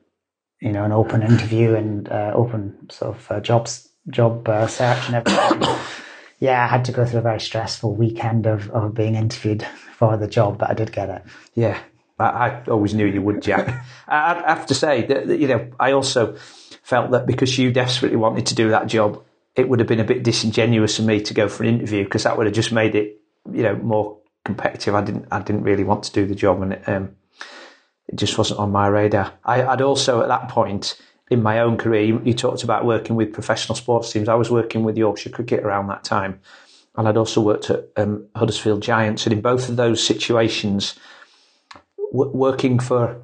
you 0.61 0.71
know 0.71 0.85
an 0.85 0.93
open 0.93 1.23
interview 1.23 1.75
and 1.75 2.09
uh, 2.09 2.31
open 2.33 2.91
sort 2.91 3.17
of 3.17 3.33
uh, 3.33 3.41
jobs 3.41 3.89
job 4.09 4.49
uh, 4.49 4.69
search 4.69 5.09
and 5.09 5.17
everything. 5.17 5.77
yeah, 6.39 6.63
I 6.63 6.69
had 6.69 6.85
to 6.85 6.93
go 6.93 7.05
through 7.05 7.19
a 7.19 7.23
very 7.23 7.41
stressful 7.41 7.97
weekend 7.97 8.47
of, 8.47 8.71
of 8.71 8.95
being 8.95 9.17
interviewed 9.17 9.63
for 9.99 10.17
the 10.17 10.29
job, 10.29 10.59
but 10.59 10.71
I 10.71 10.75
did 10.75 10.93
get 10.93 11.09
it. 11.09 11.23
Yeah, 11.55 11.81
I, 12.19 12.25
I 12.25 12.63
always 12.69 12.95
knew 12.95 13.07
you 13.07 13.23
would, 13.23 13.43
Jack. 13.43 13.69
I, 14.09 14.43
I 14.45 14.55
have 14.55 14.67
to 14.67 14.75
say 14.75 15.07
that, 15.07 15.27
that, 15.27 15.39
you 15.39 15.49
know 15.49 15.71
I 15.79 15.93
also 15.93 16.37
felt 16.83 17.11
that 17.11 17.27
because 17.27 17.59
you 17.59 17.73
desperately 17.73 18.17
wanted 18.17 18.47
to 18.47 18.55
do 18.55 18.71
that 18.71 18.87
job, 18.87 19.23
it 19.55 19.69
would 19.69 19.81
have 19.81 19.89
been 19.89 20.01
a 20.01 20.05
bit 20.05 20.23
disingenuous 20.23 20.99
of 20.99 21.05
me 21.05 21.21
to 21.23 21.35
go 21.35 21.49
for 21.49 21.63
an 21.65 21.69
interview 21.69 22.05
because 22.05 22.23
that 22.23 22.37
would 22.37 22.47
have 22.47 22.55
just 22.55 22.73
made 22.73 22.95
it 22.95 23.21
you 23.53 23.63
know 23.63 23.77
more 23.77 24.19
competitive. 24.45 24.95
I 24.95 25.03
didn't 25.03 25.27
I 25.31 25.41
didn't 25.41 25.63
really 25.63 25.85
want 25.85 26.05
to 26.05 26.13
do 26.13 26.27
the 26.27 26.35
job, 26.35 26.63
and 26.63 26.73
it, 26.73 26.89
um, 26.89 27.17
it 28.09 28.17
just 28.17 28.39
wasn't 28.39 28.61
on 28.61 28.71
my 28.71 28.87
radar. 28.87 29.33
I, 29.45 29.65
I'd 29.65 29.83
also 29.83 30.23
at 30.23 30.29
that 30.29 30.49
point 30.49 31.01
in 31.31 31.43
my 31.43 31.59
own 31.59 31.77
career, 31.77 32.03
you, 32.03 32.23
you 32.25 32.33
talked 32.33 32.63
about 32.63 32.85
working 32.85 33.17
with 33.17 33.33
professional 33.33 33.75
sports 33.75 34.13
teams. 34.13 34.29
I 34.29 34.35
was 34.35 34.51
working 34.51 34.85
with 34.85 34.97
Yorkshire 34.97 35.31
Cricket 35.31 35.65
around 35.65 35.89
that 35.89 36.05
time, 36.05 36.41
and 36.97 37.09
I'd 37.09 37.17
also 37.17 37.41
worked 37.41 37.69
at 37.71 37.89
um, 37.97 38.27
Huddersfield 38.37 38.83
Giants, 38.83 39.27
and 39.27 39.33
in 39.33 39.41
both 39.41 39.69
of 39.69 39.77
those 39.77 40.05
situations, 40.05 40.95
w- 42.13 42.31
working 42.33 42.79
for 42.79 43.23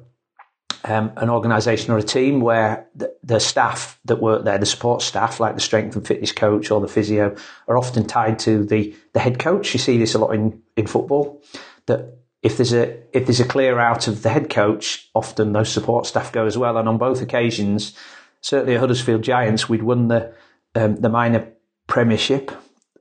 um, 0.85 1.11
an 1.17 1.29
organisation 1.29 1.93
or 1.93 1.97
a 1.97 2.03
team 2.03 2.41
where 2.41 2.87
the, 2.95 3.15
the 3.23 3.39
staff 3.39 3.99
that 4.05 4.21
work 4.21 4.43
there, 4.43 4.57
the 4.57 4.65
support 4.65 5.01
staff, 5.01 5.39
like 5.39 5.55
the 5.55 5.61
strength 5.61 5.95
and 5.95 6.05
fitness 6.05 6.31
coach 6.31 6.71
or 6.71 6.81
the 6.81 6.87
physio, 6.87 7.35
are 7.67 7.77
often 7.77 8.05
tied 8.05 8.39
to 8.39 8.65
the, 8.65 8.95
the 9.13 9.19
head 9.19 9.39
coach. 9.39 9.73
You 9.73 9.79
see 9.79 9.97
this 9.97 10.13
a 10.13 10.19
lot 10.19 10.35
in, 10.35 10.61
in 10.75 10.87
football. 10.87 11.41
That 11.85 12.17
if 12.41 12.57
there's 12.57 12.73
a 12.73 12.97
if 13.17 13.25
there's 13.25 13.39
a 13.39 13.45
clear 13.45 13.79
out 13.79 14.07
of 14.07 14.21
the 14.23 14.29
head 14.29 14.49
coach, 14.49 15.09
often 15.15 15.53
those 15.53 15.71
support 15.71 16.05
staff 16.05 16.31
go 16.31 16.45
as 16.45 16.57
well. 16.57 16.77
And 16.77 16.89
on 16.89 16.97
both 16.97 17.21
occasions, 17.21 17.97
certainly 18.41 18.75
at 18.75 18.81
Huddersfield 18.81 19.21
Giants, 19.21 19.69
we'd 19.69 19.83
won 19.83 20.09
the 20.09 20.33
um, 20.75 20.97
the 20.97 21.09
minor 21.09 21.47
Premiership 21.87 22.51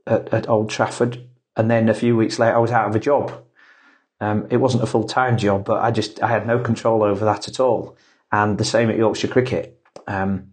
at, 0.07 0.33
at 0.33 0.49
Old 0.49 0.71
Trafford, 0.71 1.29
and 1.57 1.71
then 1.71 1.89
a 1.89 1.95
few 1.95 2.17
weeks 2.17 2.39
later, 2.39 2.57
I 2.57 2.61
was 2.61 2.71
out 2.71 2.89
of 2.89 2.95
a 2.95 3.01
job. 3.01 3.33
Um, 4.23 4.47
it 4.51 4.59
wasn't 4.59 4.85
a 4.85 4.87
full 4.87 5.03
time 5.03 5.37
job, 5.37 5.65
but 5.65 5.83
I 5.83 5.91
just 5.91 6.23
I 6.23 6.29
had 6.29 6.47
no 6.47 6.61
control 6.61 7.03
over 7.03 7.25
that 7.25 7.49
at 7.49 7.59
all. 7.59 7.97
And 8.31 8.57
the 8.57 8.65
same 8.65 8.89
at 8.89 8.97
Yorkshire 8.97 9.29
Cricket. 9.29 9.81
Um, 10.07 10.53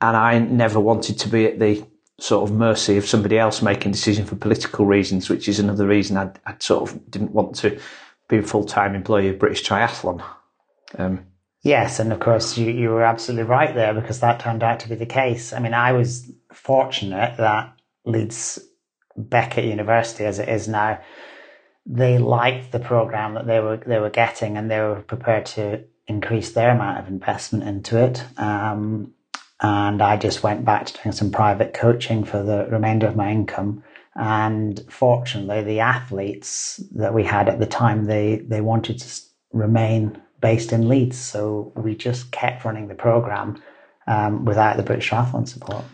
and 0.00 0.16
I 0.16 0.38
never 0.38 0.80
wanted 0.80 1.18
to 1.18 1.28
be 1.28 1.44
at 1.46 1.58
the 1.58 1.84
sort 2.18 2.48
of 2.48 2.56
mercy 2.56 2.96
of 2.96 3.06
somebody 3.06 3.38
else 3.38 3.60
making 3.60 3.92
decision 3.92 4.24
for 4.24 4.36
political 4.36 4.86
reasons, 4.86 5.28
which 5.28 5.46
is 5.46 5.58
another 5.58 5.86
reason 5.86 6.16
I, 6.16 6.54
sort 6.58 6.90
of 6.90 7.10
didn't 7.10 7.32
want 7.32 7.54
to 7.56 7.78
be 8.28 8.38
a 8.38 8.42
full 8.42 8.64
time 8.64 8.94
employee 8.94 9.28
of 9.28 9.38
British 9.38 9.62
Triathlon. 9.62 10.24
Um, 10.96 11.26
Yes, 11.64 11.98
and 11.98 12.12
of 12.12 12.20
course 12.20 12.58
you, 12.58 12.70
you 12.70 12.90
were 12.90 13.04
absolutely 13.04 13.44
right 13.44 13.74
there 13.74 13.94
because 13.94 14.20
that 14.20 14.38
turned 14.38 14.62
out 14.62 14.80
to 14.80 14.88
be 14.88 14.96
the 14.96 15.06
case. 15.06 15.54
I 15.54 15.60
mean, 15.60 15.72
I 15.72 15.92
was 15.92 16.30
fortunate 16.52 17.38
that 17.38 17.74
Leeds 18.04 18.58
Beckett 19.16 19.64
University, 19.64 20.26
as 20.26 20.38
it 20.38 20.48
is 20.50 20.68
now, 20.68 21.00
they 21.86 22.18
liked 22.18 22.72
the 22.72 22.78
program 22.78 23.34
that 23.34 23.46
they 23.46 23.60
were 23.60 23.76
they 23.76 23.98
were 23.98 24.10
getting, 24.10 24.56
and 24.56 24.70
they 24.70 24.80
were 24.80 25.02
prepared 25.02 25.46
to 25.46 25.84
increase 26.06 26.52
their 26.52 26.70
amount 26.70 26.98
of 26.98 27.08
investment 27.08 27.64
into 27.64 28.02
it. 28.02 28.24
Um, 28.38 29.12
and 29.60 30.02
I 30.02 30.16
just 30.16 30.42
went 30.42 30.64
back 30.64 30.86
to 30.86 31.02
doing 31.02 31.12
some 31.12 31.30
private 31.30 31.72
coaching 31.74 32.24
for 32.24 32.42
the 32.42 32.66
remainder 32.70 33.06
of 33.06 33.16
my 33.16 33.30
income. 33.30 33.82
And 34.14 34.84
fortunately, 34.90 35.62
the 35.62 35.80
athletes 35.80 36.82
that 36.92 37.14
we 37.14 37.24
had 37.24 37.48
at 37.48 37.58
the 37.58 37.66
time 37.66 38.04
they 38.04 38.36
they 38.36 38.60
wanted 38.60 38.98
to 39.00 39.20
remain 39.52 40.20
based 40.40 40.72
in 40.72 40.88
Leeds, 40.88 41.18
so 41.18 41.72
we 41.74 41.94
just 41.94 42.30
kept 42.30 42.64
running 42.64 42.88
the 42.88 42.94
program 42.94 43.62
um, 44.06 44.44
without 44.44 44.76
the 44.76 44.82
British 44.82 45.10
Triathlon 45.10 45.48
support. 45.48 45.84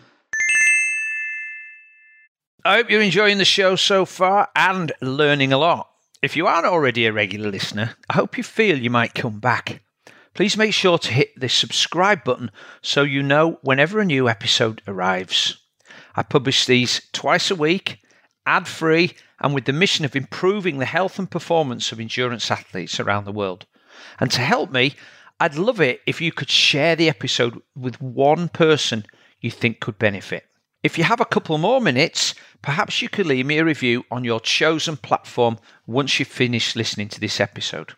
I 2.63 2.75
hope 2.75 2.91
you're 2.91 3.01
enjoying 3.01 3.39
the 3.39 3.45
show 3.45 3.75
so 3.75 4.05
far 4.05 4.49
and 4.55 4.91
learning 5.01 5.51
a 5.51 5.57
lot. 5.57 5.89
If 6.21 6.35
you 6.35 6.45
aren't 6.45 6.67
already 6.67 7.07
a 7.07 7.13
regular 7.13 7.49
listener, 7.49 7.95
I 8.07 8.13
hope 8.13 8.37
you 8.37 8.43
feel 8.43 8.77
you 8.77 8.91
might 8.91 9.15
come 9.15 9.39
back. 9.39 9.81
Please 10.35 10.55
make 10.55 10.71
sure 10.71 10.99
to 10.99 11.11
hit 11.11 11.31
the 11.35 11.49
subscribe 11.49 12.23
button 12.23 12.51
so 12.83 13.01
you 13.01 13.23
know 13.23 13.57
whenever 13.63 13.99
a 13.99 14.05
new 14.05 14.29
episode 14.29 14.83
arrives. 14.87 15.57
I 16.15 16.21
publish 16.21 16.67
these 16.67 17.01
twice 17.13 17.49
a 17.49 17.55
week, 17.55 17.97
ad 18.45 18.67
free, 18.67 19.15
and 19.39 19.55
with 19.55 19.65
the 19.65 19.73
mission 19.73 20.05
of 20.05 20.15
improving 20.15 20.77
the 20.77 20.85
health 20.85 21.17
and 21.17 21.31
performance 21.31 21.91
of 21.91 21.99
endurance 21.99 22.51
athletes 22.51 22.99
around 22.99 23.25
the 23.25 23.31
world. 23.31 23.65
And 24.19 24.29
to 24.33 24.41
help 24.41 24.69
me, 24.69 24.93
I'd 25.39 25.55
love 25.55 25.81
it 25.81 26.01
if 26.05 26.21
you 26.21 26.31
could 26.31 26.51
share 26.51 26.95
the 26.95 27.09
episode 27.09 27.59
with 27.75 27.99
one 27.99 28.49
person 28.49 29.03
you 29.39 29.49
think 29.49 29.79
could 29.79 29.97
benefit. 29.97 30.45
If 30.83 30.97
you 30.97 31.03
have 31.03 31.21
a 31.21 31.25
couple 31.25 31.57
more 31.57 31.79
minutes, 31.79 32.33
perhaps 32.61 33.01
you 33.01 33.09
could 33.09 33.27
leave 33.27 33.45
me 33.45 33.59
a 33.59 33.65
review 33.65 34.03
on 34.09 34.23
your 34.23 34.39
chosen 34.39 34.97
platform 34.97 35.59
once 35.85 36.19
you've 36.19 36.27
finished 36.27 36.75
listening 36.75 37.07
to 37.09 37.19
this 37.19 37.39
episode. 37.39 37.93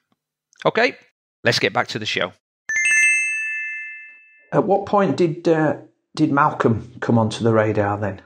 Okay, 0.66 0.98
let's 1.44 1.60
get 1.60 1.74
back 1.74 1.88
to 1.90 2.00
the 2.00 2.06
show. 2.06 2.34
At 4.52 4.66
what 4.66 4.86
point 4.86 5.18
did 5.18 5.48
uh, 5.48 5.78
did 6.16 6.32
Malcolm 6.32 6.92
come 7.00 7.18
onto 7.18 7.44
the 7.44 7.54
radar 7.54 7.98
then? 7.98 8.22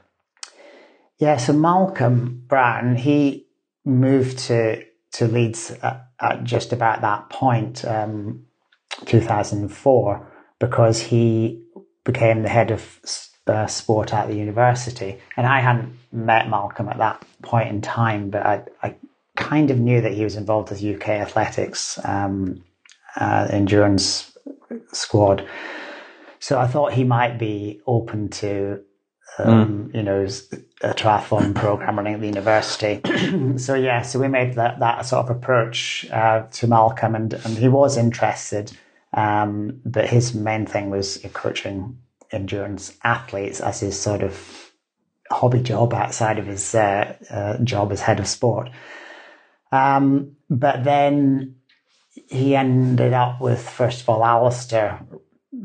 Yeah, 1.18 1.36
so 1.36 1.52
Malcolm 1.52 2.44
Brown, 2.48 2.96
he 2.96 3.46
moved 3.84 4.38
to 4.40 4.84
to 5.12 5.26
Leeds 5.26 5.70
at, 5.82 6.08
at 6.20 6.44
just 6.44 6.72
about 6.72 7.00
that 7.00 7.30
point. 7.30 7.84
Um, 7.84 8.44
2004 9.06 10.32
because 10.58 11.00
he 11.00 11.62
became 12.04 12.42
the 12.42 12.48
head 12.48 12.70
of 12.70 13.00
uh, 13.48 13.66
sport 13.66 14.12
at 14.12 14.28
the 14.28 14.34
university. 14.34 15.18
And 15.36 15.46
I 15.46 15.60
hadn't 15.60 15.96
met 16.12 16.48
Malcolm 16.48 16.88
at 16.88 16.98
that 16.98 17.24
point 17.42 17.68
in 17.68 17.80
time, 17.80 18.30
but 18.30 18.44
I, 18.44 18.62
I 18.82 18.94
kind 19.36 19.70
of 19.70 19.78
knew 19.78 20.00
that 20.00 20.12
he 20.12 20.24
was 20.24 20.36
involved 20.36 20.70
with 20.70 20.84
UK 20.84 21.08
athletics 21.08 21.98
um, 22.04 22.62
uh, 23.16 23.48
endurance 23.50 24.36
squad. 24.92 25.46
So 26.40 26.58
I 26.58 26.66
thought 26.66 26.92
he 26.92 27.04
might 27.04 27.38
be 27.38 27.80
open 27.86 28.28
to, 28.30 28.80
um, 29.38 29.88
mm. 29.88 29.94
you 29.94 30.02
know, 30.02 30.22
a 30.82 30.94
triathlon 30.94 31.54
program 31.54 31.96
running 31.96 32.14
at 32.14 32.20
the 32.20 32.26
university. 32.26 33.00
so 33.56 33.74
yeah, 33.74 34.02
so 34.02 34.18
we 34.18 34.28
made 34.28 34.54
that, 34.54 34.78
that 34.78 35.04
sort 35.04 35.28
of 35.28 35.36
approach 35.36 36.06
uh, 36.12 36.42
to 36.52 36.66
Malcolm, 36.66 37.14
and, 37.14 37.34
and 37.34 37.58
he 37.58 37.68
was 37.68 37.96
interested. 37.96 38.72
Um, 39.14 39.80
but 39.84 40.08
his 40.08 40.34
main 40.34 40.66
thing 40.66 40.90
was 40.90 41.24
coaching 41.32 41.98
endurance 42.32 42.96
athletes 43.04 43.60
as 43.60 43.80
his 43.80 43.98
sort 43.98 44.22
of 44.22 44.72
hobby 45.30 45.60
job 45.60 45.92
outside 45.92 46.38
of 46.38 46.46
his 46.46 46.74
uh, 46.74 47.16
uh, 47.30 47.58
job 47.58 47.92
as 47.92 48.00
head 48.00 48.20
of 48.20 48.26
sport. 48.26 48.70
Um, 49.72 50.36
but 50.48 50.84
then 50.84 51.56
he 52.28 52.56
ended 52.56 53.12
up 53.12 53.40
with, 53.40 53.60
first 53.68 54.02
of 54.02 54.08
all, 54.08 54.24
Alistair 54.24 55.00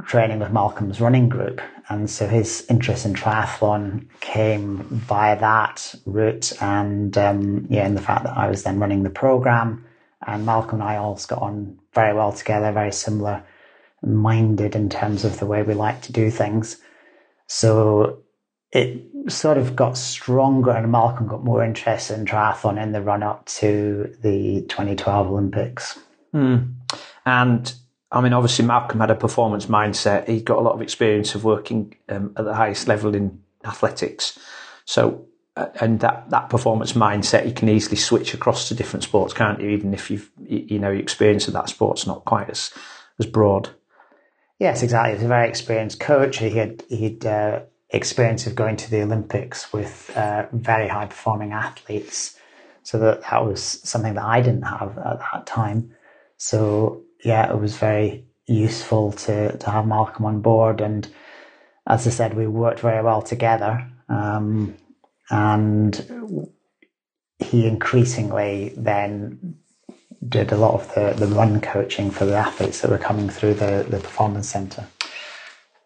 training 0.05 0.39
with 0.39 0.51
Malcolm's 0.51 1.01
running 1.01 1.29
group. 1.29 1.61
And 1.89 2.09
so 2.09 2.27
his 2.27 2.65
interest 2.69 3.05
in 3.05 3.13
triathlon 3.13 4.07
came 4.21 4.77
via 4.83 5.39
that 5.39 5.95
route. 6.05 6.53
And 6.61 7.17
um, 7.17 7.67
yeah, 7.69 7.85
and 7.85 7.97
the 7.97 8.01
fact 8.01 8.23
that 8.23 8.37
I 8.37 8.49
was 8.49 8.63
then 8.63 8.79
running 8.79 9.03
the 9.03 9.09
program 9.09 9.85
and 10.25 10.45
Malcolm 10.45 10.81
and 10.81 10.89
I 10.89 10.97
also 10.97 11.35
got 11.35 11.43
on 11.43 11.79
very 11.93 12.13
well 12.13 12.31
together, 12.31 12.71
very 12.71 12.91
similar 12.91 13.43
minded 14.05 14.75
in 14.75 14.89
terms 14.89 15.23
of 15.23 15.39
the 15.39 15.45
way 15.45 15.63
we 15.63 15.73
like 15.73 16.01
to 16.03 16.11
do 16.11 16.29
things. 16.29 16.77
So 17.47 18.23
it 18.71 19.01
sort 19.27 19.57
of 19.57 19.75
got 19.75 19.97
stronger 19.97 20.71
and 20.71 20.91
Malcolm 20.91 21.27
got 21.27 21.43
more 21.43 21.63
interested 21.63 22.17
in 22.17 22.25
triathlon 22.25 22.81
in 22.81 22.91
the 22.91 23.01
run 23.01 23.23
up 23.23 23.45
to 23.45 24.15
the 24.21 24.61
2012 24.67 25.27
Olympics. 25.27 25.99
Mm. 26.33 26.73
And 27.25 27.73
I 28.11 28.21
mean, 28.21 28.33
obviously, 28.33 28.65
Malcolm 28.65 28.99
had 28.99 29.11
a 29.11 29.15
performance 29.15 29.65
mindset. 29.65 30.27
He 30.27 30.41
got 30.41 30.59
a 30.59 30.61
lot 30.61 30.73
of 30.73 30.81
experience 30.81 31.33
of 31.35 31.43
working 31.43 31.95
um, 32.09 32.33
at 32.37 32.45
the 32.45 32.53
highest 32.53 32.87
level 32.87 33.15
in 33.15 33.41
athletics. 33.65 34.37
So, 34.85 35.25
uh, 35.55 35.67
and 35.81 35.99
that, 36.01 36.29
that 36.29 36.49
performance 36.49 36.93
mindset, 36.93 37.47
you 37.47 37.53
can 37.53 37.69
easily 37.69 37.95
switch 37.95 38.33
across 38.33 38.67
to 38.67 38.75
different 38.75 39.03
sports, 39.03 39.33
can't 39.33 39.59
you? 39.59 39.69
Even 39.69 39.93
if 39.93 40.11
you've, 40.11 40.29
you 40.45 40.77
know, 40.77 40.91
your 40.91 40.99
experience 41.01 41.47
of 41.47 41.53
that 41.53 41.69
sport's 41.69 42.05
not 42.05 42.25
quite 42.25 42.49
as, 42.49 42.71
as 43.19 43.25
broad. 43.25 43.69
Yes, 44.63 44.81
exactly. 44.81 45.15
He's 45.15 45.25
a 45.25 45.27
very 45.27 45.49
experienced 45.49 45.99
coach. 45.99 46.37
He 46.37 46.51
had 46.51 46.83
he'd 46.87 47.25
uh, 47.25 47.63
experience 47.89 48.47
of 48.47 48.55
going 48.55 48.77
to 48.77 48.89
the 48.89 49.01
Olympics 49.01 49.73
with 49.73 50.09
uh, 50.15 50.45
very 50.53 50.87
high 50.87 51.05
performing 51.05 51.51
athletes. 51.51 52.39
So 52.83 52.97
that 52.99 53.23
that 53.23 53.45
was 53.45 53.61
something 53.61 54.13
that 54.13 54.23
I 54.23 54.39
didn't 54.39 54.61
have 54.61 54.97
at 54.97 55.19
that 55.19 55.45
time. 55.45 55.93
So 56.37 57.01
yeah, 57.25 57.51
it 57.51 57.59
was 57.59 57.75
very 57.75 58.23
useful 58.45 59.11
to 59.11 59.57
to 59.57 59.69
have 59.69 59.85
Malcolm 59.85 60.23
on 60.23 60.39
board. 60.39 60.79
And 60.79 61.09
as 61.85 62.07
I 62.07 62.11
said, 62.11 62.33
we 62.33 62.47
worked 62.47 62.79
very 62.79 63.03
well 63.03 63.21
together. 63.21 63.85
Um, 64.07 64.77
and 65.29 66.49
he 67.39 67.67
increasingly 67.67 68.73
then 68.77 69.57
did 70.29 70.51
a 70.51 70.57
lot 70.57 70.73
of 70.73 70.93
the, 70.95 71.13
the 71.25 71.33
run 71.33 71.59
coaching 71.61 72.11
for 72.11 72.25
the 72.25 72.35
athletes 72.35 72.81
that 72.81 72.91
were 72.91 72.97
coming 72.97 73.29
through 73.29 73.55
the, 73.55 73.85
the 73.89 73.99
performance 73.99 74.49
center. 74.49 74.87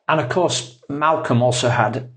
And 0.07 0.19
of 0.19 0.29
course, 0.29 0.79
Malcolm 0.89 1.41
also 1.41 1.69
had 1.69 2.09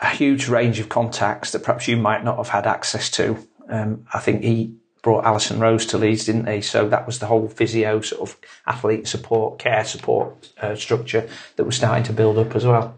a 0.00 0.08
huge 0.08 0.48
range 0.48 0.80
of 0.80 0.88
contacts 0.88 1.52
that 1.52 1.62
perhaps 1.62 1.86
you 1.86 1.96
might 1.96 2.24
not 2.24 2.36
have 2.36 2.48
had 2.48 2.66
access 2.66 3.10
to. 3.10 3.36
Um, 3.68 4.06
I 4.12 4.18
think 4.18 4.42
he 4.42 4.74
brought 5.02 5.24
Alison 5.24 5.60
Rose 5.60 5.86
to 5.86 5.98
Leeds, 5.98 6.26
didn't 6.26 6.46
he? 6.46 6.60
So 6.60 6.88
that 6.88 7.06
was 7.06 7.18
the 7.18 7.26
whole 7.26 7.48
physio 7.48 8.00
sort 8.00 8.28
of 8.28 8.36
athlete 8.66 9.06
support, 9.06 9.58
care 9.58 9.84
support 9.84 10.52
uh, 10.60 10.74
structure 10.74 11.28
that 11.56 11.64
was 11.64 11.76
starting 11.76 12.04
to 12.04 12.12
build 12.12 12.38
up 12.38 12.54
as 12.54 12.66
well. 12.66 12.96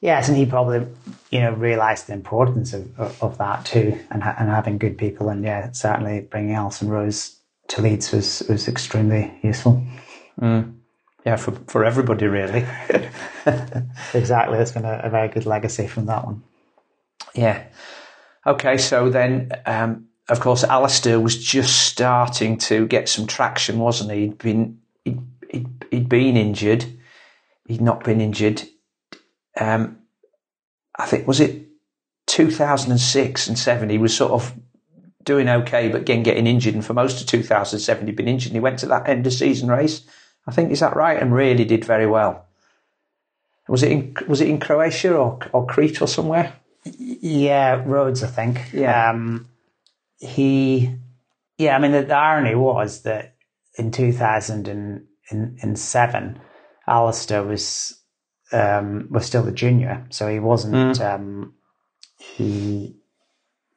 Yes, 0.00 0.28
and 0.28 0.36
he 0.36 0.44
probably, 0.44 0.86
you 1.30 1.40
know, 1.40 1.52
realised 1.52 2.06
the 2.06 2.12
importance 2.12 2.74
of, 2.74 2.98
of, 3.00 3.22
of 3.22 3.38
that 3.38 3.64
too, 3.64 3.98
and, 4.10 4.22
ha- 4.22 4.36
and 4.38 4.50
having 4.50 4.78
good 4.78 4.98
people, 4.98 5.28
and 5.30 5.42
yeah, 5.42 5.72
certainly 5.72 6.20
bringing 6.20 6.54
Alison 6.54 6.88
Rose 6.88 7.36
to 7.68 7.82
Leeds 7.82 8.12
was 8.12 8.42
was 8.48 8.68
extremely 8.68 9.32
useful. 9.42 9.82
Mm. 10.40 10.76
Yeah, 11.24 11.36
for 11.36 11.52
for 11.66 11.84
everybody 11.84 12.26
really. 12.26 12.64
exactly, 14.14 14.58
it's 14.58 14.72
been 14.72 14.84
a, 14.84 15.00
a, 15.04 15.10
very 15.10 15.28
good 15.28 15.46
legacy 15.46 15.86
from 15.86 16.06
that 16.06 16.24
one. 16.24 16.42
Yeah. 17.34 17.64
Okay, 18.46 18.78
so 18.78 19.10
then, 19.10 19.50
um, 19.66 20.06
of 20.28 20.38
course, 20.38 20.62
Alistair 20.62 21.18
was 21.18 21.36
just 21.36 21.80
starting 21.80 22.58
to 22.58 22.86
get 22.86 23.08
some 23.08 23.26
traction, 23.26 23.78
wasn't 23.78 24.12
he? 24.12 24.20
He'd 24.20 24.38
been 24.38 24.78
he'd, 25.04 25.20
he'd, 25.50 25.84
he'd 25.90 26.08
been 26.08 26.36
injured. 26.36 26.84
He'd 27.66 27.80
not 27.80 28.04
been 28.04 28.20
injured. 28.20 28.62
Um, 29.58 29.98
I 30.96 31.06
think 31.06 31.26
was 31.26 31.40
it 31.40 31.66
2006 32.26 33.48
and 33.48 33.58
seven. 33.58 33.90
He 33.90 33.98
was 33.98 34.16
sort 34.16 34.32
of 34.32 34.54
doing 35.26 35.48
okay, 35.48 35.90
but 35.90 36.00
again 36.00 36.22
getting 36.22 36.46
injured. 36.46 36.72
And 36.72 36.84
for 36.84 36.94
most 36.94 37.20
of 37.20 37.26
2007, 37.26 38.06
he'd 38.06 38.16
been 38.16 38.28
injured. 38.28 38.52
And 38.52 38.56
he 38.56 38.60
went 38.60 38.78
to 38.78 38.86
that 38.86 39.06
end 39.06 39.26
of 39.26 39.34
season 39.34 39.68
race. 39.68 40.00
I 40.46 40.52
think 40.52 40.70
is 40.70 40.80
that 40.80 40.96
right? 40.96 41.20
And 41.20 41.34
really 41.34 41.66
did 41.66 41.84
very 41.84 42.06
well. 42.06 42.46
Was 43.68 43.82
it 43.82 43.92
in 43.92 44.16
was 44.26 44.40
it 44.40 44.48
in 44.48 44.60
Croatia 44.60 45.14
or 45.14 45.38
or 45.52 45.66
Crete 45.66 46.00
or 46.00 46.08
somewhere? 46.08 46.54
Yeah, 46.98 47.82
Rhodes, 47.84 48.22
I 48.22 48.28
think. 48.28 48.72
Yeah. 48.72 49.10
Um, 49.10 49.48
he, 50.18 50.94
yeah. 51.58 51.76
I 51.76 51.80
mean, 51.80 51.92
the, 51.92 52.02
the, 52.02 52.14
irony 52.14 52.54
was 52.54 53.02
that 53.02 53.34
in 53.76 53.90
2007, 53.90 56.40
Alistair 56.86 57.42
was 57.42 58.00
um, 58.52 59.08
was 59.10 59.26
still 59.26 59.48
a 59.48 59.52
junior, 59.52 60.06
so 60.10 60.28
he 60.28 60.38
wasn't. 60.38 60.96
Mm. 60.96 61.14
Um, 61.14 61.54
he 62.18 62.94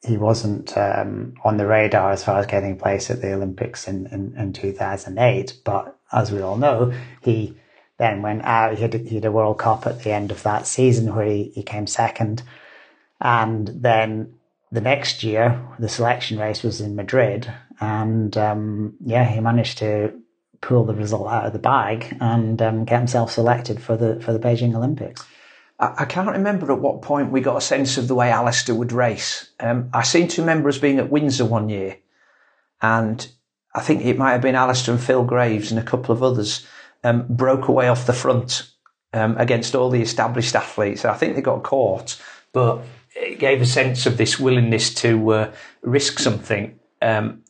he 0.01 0.17
wasn't 0.17 0.77
um, 0.77 1.33
on 1.43 1.57
the 1.57 1.67
radar 1.67 2.11
as 2.11 2.23
far 2.23 2.39
as 2.39 2.45
getting 2.45 2.73
a 2.73 2.75
place 2.75 3.11
at 3.11 3.21
the 3.21 3.33
Olympics 3.33 3.87
in, 3.87 4.07
in, 4.07 4.33
in 4.37 4.53
2008. 4.53 5.57
But 5.65 5.97
as 6.11 6.31
we 6.31 6.41
all 6.41 6.57
know, 6.57 6.93
he 7.21 7.57
then 7.97 8.21
went 8.21 8.43
out. 8.43 8.75
He 8.75 8.81
had, 8.81 8.93
he 8.93 9.15
had 9.15 9.25
a 9.25 9.31
World 9.31 9.59
Cup 9.59 9.85
at 9.85 10.03
the 10.03 10.11
end 10.11 10.31
of 10.31 10.41
that 10.43 10.65
season 10.65 11.13
where 11.13 11.25
he, 11.25 11.51
he 11.53 11.63
came 11.63 11.85
second. 11.85 12.43
And 13.19 13.67
then 13.67 14.35
the 14.71 14.81
next 14.81 15.23
year, 15.23 15.61
the 15.79 15.89
selection 15.89 16.39
race 16.39 16.63
was 16.63 16.79
in 16.79 16.95
Madrid. 16.95 17.51
And 17.81 18.37
um, 18.37 18.95
yeah, 19.03 19.25
he 19.25 19.41
managed 19.41 19.79
to 19.79 20.13
pull 20.61 20.85
the 20.85 20.95
result 20.95 21.27
out 21.27 21.45
of 21.45 21.53
the 21.53 21.59
bag 21.59 22.17
and 22.21 22.61
um, 22.61 22.85
get 22.85 22.99
himself 22.99 23.31
selected 23.31 23.81
for 23.81 23.95
the 23.95 24.19
for 24.21 24.33
the 24.33 24.39
Beijing 24.39 24.75
Olympics. 24.75 25.25
I, 25.79 26.05
can't 26.05 26.29
remember 26.29 26.71
at 26.71 26.79
what 26.79 27.01
point 27.01 27.31
we 27.31 27.39
got 27.39 27.55
a 27.55 27.61
sense 27.61 27.97
of 27.97 28.09
the 28.09 28.15
way 28.15 28.31
Alistair 28.31 28.75
would 28.75 28.91
race. 28.91 29.49
Um, 29.61 29.89
I 29.93 30.03
seem 30.03 30.27
to 30.29 30.41
remember 30.41 30.67
us 30.67 30.77
being 30.77 30.99
at 30.99 31.09
Windsor 31.09 31.45
one 31.45 31.69
year, 31.69 31.97
and 32.81 33.25
I 33.73 33.79
think 33.79 34.03
it 34.03 34.17
might 34.17 34.33
have 34.33 34.41
been 34.41 34.55
Alistair 34.55 34.95
and 34.95 35.03
Phil 35.03 35.23
Graves 35.23 35.71
and 35.71 35.79
a 35.79 35.83
couple 35.83 36.13
of 36.13 36.21
others 36.21 36.67
um, 37.03 37.25
broke 37.29 37.69
away 37.69 37.87
off 37.87 38.07
the 38.07 38.13
front 38.13 38.69
um, 39.13 39.37
against 39.37 39.73
all 39.73 39.89
the 39.89 40.01
established 40.01 40.55
athletes. 40.55 41.05
I 41.05 41.15
think 41.15 41.35
they 41.35 41.41
got 41.41 41.63
caught, 41.63 42.21
but 42.51 42.81
it 43.15 43.39
gave 43.39 43.61
a 43.61 43.65
sense 43.65 44.05
of 44.05 44.17
this 44.17 44.37
willingness 44.37 44.93
to 44.95 45.31
uh, 45.31 45.53
risk 45.81 46.19
something. 46.19 46.77
Um, 47.01 47.43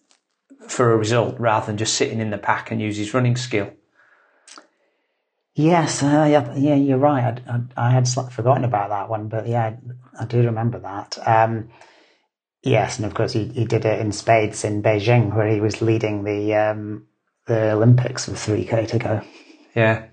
for 0.70 0.94
a 0.94 0.98
result 0.98 1.36
rather 1.40 1.66
than 1.66 1.78
just 1.78 1.96
sitting 1.96 2.20
in 2.20 2.30
the 2.30 2.38
pack 2.38 2.72
and 2.72 2.82
use 2.82 2.98
his 2.98 3.14
running 3.14 3.36
skill. 3.36 3.74
Yes, 5.60 6.04
uh, 6.04 6.26
yeah, 6.32 6.56
yeah, 6.56 6.76
you're 6.76 6.98
right. 6.98 7.38
I, 7.46 7.60
I, 7.76 7.88
I 7.88 7.92
had 7.92 8.08
forgotten 8.08 8.64
about 8.64 8.92
that 8.92 9.10
one, 9.10 9.28
but 9.28 9.46
yeah, 9.46 9.76
I, 10.18 10.22
I 10.22 10.26
do 10.26 10.42
remember 10.42 10.80
that. 10.80 11.18
Um, 11.28 11.68
yes, 12.64 12.96
and 12.96 13.06
of 13.06 13.14
course 13.14 13.34
he, 13.34 13.50
he 13.50 13.66
did 13.66 13.84
it 13.84 14.00
in 14.00 14.14
spades 14.14 14.64
in 14.64 14.82
Beijing, 14.82 15.36
where 15.36 15.50
he 15.50 15.60
was 15.60 15.82
leading 15.82 16.24
the 16.24 16.56
um, 16.56 17.08
the 17.46 17.74
Olympics 17.74 18.26
with 18.26 18.40
three 18.40 18.64
k 18.64 18.86
to 18.86 19.00
go. 19.00 19.22
Yeah, 19.76 20.06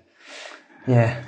yeah. 0.88 1.22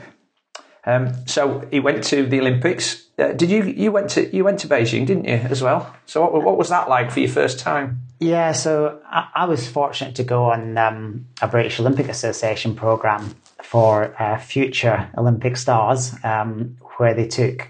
Um, 0.84 1.14
so 1.28 1.68
he 1.70 1.78
went 1.78 2.02
to 2.04 2.26
the 2.26 2.40
Olympics. 2.40 3.06
Uh, 3.16 3.34
did 3.34 3.50
you 3.50 3.62
you 3.62 3.92
went 3.92 4.10
to 4.10 4.34
you 4.34 4.42
went 4.42 4.58
to 4.60 4.66
Beijing, 4.66 5.06
didn't 5.06 5.26
you, 5.26 5.34
as 5.34 5.62
well? 5.62 5.94
So 6.06 6.22
what 6.22 6.42
what 6.42 6.58
was 6.58 6.70
that 6.70 6.88
like 6.88 7.12
for 7.12 7.20
your 7.20 7.30
first 7.30 7.60
time? 7.60 8.00
Yeah, 8.18 8.50
so 8.50 9.00
I, 9.06 9.28
I 9.32 9.44
was 9.44 9.68
fortunate 9.68 10.16
to 10.16 10.24
go 10.24 10.46
on 10.46 10.76
um, 10.76 11.26
a 11.40 11.46
British 11.46 11.78
Olympic 11.78 12.08
Association 12.08 12.74
program 12.74 13.36
for 13.62 14.20
uh, 14.20 14.38
future 14.38 15.10
Olympic 15.16 15.56
stars, 15.56 16.14
um, 16.24 16.76
where 16.96 17.14
they 17.14 17.26
took 17.26 17.68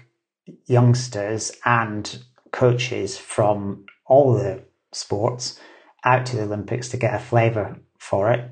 youngsters 0.65 1.51
and 1.65 2.23
coaches 2.51 3.17
from 3.17 3.85
all 4.05 4.33
the 4.33 4.63
sports 4.91 5.59
out 6.03 6.25
to 6.25 6.35
the 6.35 6.43
Olympics 6.43 6.89
to 6.89 6.97
get 6.97 7.13
a 7.13 7.19
flavour 7.19 7.77
for 7.97 8.31
it, 8.31 8.49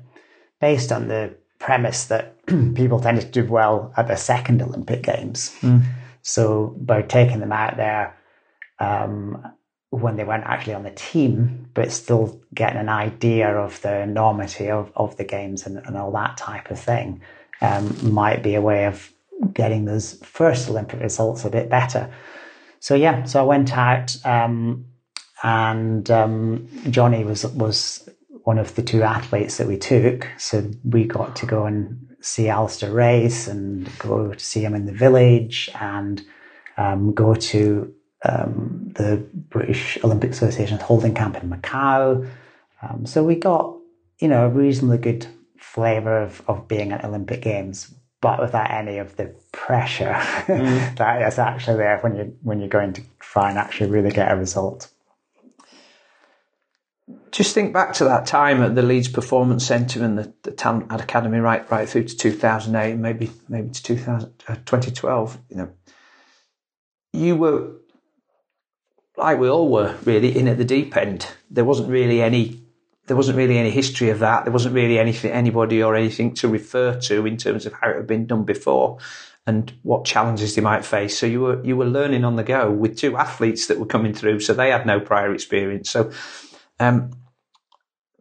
based 0.60 0.92
on 0.92 1.08
the 1.08 1.34
premise 1.58 2.04
that 2.06 2.44
people 2.74 3.00
tended 3.00 3.32
to 3.32 3.42
do 3.42 3.48
well 3.48 3.92
at 3.96 4.08
the 4.08 4.16
second 4.16 4.62
Olympic 4.62 5.02
Games. 5.02 5.56
Mm. 5.60 5.82
So 6.22 6.76
by 6.78 7.02
taking 7.02 7.40
them 7.40 7.52
out 7.52 7.76
there 7.76 8.16
um, 8.78 9.42
when 9.90 10.16
they 10.16 10.24
weren't 10.24 10.44
actually 10.44 10.74
on 10.74 10.82
the 10.82 10.90
team, 10.90 11.68
but 11.74 11.90
still 11.90 12.40
getting 12.54 12.78
an 12.78 12.88
idea 12.88 13.48
of 13.48 13.80
the 13.82 14.00
enormity 14.00 14.68
of, 14.70 14.92
of 14.96 15.16
the 15.16 15.24
games 15.24 15.66
and, 15.66 15.78
and 15.78 15.96
all 15.96 16.12
that 16.12 16.36
type 16.36 16.70
of 16.70 16.78
thing 16.78 17.22
um, 17.60 17.96
might 18.02 18.42
be 18.42 18.54
a 18.54 18.60
way 18.60 18.84
of 18.84 19.12
getting 19.54 19.86
those 19.86 20.14
first 20.22 20.68
Olympic 20.68 21.00
results 21.00 21.44
a 21.44 21.50
bit 21.50 21.70
better. 21.70 22.10
So 22.80 22.94
yeah, 22.94 23.24
so 23.24 23.40
I 23.40 23.44
went 23.44 23.76
out 23.76 24.16
um, 24.26 24.84
and 25.42 26.10
um, 26.10 26.68
Johnny 26.90 27.24
was 27.24 27.46
was 27.46 28.08
one 28.44 28.58
of 28.58 28.74
the 28.74 28.82
two 28.82 29.02
athletes 29.02 29.56
that 29.58 29.66
we 29.66 29.76
took. 29.76 30.28
So 30.38 30.70
we 30.84 31.04
got 31.04 31.36
to 31.36 31.46
go 31.46 31.66
and 31.66 32.16
see 32.20 32.48
Alistair 32.48 32.92
race 32.92 33.46
and 33.46 33.88
go 33.98 34.32
to 34.32 34.44
see 34.44 34.64
him 34.64 34.74
in 34.74 34.86
the 34.86 34.92
village 34.92 35.70
and 35.80 36.22
um, 36.76 37.12
go 37.12 37.34
to 37.34 37.94
um, 38.24 38.92
the 38.94 39.24
British 39.32 39.98
Olympic 40.02 40.30
Association's 40.30 40.82
holding 40.82 41.14
camp 41.14 41.36
in 41.42 41.50
Macau. 41.50 42.28
Um, 42.82 43.06
so 43.06 43.22
we 43.22 43.36
got, 43.36 43.76
you 44.18 44.28
know, 44.28 44.46
a 44.46 44.48
reasonably 44.48 44.98
good 44.98 45.26
flavour 45.58 46.22
of, 46.22 46.42
of 46.48 46.68
being 46.68 46.92
at 46.92 47.04
Olympic 47.04 47.42
Games, 47.42 47.94
but 48.20 48.40
without 48.40 48.70
any 48.70 48.98
of 48.98 49.16
the 49.16 49.34
pressure 49.52 50.12
mm. 50.14 50.96
that 50.96 51.22
is 51.22 51.38
actually 51.38 51.76
there 51.76 51.98
when 51.98 52.16
you 52.16 52.36
when 52.42 52.58
you're 52.58 52.68
going 52.68 52.92
to 52.94 53.02
try 53.20 53.50
and 53.50 53.58
actually 53.58 53.90
really 53.90 54.10
get 54.10 54.32
a 54.32 54.36
result. 54.36 54.90
Just 57.30 57.54
think 57.54 57.72
back 57.72 57.94
to 57.94 58.04
that 58.04 58.26
time 58.26 58.62
at 58.62 58.74
the 58.74 58.82
Leeds 58.82 59.08
Performance 59.08 59.64
Centre 59.64 60.04
and 60.04 60.18
the, 60.18 60.32
the 60.42 60.50
Talent 60.50 60.90
Academy, 60.90 61.38
right, 61.38 61.70
right 61.70 61.88
through 61.88 62.04
to 62.04 62.16
2008, 62.16 62.96
maybe 62.96 63.30
maybe 63.48 63.70
to 63.70 63.82
2000, 63.82 64.32
uh, 64.48 64.54
2012. 64.66 65.38
You 65.48 65.56
know, 65.56 65.70
you 67.12 67.36
were 67.36 67.72
like 69.18 69.38
we 69.38 69.48
all 69.48 69.68
were 69.68 69.96
really 70.04 70.36
in 70.36 70.48
at 70.48 70.58
the 70.58 70.64
deep 70.64 70.96
end. 70.96 71.26
There 71.50 71.64
wasn't 71.64 71.90
really 71.90 72.22
any 72.22 72.62
there 73.06 73.16
wasn't 73.16 73.38
really 73.38 73.56
any 73.56 73.70
history 73.70 74.10
of 74.10 74.18
that. 74.18 74.44
There 74.44 74.52
wasn't 74.52 74.74
really 74.74 74.98
anything 74.98 75.32
anybody 75.32 75.82
or 75.82 75.96
anything 75.96 76.34
to 76.34 76.48
refer 76.48 76.98
to 77.00 77.26
in 77.26 77.36
terms 77.36 77.66
of 77.66 77.72
how 77.72 77.90
it 77.90 77.96
had 77.96 78.06
been 78.06 78.26
done 78.26 78.44
before 78.44 78.98
and 79.46 79.72
what 79.82 80.04
challenges 80.04 80.54
they 80.54 80.60
might 80.60 80.84
face. 80.84 81.18
So 81.18 81.26
you 81.26 81.40
were 81.40 81.64
you 81.64 81.76
were 81.76 81.86
learning 81.86 82.24
on 82.24 82.36
the 82.36 82.44
go 82.44 82.70
with 82.70 82.96
two 82.96 83.16
athletes 83.16 83.66
that 83.66 83.80
were 83.80 83.86
coming 83.86 84.14
through, 84.14 84.40
so 84.40 84.54
they 84.54 84.70
had 84.70 84.86
no 84.86 85.00
prior 85.00 85.32
experience. 85.32 85.90
So 85.90 86.12
um, 86.78 87.12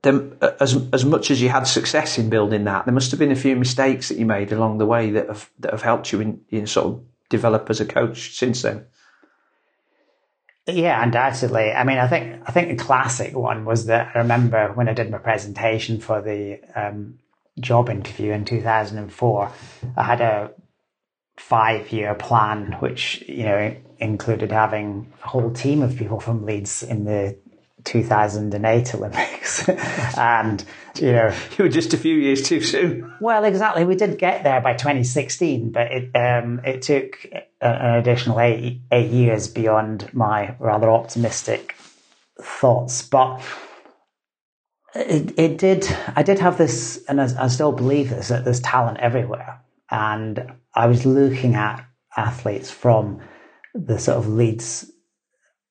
as 0.03 0.87
as 0.93 1.05
much 1.05 1.29
as 1.31 1.41
you 1.41 1.49
had 1.49 1.67
success 1.67 2.17
in 2.17 2.29
building 2.29 2.63
that, 2.63 2.85
there 2.85 2.93
must 2.93 3.11
have 3.11 3.19
been 3.19 3.31
a 3.31 3.35
few 3.35 3.55
mistakes 3.55 4.09
that 4.09 4.17
you 4.17 4.25
made 4.25 4.51
along 4.51 4.77
the 4.77 4.85
way 4.85 5.11
that 5.11 5.27
have 5.27 5.49
that 5.59 5.71
have 5.71 5.83
helped 5.83 6.11
you 6.11 6.21
in, 6.21 6.41
in 6.49 6.65
sort 6.65 6.87
of 6.87 7.03
develop 7.29 7.69
as 7.69 7.81
a 7.81 7.85
coach 7.85 8.35
since 8.35 8.61
then. 8.61 8.85
Yeah, 10.67 11.01
undoubtedly. 11.01 11.71
I 11.71 11.85
mean, 11.85 11.97
I 11.97 12.07
think 12.07 12.41
I 12.45 12.51
think 12.51 12.71
a 12.71 12.83
classic 12.83 13.33
one 13.35 13.63
was 13.63 13.85
that 13.85 14.11
I 14.13 14.19
remember 14.19 14.73
when 14.73 14.89
I 14.89 14.93
did 14.93 15.09
my 15.09 15.17
presentation 15.17 15.99
for 15.99 16.21
the 16.21 16.59
um, 16.75 17.19
job 17.59 17.89
interview 17.89 18.33
in 18.33 18.43
2004, 18.43 19.51
I 19.95 20.03
had 20.03 20.19
a 20.19 20.51
five 21.37 21.91
year 21.91 22.13
plan, 22.15 22.73
which 22.79 23.23
you 23.27 23.43
know 23.43 23.75
included 23.99 24.51
having 24.51 25.13
a 25.23 25.27
whole 25.27 25.51
team 25.51 25.81
of 25.81 25.95
people 25.95 26.19
from 26.19 26.45
Leeds 26.45 26.83
in 26.83 27.05
the 27.05 27.37
2008 27.83 28.95
Olympics. 28.95 29.69
and, 30.17 30.63
you 30.95 31.11
know. 31.11 31.35
You 31.57 31.63
were 31.65 31.69
just 31.69 31.93
a 31.93 31.97
few 31.97 32.15
years 32.15 32.43
too 32.43 32.61
soon. 32.61 33.11
Well, 33.19 33.43
exactly. 33.43 33.83
We 33.83 33.95
did 33.95 34.19
get 34.19 34.43
there 34.43 34.61
by 34.61 34.73
2016, 34.73 35.71
but 35.71 35.91
it, 35.91 36.15
um, 36.15 36.61
it 36.63 36.83
took 36.83 37.25
an 37.61 37.95
additional 37.95 38.39
eight, 38.39 38.81
eight 38.91 39.09
years 39.09 39.47
beyond 39.47 40.13
my 40.13 40.55
rather 40.59 40.89
optimistic 40.89 41.75
thoughts. 42.39 43.01
But 43.01 43.41
it, 44.93 45.37
it 45.37 45.57
did, 45.57 45.87
I 46.15 46.23
did 46.23 46.39
have 46.39 46.57
this, 46.57 47.03
and 47.07 47.19
I, 47.19 47.45
I 47.45 47.47
still 47.47 47.71
believe 47.71 48.09
this, 48.09 48.27
that 48.27 48.43
there's 48.43 48.61
talent 48.61 48.99
everywhere. 48.99 49.61
And 49.89 50.53
I 50.75 50.87
was 50.87 51.05
looking 51.05 51.55
at 51.55 51.83
athletes 52.15 52.69
from 52.69 53.21
the 53.73 53.99
sort 53.99 54.17
of 54.17 54.27
Leeds 54.27 54.91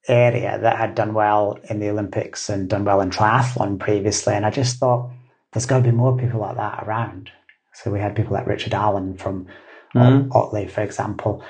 area 0.09 0.59
that 0.61 0.77
had 0.77 0.95
done 0.95 1.15
well 1.15 1.59
in 1.69 1.81
the 1.81 1.91
Olympics 1.91 2.49
and 2.49 2.69
done 2.69 2.85
well 2.85 3.01
in 3.01 3.11
triathlon 3.11 3.79
previously. 3.79 4.35
And 4.35 4.47
I 4.47 4.51
just 4.51 4.79
thought 4.79 5.11
there's 5.53 5.67
got 5.67 5.79
to 5.79 5.85
be 5.85 5.91
more 5.91 6.17
people 6.17 6.41
like 6.41 6.57
that 6.57 6.85
around. 6.85 7.31
So 7.75 7.91
we 7.91 8.01
had 8.01 8.17
people 8.17 8.33
like 8.33 8.47
Richard 8.47 8.75
Allen 8.75 9.17
from 9.17 9.47
mm. 9.95 10.29
Otley, 10.35 10.67
for 10.67 10.83
example. 10.83 11.45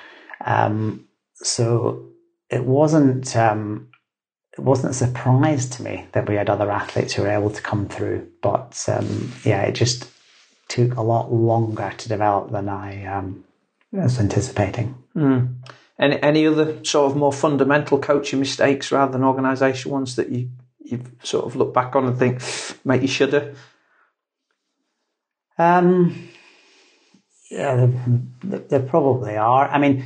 Um, 0.45 1.07
so 1.35 2.07
it 2.51 2.65
wasn't 2.65 3.37
um, 3.37 3.89
it 4.57 4.61
wasn't 4.61 4.93
a 4.93 4.95
surprise 4.95 5.69
to 5.71 5.83
me 5.83 6.07
that 6.13 6.29
we 6.29 6.35
had 6.35 6.49
other 6.49 6.71
athletes 6.71 7.13
who 7.13 7.23
were 7.23 7.31
able 7.31 7.51
to 7.51 7.63
come 7.63 7.89
through. 7.89 8.29
But 8.43 8.83
um, 8.89 9.33
yeah, 9.45 9.63
it 9.63 9.73
just 9.73 10.11
took 10.69 10.97
a 10.97 11.03
lot 11.03 11.33
longer 11.33 11.93
to 11.97 12.09
develop 12.09 12.51
than 12.51 12.69
I 12.69 13.05
um, 13.07 13.45
was 13.93 14.19
anticipating. 14.19 14.97
Mm. 15.15 15.55
Any 15.99 16.23
any 16.23 16.47
other 16.47 16.85
sort 16.85 17.11
of 17.11 17.17
more 17.17 17.33
fundamental 17.33 17.99
coaching 17.99 18.39
mistakes 18.39 18.93
rather 18.93 19.13
than 19.13 19.25
organisation 19.25 19.91
ones 19.91 20.17
that 20.17 20.29
you 20.29 20.51
you 20.79 21.03
sort 21.23 21.47
of 21.47 21.57
look 21.57 21.73
back 21.75 21.97
on 21.97 22.07
and 22.07 22.19
think 22.19 22.43
make 22.85 23.03
you 23.03 23.09
shudder? 23.09 23.55
Um, 25.59 26.29
yeah, 27.51 27.89
there, 28.43 28.59
there 28.59 28.81
probably 28.81 29.37
are. 29.37 29.69
I 29.69 29.79
mean, 29.79 30.05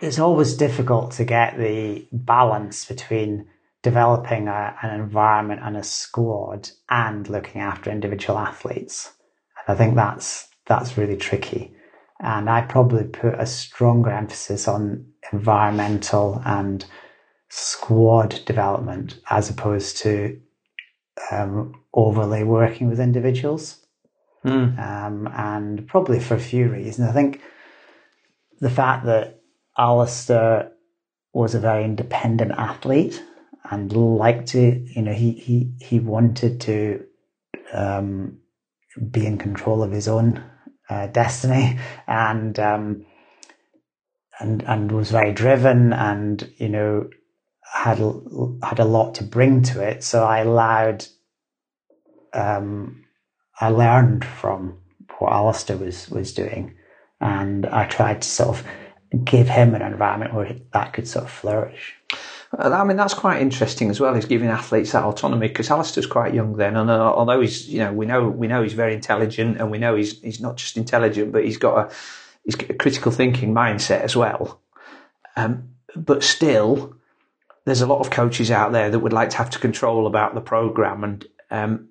it's 0.00 0.18
always 0.18 0.54
difficult 0.54 1.12
to 1.12 1.24
get 1.24 1.58
the 1.58 2.06
balance 2.12 2.84
between 2.84 3.46
developing 3.82 4.48
a, 4.48 4.76
an 4.82 5.00
environment 5.00 5.60
and 5.62 5.76
a 5.76 5.82
squad 5.84 6.70
and 6.90 7.28
looking 7.28 7.60
after 7.60 7.90
individual 7.90 8.38
athletes. 8.38 9.12
And 9.56 9.74
I 9.74 9.78
think 9.78 9.94
that's 9.94 10.48
that's 10.66 10.98
really 10.98 11.16
tricky. 11.16 11.74
And 12.20 12.50
I 12.50 12.62
probably 12.62 13.04
put 13.04 13.34
a 13.38 13.46
stronger 13.46 14.10
emphasis 14.10 14.66
on 14.66 15.06
environmental 15.32 16.42
and 16.44 16.84
squad 17.48 18.40
development 18.44 19.20
as 19.30 19.48
opposed 19.50 19.98
to 19.98 20.40
um, 21.30 21.74
overly 21.94 22.42
working 22.44 22.88
with 22.88 23.00
individuals. 23.00 23.84
Mm. 24.44 24.78
Um, 24.78 25.28
and 25.34 25.86
probably 25.86 26.20
for 26.20 26.34
a 26.34 26.40
few 26.40 26.68
reasons. 26.68 27.08
I 27.08 27.12
think 27.12 27.40
the 28.60 28.70
fact 28.70 29.06
that 29.06 29.40
Alistair 29.76 30.72
was 31.32 31.54
a 31.54 31.60
very 31.60 31.84
independent 31.84 32.52
athlete 32.52 33.22
and 33.70 33.92
liked 33.92 34.48
to, 34.48 34.60
you 34.60 35.02
know, 35.02 35.12
he, 35.12 35.32
he, 35.32 35.72
he 35.80 36.00
wanted 36.00 36.60
to 36.62 37.04
um, 37.72 38.38
be 39.10 39.26
in 39.26 39.38
control 39.38 39.82
of 39.82 39.92
his 39.92 40.08
own 40.08 40.42
uh, 40.88 41.06
destiny 41.08 41.78
and 42.06 42.58
um, 42.58 43.06
and 44.40 44.62
and 44.62 44.92
was 44.92 45.10
very 45.10 45.32
driven 45.32 45.92
and 45.92 46.50
you 46.56 46.68
know 46.68 47.08
had 47.72 47.98
had 48.62 48.78
a 48.78 48.84
lot 48.84 49.14
to 49.16 49.24
bring 49.24 49.62
to 49.62 49.82
it. 49.82 50.02
So 50.02 50.24
I 50.24 50.38
allowed, 50.40 51.06
um, 52.32 53.04
I 53.60 53.68
learned 53.68 54.24
from 54.24 54.78
what 55.18 55.32
Alistair 55.32 55.76
was 55.76 56.08
was 56.08 56.32
doing, 56.32 56.74
and 57.20 57.66
I 57.66 57.86
tried 57.86 58.22
to 58.22 58.28
sort 58.28 58.58
of 58.58 58.66
give 59.24 59.48
him 59.48 59.74
an 59.74 59.82
environment 59.82 60.34
where 60.34 60.56
that 60.72 60.92
could 60.92 61.08
sort 61.08 61.24
of 61.24 61.30
flourish. 61.30 61.94
I 62.56 62.82
mean, 62.84 62.96
that's 62.96 63.14
quite 63.14 63.42
interesting 63.42 63.90
as 63.90 64.00
well. 64.00 64.14
Is 64.14 64.24
giving 64.24 64.48
athletes 64.48 64.92
that 64.92 65.04
autonomy 65.04 65.48
because 65.48 65.70
Alistair's 65.70 66.06
quite 66.06 66.32
young 66.32 66.54
then, 66.54 66.76
and 66.76 66.88
uh, 66.88 67.12
although 67.12 67.40
he's, 67.40 67.68
you 67.68 67.80
know, 67.80 67.92
we 67.92 68.06
know 68.06 68.28
we 68.28 68.46
know 68.46 68.62
he's 68.62 68.72
very 68.72 68.94
intelligent, 68.94 69.58
and 69.58 69.70
we 69.70 69.78
know 69.78 69.94
he's 69.94 70.20
he's 70.22 70.40
not 70.40 70.56
just 70.56 70.76
intelligent, 70.76 71.30
but 71.30 71.44
he's 71.44 71.58
got 71.58 71.78
a 71.78 71.94
he's 72.44 72.54
got 72.54 72.70
a 72.70 72.74
critical 72.74 73.12
thinking 73.12 73.52
mindset 73.52 74.00
as 74.00 74.16
well. 74.16 74.60
Um, 75.36 75.74
but 75.94 76.22
still, 76.22 76.96
there's 77.66 77.82
a 77.82 77.86
lot 77.86 78.00
of 78.00 78.10
coaches 78.10 78.50
out 78.50 78.72
there 78.72 78.90
that 78.90 78.98
would 78.98 79.12
like 79.12 79.30
to 79.30 79.36
have 79.36 79.50
to 79.50 79.58
control 79.58 80.06
about 80.06 80.34
the 80.34 80.40
program, 80.40 81.04
and 81.04 81.26
um, 81.50 81.88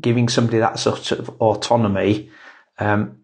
giving 0.00 0.28
somebody 0.28 0.58
that 0.58 0.78
sort 0.78 1.10
of 1.10 1.28
autonomy 1.40 2.30
um, 2.78 3.21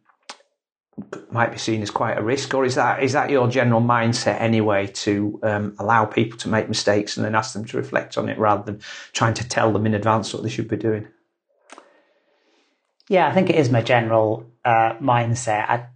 might 1.30 1.52
be 1.52 1.58
seen 1.58 1.82
as 1.82 1.90
quite 1.90 2.18
a 2.18 2.22
risk, 2.22 2.54
or 2.54 2.64
is 2.64 2.74
that 2.74 3.02
is 3.02 3.12
that 3.12 3.30
your 3.30 3.48
general 3.48 3.80
mindset 3.80 4.40
anyway 4.40 4.86
to 4.86 5.38
um, 5.42 5.74
allow 5.78 6.04
people 6.04 6.38
to 6.38 6.48
make 6.48 6.68
mistakes 6.68 7.16
and 7.16 7.24
then 7.24 7.34
ask 7.34 7.52
them 7.52 7.64
to 7.64 7.76
reflect 7.76 8.18
on 8.18 8.28
it 8.28 8.38
rather 8.38 8.62
than 8.62 8.80
trying 9.12 9.34
to 9.34 9.48
tell 9.48 9.72
them 9.72 9.86
in 9.86 9.94
advance 9.94 10.32
what 10.32 10.42
they 10.42 10.48
should 10.48 10.68
be 10.68 10.76
doing? 10.76 11.06
Yeah, 13.08 13.26
I 13.28 13.32
think 13.32 13.50
it 13.50 13.56
is 13.56 13.70
my 13.70 13.82
general 13.82 14.46
uh, 14.64 14.94
mindset. 15.00 15.68
I, 15.68 15.86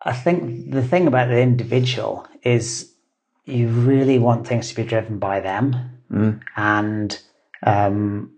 I 0.00 0.12
think 0.12 0.70
the 0.70 0.82
thing 0.82 1.06
about 1.06 1.28
the 1.28 1.40
individual 1.40 2.26
is 2.42 2.92
you 3.44 3.68
really 3.68 4.18
want 4.18 4.46
things 4.46 4.68
to 4.68 4.74
be 4.74 4.84
driven 4.84 5.18
by 5.18 5.40
them, 5.40 5.98
mm. 6.10 6.40
and 6.56 7.20
um, 7.64 8.32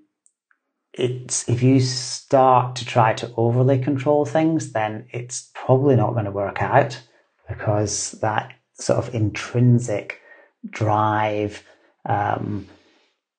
it's 0.93 1.49
if 1.49 1.62
you 1.62 1.81
start 1.81 2.77
to 2.77 2.85
try 2.85 3.12
to 3.14 3.33
overly 3.37 3.79
control 3.79 4.25
things, 4.25 4.72
then 4.72 5.07
it's 5.11 5.51
probably 5.65 5.97
not 5.97 6.12
going 6.12 6.25
to 6.25 6.31
work 6.31 6.62
out 6.62 7.01
because 7.49 8.12
that 8.23 8.53
sort 8.75 8.99
of 8.99 9.15
intrinsic 9.15 10.21
drive. 10.69 11.62
Um, 12.05 12.67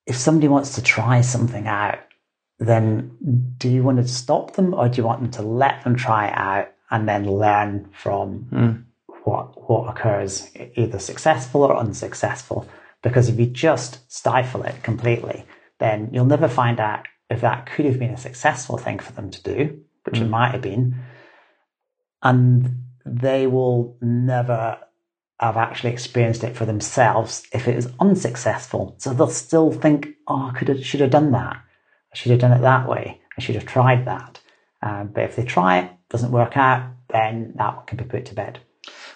if 0.06 0.16
somebody 0.16 0.48
wants 0.48 0.74
to 0.76 0.82
try 0.82 1.20
something 1.20 1.66
out, 1.66 1.98
then 2.58 3.54
do 3.58 3.68
you 3.68 3.82
want 3.82 3.98
to 3.98 4.08
stop 4.08 4.54
them 4.54 4.72
or 4.74 4.88
do 4.88 4.96
you 4.96 5.04
want 5.04 5.20
them 5.20 5.30
to 5.32 5.42
let 5.42 5.84
them 5.84 5.96
try 5.96 6.28
it 6.28 6.36
out 6.36 6.72
and 6.90 7.08
then 7.08 7.30
learn 7.30 7.90
from 7.92 8.46
mm. 8.52 8.84
what 9.24 9.68
what 9.68 9.88
occurs, 9.88 10.48
either 10.76 10.98
successful 10.98 11.62
or 11.62 11.76
unsuccessful? 11.76 12.68
Because 13.02 13.28
if 13.28 13.38
you 13.38 13.46
just 13.46 14.10
stifle 14.10 14.62
it 14.62 14.82
completely, 14.82 15.44
then 15.78 16.08
you'll 16.12 16.24
never 16.24 16.48
find 16.48 16.80
out 16.80 17.06
if 17.28 17.40
that 17.42 17.66
could 17.66 17.84
have 17.84 17.98
been 17.98 18.14
a 18.14 18.16
successful 18.16 18.78
thing 18.78 18.98
for 18.98 19.12
them 19.12 19.30
to 19.30 19.42
do, 19.42 19.80
which 20.04 20.16
mm. 20.16 20.22
it 20.22 20.28
might 20.28 20.52
have 20.52 20.62
been, 20.62 20.96
and 22.26 22.82
they 23.04 23.46
will 23.46 23.96
never 24.00 24.78
have 25.38 25.56
actually 25.56 25.92
experienced 25.92 26.42
it 26.42 26.56
for 26.56 26.64
themselves 26.64 27.46
if 27.52 27.68
it 27.68 27.76
is 27.76 27.88
unsuccessful. 28.00 28.96
So 28.98 29.12
they'll 29.12 29.28
still 29.28 29.70
think, 29.70 30.08
"Oh, 30.26 30.50
I 30.50 30.58
could 30.58 30.68
have, 30.68 30.84
should 30.84 31.00
have 31.00 31.10
done 31.10 31.30
that. 31.32 31.56
I 32.12 32.16
should 32.16 32.32
have 32.32 32.40
done 32.40 32.52
it 32.52 32.62
that 32.62 32.88
way. 32.88 33.20
I 33.38 33.40
should 33.40 33.54
have 33.54 33.66
tried 33.66 34.06
that." 34.06 34.40
Um, 34.82 35.10
but 35.14 35.24
if 35.24 35.36
they 35.36 35.44
try 35.44 35.78
it, 35.78 35.90
doesn't 36.08 36.32
work 36.32 36.56
out, 36.56 36.82
then 37.08 37.52
that 37.56 37.86
can 37.86 37.96
be 37.96 38.04
put 38.04 38.26
to 38.26 38.34
bed. 38.34 38.58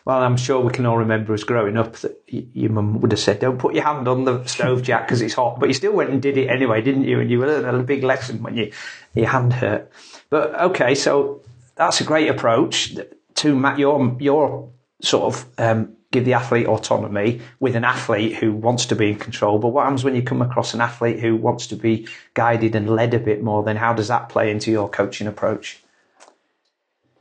Well, 0.04 0.22
I'm 0.22 0.36
sure 0.36 0.60
we 0.60 0.72
can 0.72 0.86
all 0.86 0.98
remember 0.98 1.34
as 1.34 1.44
growing 1.44 1.76
up 1.76 1.96
that 1.96 2.16
your 2.28 2.70
mum 2.70 3.00
would 3.00 3.10
have 3.10 3.20
said, 3.20 3.40
"Don't 3.40 3.58
put 3.58 3.74
your 3.74 3.84
hand 3.84 4.06
on 4.06 4.24
the 4.24 4.44
stove, 4.44 4.82
Jack, 4.82 5.06
because 5.06 5.20
it's 5.20 5.34
hot." 5.34 5.58
But 5.58 5.68
you 5.68 5.74
still 5.74 5.92
went 5.92 6.10
and 6.10 6.22
did 6.22 6.36
it 6.36 6.48
anyway, 6.48 6.80
didn't 6.80 7.04
you? 7.04 7.18
And 7.18 7.30
you 7.30 7.40
learned 7.40 7.66
a 7.66 7.82
big 7.82 8.04
lesson 8.04 8.42
when 8.42 8.56
you, 8.56 8.70
your 9.14 9.28
hand 9.28 9.52
hurt. 9.52 9.90
But 10.30 10.54
okay, 10.68 10.94
so 10.94 11.42
that's 11.80 12.00
a 12.02 12.04
great 12.04 12.28
approach 12.28 12.94
to 13.36 13.74
your 13.78 14.16
your 14.20 14.70
sort 15.00 15.34
of 15.34 15.46
um, 15.56 15.96
give 16.12 16.26
the 16.26 16.34
athlete 16.34 16.66
autonomy 16.66 17.40
with 17.58 17.74
an 17.74 17.84
athlete 17.84 18.36
who 18.36 18.52
wants 18.52 18.84
to 18.84 18.94
be 18.94 19.08
in 19.12 19.18
control. 19.18 19.58
But 19.58 19.68
what 19.68 19.84
happens 19.84 20.04
when 20.04 20.14
you 20.14 20.22
come 20.22 20.42
across 20.42 20.74
an 20.74 20.82
athlete 20.82 21.20
who 21.20 21.36
wants 21.36 21.66
to 21.68 21.76
be 21.76 22.06
guided 22.34 22.74
and 22.74 22.90
led 22.90 23.14
a 23.14 23.18
bit 23.18 23.42
more? 23.42 23.62
Then 23.64 23.76
how 23.76 23.94
does 23.94 24.08
that 24.08 24.28
play 24.28 24.50
into 24.50 24.70
your 24.70 24.90
coaching 24.90 25.26
approach? 25.26 25.82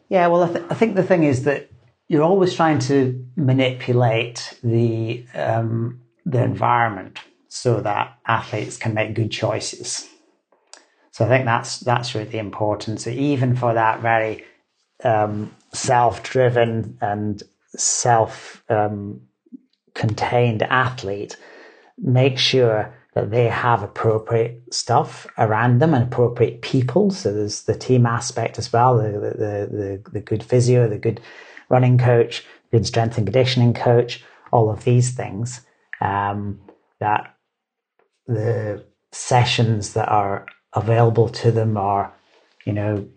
Yeah, 0.09 0.27
well, 0.27 0.43
I, 0.43 0.47
th- 0.49 0.65
I 0.69 0.73
think 0.73 0.95
the 0.95 1.03
thing 1.03 1.23
is 1.23 1.43
that 1.43 1.71
you're 2.09 2.23
always 2.23 2.53
trying 2.53 2.79
to 2.79 3.25
manipulate 3.37 4.59
the 4.61 5.25
um, 5.35 6.01
the 6.25 6.43
environment 6.43 7.17
so 7.47 7.79
that 7.79 8.17
athletes 8.27 8.75
can 8.75 8.93
make 8.93 9.13
good 9.13 9.31
choices. 9.31 10.09
So 11.11 11.25
I 11.25 11.27
think 11.27 11.45
that's 11.45 11.79
that's 11.79 12.15
really 12.15 12.39
important. 12.39 13.01
So 13.01 13.09
even 13.09 13.55
for 13.55 13.73
that 13.73 14.01
very 14.01 14.45
um, 15.03 15.53
self-driven 15.73 16.97
and 17.01 17.43
self-contained 17.75 20.63
um, 20.63 20.69
athlete, 20.69 21.35
make 21.97 22.37
sure 22.37 22.93
that 23.13 23.31
they 23.31 23.47
have 23.47 23.83
appropriate 23.83 24.73
stuff 24.73 25.27
around 25.37 25.79
them 25.79 25.93
and 25.93 26.03
appropriate 26.03 26.61
people. 26.61 27.11
So 27.11 27.33
there's 27.33 27.63
the 27.63 27.75
team 27.75 28.05
aspect 28.05 28.57
as 28.57 28.71
well, 28.71 28.97
the 28.97 29.11
the 29.11 29.77
the, 29.77 30.01
the 30.11 30.21
good 30.21 30.43
physio, 30.43 30.87
the 30.87 30.97
good 30.97 31.21
running 31.69 31.97
coach, 31.97 32.45
good 32.71 32.85
strength 32.85 33.17
and 33.17 33.27
conditioning 33.27 33.73
coach, 33.73 34.23
all 34.51 34.69
of 34.69 34.83
these 34.83 35.11
things. 35.11 35.61
Um, 36.01 36.59
that 36.99 37.35
the 38.27 38.85
sessions 39.11 39.93
that 39.93 40.07
are 40.07 40.45
available 40.73 41.29
to 41.29 41.51
them 41.51 41.77
are, 41.77 42.13
you 42.65 42.73
know, 42.73 43.07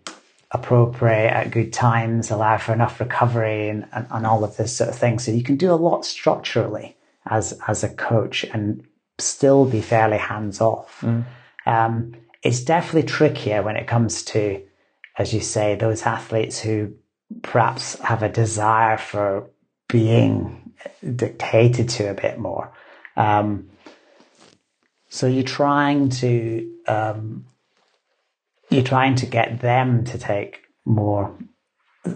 appropriate 0.53 1.31
at 1.31 1.51
good 1.51 1.73
times, 1.73 2.29
allow 2.29 2.57
for 2.57 2.73
enough 2.73 2.99
recovery 2.99 3.69
and, 3.69 3.87
and, 3.91 4.07
and 4.11 4.25
all 4.25 4.43
of 4.43 4.55
this 4.57 4.75
sort 4.75 4.89
of 4.89 4.95
thing. 4.95 5.19
So 5.19 5.31
you 5.31 5.43
can 5.43 5.57
do 5.57 5.71
a 5.71 5.75
lot 5.75 6.05
structurally 6.05 6.95
as 7.25 7.59
as 7.67 7.83
a 7.83 7.89
coach 7.89 8.43
and 8.43 8.85
still 9.17 9.65
be 9.65 9.81
fairly 9.81 10.17
hands 10.17 10.61
off. 10.61 11.01
Mm. 11.01 11.25
Um, 11.65 12.15
it's 12.43 12.63
definitely 12.63 13.03
trickier 13.03 13.63
when 13.63 13.77
it 13.77 13.87
comes 13.87 14.23
to, 14.25 14.61
as 15.17 15.33
you 15.33 15.39
say, 15.39 15.75
those 15.75 16.03
athletes 16.03 16.59
who 16.59 16.93
perhaps 17.41 17.99
have 17.99 18.21
a 18.21 18.29
desire 18.29 18.97
for 18.97 19.49
being 19.87 20.73
dictated 21.15 21.89
to 21.89 22.09
a 22.09 22.13
bit 22.13 22.37
more. 22.37 22.71
Um, 23.15 23.69
so 25.09 25.27
you're 25.27 25.43
trying 25.43 26.09
to 26.09 26.73
um, 26.87 27.45
you're 28.73 28.83
trying 28.83 29.15
to 29.15 29.25
get 29.25 29.61
them 29.61 30.03
to 30.05 30.17
take 30.17 30.61
more 30.85 31.35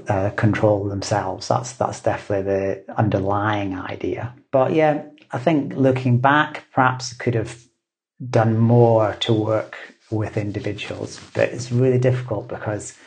uh, 0.10 0.32
control 0.32 0.86
themselves. 0.86 1.47
That's 1.47 1.74
that's 1.74 2.01
definitely 2.01 2.51
the 2.51 2.93
underlying 2.97 3.78
idea. 3.78 4.34
But 4.51 4.74
yeah, 4.74 5.03
I 5.32 5.39
think 5.39 5.74
looking 5.76 6.20
back, 6.20 6.66
perhaps 6.74 7.14
could 7.14 7.36
have 7.36 7.64
done 8.30 8.58
more 8.58 9.16
to 9.22 9.34
work 9.34 9.78
with 10.10 10.38
individuals, 10.38 11.20
but 11.34 11.49
it's 11.49 11.72
really 11.72 11.99
difficult 11.99 12.47
because 12.47 12.97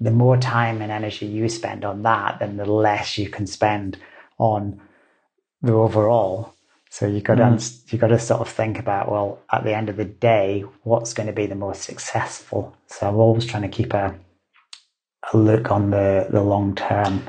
the 0.00 0.10
more 0.10 0.36
time 0.36 0.80
and 0.82 0.90
energy 0.90 1.26
you 1.26 1.48
spend 1.48 1.84
on 1.84 2.02
that, 2.02 2.38
then 2.38 2.56
the 2.56 2.64
less 2.64 3.18
you 3.18 3.28
can 3.28 3.46
spend 3.46 3.98
on 4.38 4.80
the 5.62 5.72
overall. 5.72 6.54
So 6.90 7.06
you 7.06 7.20
got 7.20 7.38
mm. 7.38 7.86
to 7.86 7.94
you 7.94 7.98
got 7.98 8.08
to 8.08 8.18
sort 8.18 8.40
of 8.40 8.48
think 8.48 8.78
about 8.78 9.10
well, 9.10 9.38
at 9.50 9.64
the 9.64 9.74
end 9.74 9.88
of 9.88 9.96
the 9.96 10.04
day, 10.04 10.64
what's 10.82 11.14
going 11.14 11.28
to 11.28 11.32
be 11.32 11.46
the 11.46 11.54
most 11.54 11.82
successful. 11.82 12.76
So 12.86 13.08
I'm 13.08 13.16
always 13.16 13.46
trying 13.46 13.62
to 13.62 13.68
keep 13.68 13.94
a 13.94 14.14
a 15.32 15.36
look 15.36 15.70
on 15.70 15.90
the 15.90 16.26
the 16.30 16.42
long 16.42 16.74
term. 16.74 17.26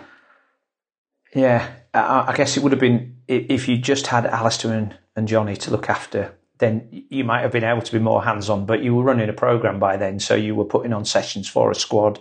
Yeah, 1.34 1.70
I, 1.94 2.34
guess 2.36 2.58
it 2.58 2.64
would 2.64 2.74
have 2.74 2.82
been 2.82 3.16
if 3.28 3.70
you 3.70 3.78
just 3.78 4.08
had 4.08 4.26
Alistair 4.26 4.74
and, 4.74 4.98
and 5.16 5.30
Johnny 5.30 5.56
to 5.56 5.72
look 5.72 5.90
after 5.90 6.36
then 6.62 6.88
you 7.10 7.26
might 7.26 7.42
have 7.42 7.52
been 7.52 7.66
able 7.66 7.82
to 7.82 7.92
be 7.92 8.00
more 8.00 8.24
hands 8.24 8.50
on, 8.50 8.66
but 8.66 8.82
you 8.82 8.96
were 8.96 9.04
running 9.04 9.28
a 9.28 9.34
program 9.34 9.80
by 9.80 9.98
then. 9.98 10.20
So 10.20 10.36
you 10.36 10.56
were 10.56 10.64
putting 10.64 10.94
on 10.94 11.04
sessions 11.04 11.50
for 11.50 11.72
a 11.72 11.76
squad. 11.76 12.20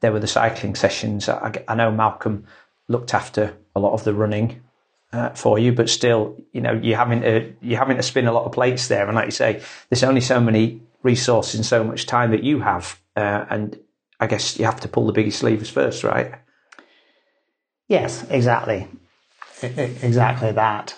There 0.00 0.12
were 0.12 0.20
the 0.20 0.26
cycling 0.28 0.74
sessions. 0.74 1.28
I, 1.28 1.52
I 1.68 1.74
know 1.74 1.90
Malcolm 1.90 2.46
looked 2.88 3.12
after 3.12 3.54
a 3.74 3.80
lot 3.80 3.92
of 3.92 4.04
the 4.04 4.14
running 4.14 4.61
uh, 5.12 5.30
for 5.30 5.58
you, 5.58 5.72
but 5.72 5.90
still, 5.90 6.36
you 6.52 6.60
know, 6.60 6.72
you're 6.72 6.96
having 6.96 7.20
to, 7.22 7.52
you're 7.60 7.78
having 7.78 7.96
to 7.96 8.02
spin 8.02 8.26
a 8.26 8.32
lot 8.32 8.44
of 8.44 8.52
plates 8.52 8.88
there. 8.88 9.06
And 9.06 9.14
like 9.14 9.26
you 9.26 9.32
say, 9.32 9.62
there's 9.90 10.02
only 10.02 10.20
so 10.20 10.40
many 10.40 10.80
resources 11.02 11.56
and 11.56 11.66
so 11.66 11.84
much 11.84 12.06
time 12.06 12.30
that 12.30 12.42
you 12.42 12.60
have. 12.60 12.98
Uh, 13.16 13.44
and 13.50 13.78
I 14.20 14.26
guess 14.26 14.58
you 14.58 14.64
have 14.64 14.80
to 14.80 14.88
pull 14.88 15.06
the 15.06 15.12
biggest 15.12 15.42
levers 15.42 15.68
first, 15.68 16.04
right? 16.04 16.32
Yes, 17.88 18.24
exactly. 18.30 18.88
Exactly 19.62 20.52
that. 20.52 20.96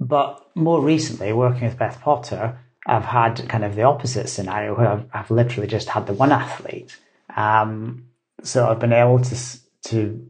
But 0.00 0.44
more 0.54 0.80
recently, 0.82 1.32
working 1.32 1.64
with 1.64 1.78
Beth 1.78 2.00
Potter, 2.00 2.58
I've 2.86 3.04
had 3.04 3.48
kind 3.48 3.64
of 3.64 3.76
the 3.76 3.82
opposite 3.82 4.28
scenario 4.28 4.76
where 4.76 4.88
I've, 4.88 5.06
I've 5.12 5.30
literally 5.30 5.68
just 5.68 5.88
had 5.88 6.06
the 6.06 6.12
one 6.12 6.32
athlete. 6.32 6.98
Um, 7.34 8.08
so 8.42 8.68
I've 8.68 8.80
been 8.80 8.92
able 8.92 9.20
to 9.20 9.36
to 9.84 10.26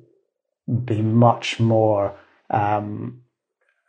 be 0.84 1.02
much 1.02 1.60
more 1.60 2.14
um, 2.54 3.22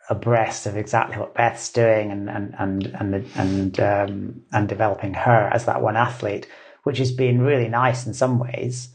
abreast 0.09 0.66
of 0.66 0.78
exactly 0.78 1.18
what 1.18 1.34
Beth's 1.34 1.72
doing 1.72 2.11
and 2.11 2.30
and 2.30 2.55
and 2.59 2.86
and 2.86 3.26
and, 3.36 3.80
um, 3.80 4.41
and 4.51 4.70
developing 4.70 5.13
her 5.13 5.49
as 5.53 5.66
that 5.66 5.82
one 5.82 5.97
athlete, 5.97 6.47
which 6.84 6.97
has 6.99 7.11
been 7.11 7.41
really 7.41 7.68
nice 7.68 8.05
in 8.05 8.13
some 8.13 8.39
ways, 8.39 8.89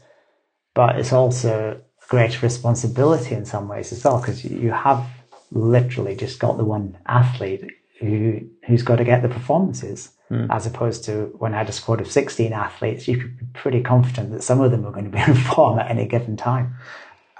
but 0.73 0.97
it's 0.97 1.13
also 1.13 1.81
a 2.01 2.07
great 2.07 2.41
responsibility 2.41 3.35
in 3.35 3.45
some 3.45 3.67
ways 3.67 3.91
as 3.91 4.03
well 4.03 4.19
because 4.19 4.43
you 4.43 4.71
have 4.71 5.05
literally 5.51 6.15
just 6.15 6.39
got 6.39 6.57
the 6.57 6.63
one 6.63 6.97
athlete 7.05 7.65
who 7.99 8.39
who's 8.67 8.83
got 8.83 8.97
to 8.97 9.03
get 9.03 9.21
the 9.21 9.29
performances. 9.29 10.11
Mm. 10.29 10.47
As 10.49 10.65
opposed 10.65 11.03
to 11.05 11.35
when 11.39 11.53
I 11.53 11.57
had 11.57 11.67
a 11.67 11.73
squad 11.73 11.99
of 11.99 12.09
16 12.09 12.53
athletes, 12.53 13.05
you 13.05 13.17
could 13.17 13.37
be 13.37 13.45
pretty 13.53 13.81
confident 13.81 14.31
that 14.31 14.43
some 14.43 14.61
of 14.61 14.71
them 14.71 14.83
were 14.83 14.91
going 14.91 15.11
to 15.11 15.11
be 15.11 15.19
in 15.27 15.35
form 15.35 15.77
at 15.77 15.91
any 15.91 16.07
given 16.07 16.37
time. 16.37 16.75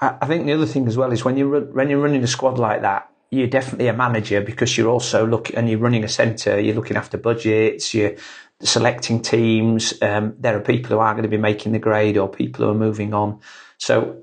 I 0.01 0.25
think 0.25 0.47
the 0.47 0.53
other 0.53 0.65
thing 0.65 0.87
as 0.87 0.97
well 0.97 1.11
is 1.11 1.23
when 1.23 1.37
you're 1.37 1.61
when 1.61 1.89
you're 1.89 2.01
running 2.01 2.23
a 2.23 2.27
squad 2.27 2.57
like 2.57 2.81
that, 2.81 3.11
you're 3.29 3.47
definitely 3.47 3.87
a 3.87 3.93
manager 3.93 4.41
because 4.41 4.75
you're 4.75 4.89
also 4.89 5.27
looking 5.27 5.55
and 5.55 5.69
you're 5.69 5.79
running 5.79 6.03
a 6.03 6.09
centre. 6.09 6.59
You're 6.59 6.75
looking 6.75 6.97
after 6.97 7.17
budgets. 7.19 7.93
You're 7.93 8.15
selecting 8.61 9.21
teams. 9.21 9.93
Um, 10.01 10.35
there 10.39 10.57
are 10.57 10.61
people 10.61 10.89
who 10.89 10.99
are 10.99 11.13
going 11.13 11.23
to 11.23 11.29
be 11.29 11.37
making 11.37 11.71
the 11.71 11.79
grade 11.79 12.17
or 12.17 12.27
people 12.27 12.65
who 12.65 12.71
are 12.71 12.75
moving 12.75 13.13
on. 13.13 13.41
So, 13.77 14.19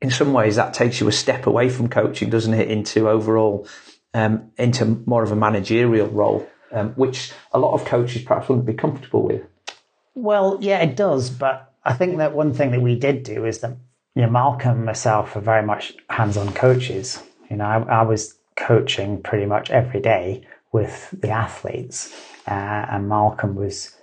in 0.00 0.10
some 0.12 0.32
ways, 0.32 0.56
that 0.56 0.74
takes 0.74 1.00
you 1.00 1.08
a 1.08 1.12
step 1.12 1.46
away 1.46 1.68
from 1.68 1.88
coaching, 1.88 2.30
doesn't 2.30 2.54
it? 2.54 2.70
Into 2.70 3.08
overall, 3.08 3.66
um, 4.12 4.52
into 4.56 5.02
more 5.06 5.24
of 5.24 5.32
a 5.32 5.36
managerial 5.36 6.08
role, 6.08 6.48
um, 6.70 6.90
which 6.90 7.32
a 7.52 7.58
lot 7.58 7.74
of 7.74 7.84
coaches 7.84 8.22
perhaps 8.22 8.48
wouldn't 8.48 8.66
be 8.66 8.74
comfortable 8.74 9.22
with. 9.22 9.42
Well, 10.14 10.58
yeah, 10.60 10.78
it 10.78 10.94
does. 10.94 11.30
But 11.30 11.74
I 11.84 11.94
think 11.94 12.18
that 12.18 12.32
one 12.32 12.54
thing 12.54 12.70
that 12.70 12.80
we 12.80 12.94
did 12.94 13.24
do 13.24 13.44
is 13.44 13.58
that 13.58 13.76
know, 14.22 14.30
Malcolm 14.30 14.76
and 14.76 14.84
myself 14.84 15.36
are 15.36 15.40
very 15.40 15.64
much 15.64 15.94
hands-on 16.08 16.52
coaches. 16.52 17.22
You 17.50 17.56
know, 17.56 17.64
I, 17.64 18.00
I 18.00 18.02
was 18.02 18.34
coaching 18.56 19.22
pretty 19.22 19.46
much 19.46 19.70
every 19.70 20.00
day 20.00 20.46
with 20.72 21.12
the 21.12 21.30
athletes, 21.30 22.14
uh, 22.46 22.86
and 22.90 23.08
Malcolm 23.08 23.54
was 23.54 23.94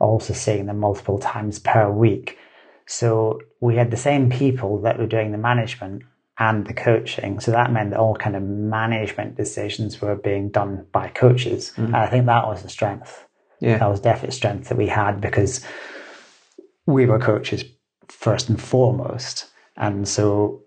also 0.00 0.32
seeing 0.32 0.66
them 0.66 0.78
multiple 0.78 1.18
times 1.18 1.58
per 1.58 1.90
week. 1.90 2.38
So 2.86 3.40
we 3.60 3.76
had 3.76 3.90
the 3.90 3.96
same 3.96 4.30
people 4.30 4.80
that 4.82 4.98
were 4.98 5.06
doing 5.06 5.32
the 5.32 5.38
management 5.38 6.02
and 6.38 6.66
the 6.66 6.74
coaching. 6.74 7.40
So 7.40 7.50
that 7.50 7.72
meant 7.72 7.90
that 7.90 7.98
all 7.98 8.14
kind 8.14 8.36
of 8.36 8.42
management 8.42 9.36
decisions 9.36 10.00
were 10.00 10.14
being 10.14 10.50
done 10.50 10.86
by 10.92 11.08
coaches. 11.08 11.72
Mm-hmm. 11.72 11.86
And 11.86 11.96
I 11.96 12.06
think 12.06 12.26
that 12.26 12.46
was 12.46 12.64
a 12.64 12.68
strength. 12.68 13.26
Yeah. 13.60 13.78
That 13.78 13.90
was 13.90 14.00
definitely 14.00 14.36
strength 14.36 14.68
that 14.68 14.78
we 14.78 14.86
had 14.86 15.20
because 15.20 15.64
we 16.86 17.06
were 17.06 17.18
coaches 17.18 17.64
first 18.06 18.48
and 18.48 18.60
foremost. 18.60 19.46
And 19.78 20.06
so 20.06 20.64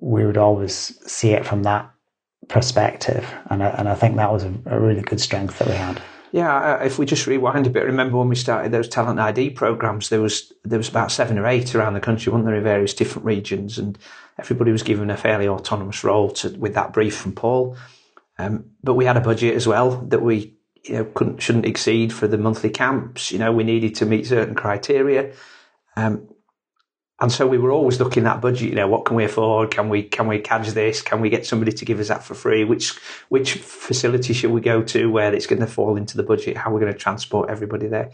we 0.00 0.26
would 0.26 0.38
always 0.38 0.98
see 1.06 1.30
it 1.30 1.46
from 1.46 1.62
that 1.64 1.90
perspective. 2.48 3.32
And 3.50 3.62
I, 3.62 3.68
and 3.68 3.88
I 3.88 3.94
think 3.94 4.16
that 4.16 4.32
was 4.32 4.44
a, 4.44 4.52
a 4.66 4.80
really 4.80 5.02
good 5.02 5.20
strength 5.20 5.58
that 5.58 5.68
we 5.68 5.74
had. 5.74 6.02
Yeah, 6.32 6.82
if 6.82 6.98
we 6.98 7.04
just 7.04 7.26
rewind 7.26 7.66
a 7.66 7.70
bit, 7.70 7.84
remember 7.84 8.16
when 8.16 8.30
we 8.30 8.36
started 8.36 8.72
those 8.72 8.88
talent 8.88 9.20
ID 9.20 9.50
programs? 9.50 10.08
There 10.08 10.22
was 10.22 10.50
there 10.64 10.78
was 10.78 10.88
about 10.88 11.12
seven 11.12 11.38
or 11.38 11.46
eight 11.46 11.74
around 11.74 11.92
the 11.92 12.00
country, 12.00 12.32
weren't 12.32 12.46
there, 12.46 12.54
in 12.54 12.64
various 12.64 12.94
different 12.94 13.26
regions, 13.26 13.78
and 13.78 13.98
everybody 14.38 14.72
was 14.72 14.82
given 14.82 15.10
a 15.10 15.16
fairly 15.16 15.46
autonomous 15.46 16.02
role 16.02 16.30
to, 16.30 16.48
with 16.56 16.72
that 16.72 16.94
brief 16.94 17.14
from 17.14 17.32
Paul. 17.32 17.76
Um, 18.38 18.64
but 18.82 18.94
we 18.94 19.04
had 19.04 19.18
a 19.18 19.20
budget 19.20 19.54
as 19.54 19.66
well 19.66 19.90
that 20.06 20.22
we 20.22 20.56
you 20.84 20.94
know 20.94 21.04
couldn't 21.04 21.42
shouldn't 21.42 21.66
exceed 21.66 22.14
for 22.14 22.26
the 22.26 22.38
monthly 22.38 22.70
camps. 22.70 23.30
You 23.30 23.38
know, 23.38 23.52
we 23.52 23.62
needed 23.62 23.94
to 23.96 24.06
meet 24.06 24.26
certain 24.26 24.54
criteria. 24.54 25.34
Um, 25.96 26.28
and 27.22 27.30
so 27.30 27.46
we 27.46 27.56
were 27.56 27.70
always 27.70 28.00
looking 28.00 28.26
at 28.26 28.40
budget. 28.40 28.68
You 28.68 28.74
know, 28.74 28.88
what 28.88 29.04
can 29.04 29.14
we 29.14 29.24
afford? 29.24 29.70
Can 29.70 29.88
we 29.88 30.02
can 30.02 30.26
we 30.26 30.40
catch 30.40 30.70
this? 30.70 31.00
Can 31.00 31.20
we 31.20 31.30
get 31.30 31.46
somebody 31.46 31.70
to 31.70 31.84
give 31.84 32.00
us 32.00 32.08
that 32.08 32.24
for 32.24 32.34
free? 32.34 32.64
Which 32.64 32.98
which 33.28 33.54
facility 33.54 34.34
should 34.34 34.50
we 34.50 34.60
go 34.60 34.82
to 34.82 35.08
where 35.08 35.32
it's 35.32 35.46
going 35.46 35.60
to 35.60 35.68
fall 35.68 35.96
into 35.96 36.16
the 36.16 36.24
budget? 36.24 36.56
How 36.56 36.70
are 36.70 36.74
we're 36.74 36.80
going 36.80 36.92
to 36.92 36.98
transport 36.98 37.48
everybody 37.48 37.86
there? 37.86 38.10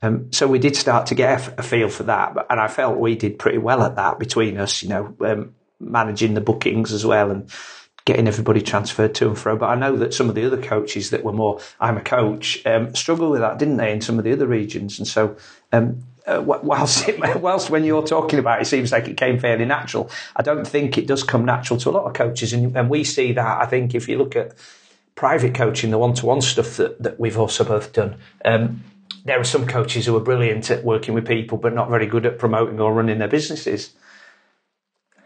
Um, 0.00 0.32
so 0.32 0.46
we 0.46 0.58
did 0.58 0.74
start 0.74 1.06
to 1.08 1.14
get 1.14 1.58
a, 1.58 1.62
feel 1.62 1.90
for 1.90 2.04
that, 2.04 2.34
and 2.48 2.58
I 2.58 2.68
felt 2.68 2.98
we 2.98 3.14
did 3.14 3.38
pretty 3.38 3.58
well 3.58 3.82
at 3.82 3.96
that 3.96 4.18
between 4.18 4.56
us. 4.56 4.82
You 4.82 4.88
know, 4.88 5.16
um, 5.20 5.54
managing 5.78 6.32
the 6.32 6.40
bookings 6.40 6.94
as 6.94 7.04
well 7.04 7.30
and 7.30 7.50
getting 8.06 8.26
everybody 8.26 8.62
transferred 8.62 9.14
to 9.16 9.28
and 9.28 9.38
fro. 9.38 9.56
But 9.58 9.68
I 9.68 9.74
know 9.74 9.96
that 9.96 10.14
some 10.14 10.30
of 10.30 10.34
the 10.34 10.46
other 10.46 10.62
coaches 10.62 11.10
that 11.10 11.24
were 11.24 11.32
more, 11.32 11.60
I'm 11.78 11.98
a 11.98 12.02
coach, 12.02 12.64
um, 12.64 12.94
struggle 12.94 13.30
with 13.30 13.40
that, 13.40 13.58
didn't 13.58 13.76
they, 13.76 13.92
in 13.92 14.00
some 14.00 14.16
of 14.16 14.24
the 14.24 14.32
other 14.32 14.46
regions? 14.46 14.98
And 14.98 15.06
so 15.06 15.36
um, 15.72 16.04
uh, 16.26 16.42
whilst, 16.42 17.08
it, 17.08 17.40
whilst 17.40 17.70
when 17.70 17.84
you're 17.84 18.06
talking 18.06 18.38
about 18.38 18.58
it, 18.58 18.62
it 18.62 18.66
seems 18.66 18.92
like 18.92 19.08
it 19.08 19.16
came 19.16 19.38
fairly 19.38 19.64
natural. 19.64 20.10
I 20.34 20.42
don't 20.42 20.66
think 20.66 20.98
it 20.98 21.06
does 21.06 21.22
come 21.22 21.44
natural 21.44 21.78
to 21.80 21.90
a 21.90 21.92
lot 21.92 22.04
of 22.04 22.14
coaches, 22.14 22.52
and, 22.52 22.76
and 22.76 22.90
we 22.90 23.04
see 23.04 23.32
that. 23.32 23.62
I 23.62 23.66
think 23.66 23.94
if 23.94 24.08
you 24.08 24.18
look 24.18 24.36
at 24.36 24.54
private 25.14 25.54
coaching, 25.54 25.90
the 25.90 25.98
one-to-one 25.98 26.40
stuff 26.40 26.76
that, 26.76 27.02
that 27.02 27.20
we've 27.20 27.38
also 27.38 27.64
both 27.64 27.92
done, 27.92 28.16
um, 28.44 28.82
there 29.24 29.40
are 29.40 29.44
some 29.44 29.66
coaches 29.66 30.06
who 30.06 30.16
are 30.16 30.20
brilliant 30.20 30.70
at 30.70 30.84
working 30.84 31.14
with 31.14 31.26
people, 31.26 31.58
but 31.58 31.74
not 31.74 31.88
very 31.90 32.06
good 32.06 32.26
at 32.26 32.38
promoting 32.38 32.80
or 32.80 32.92
running 32.92 33.18
their 33.18 33.28
businesses, 33.28 33.94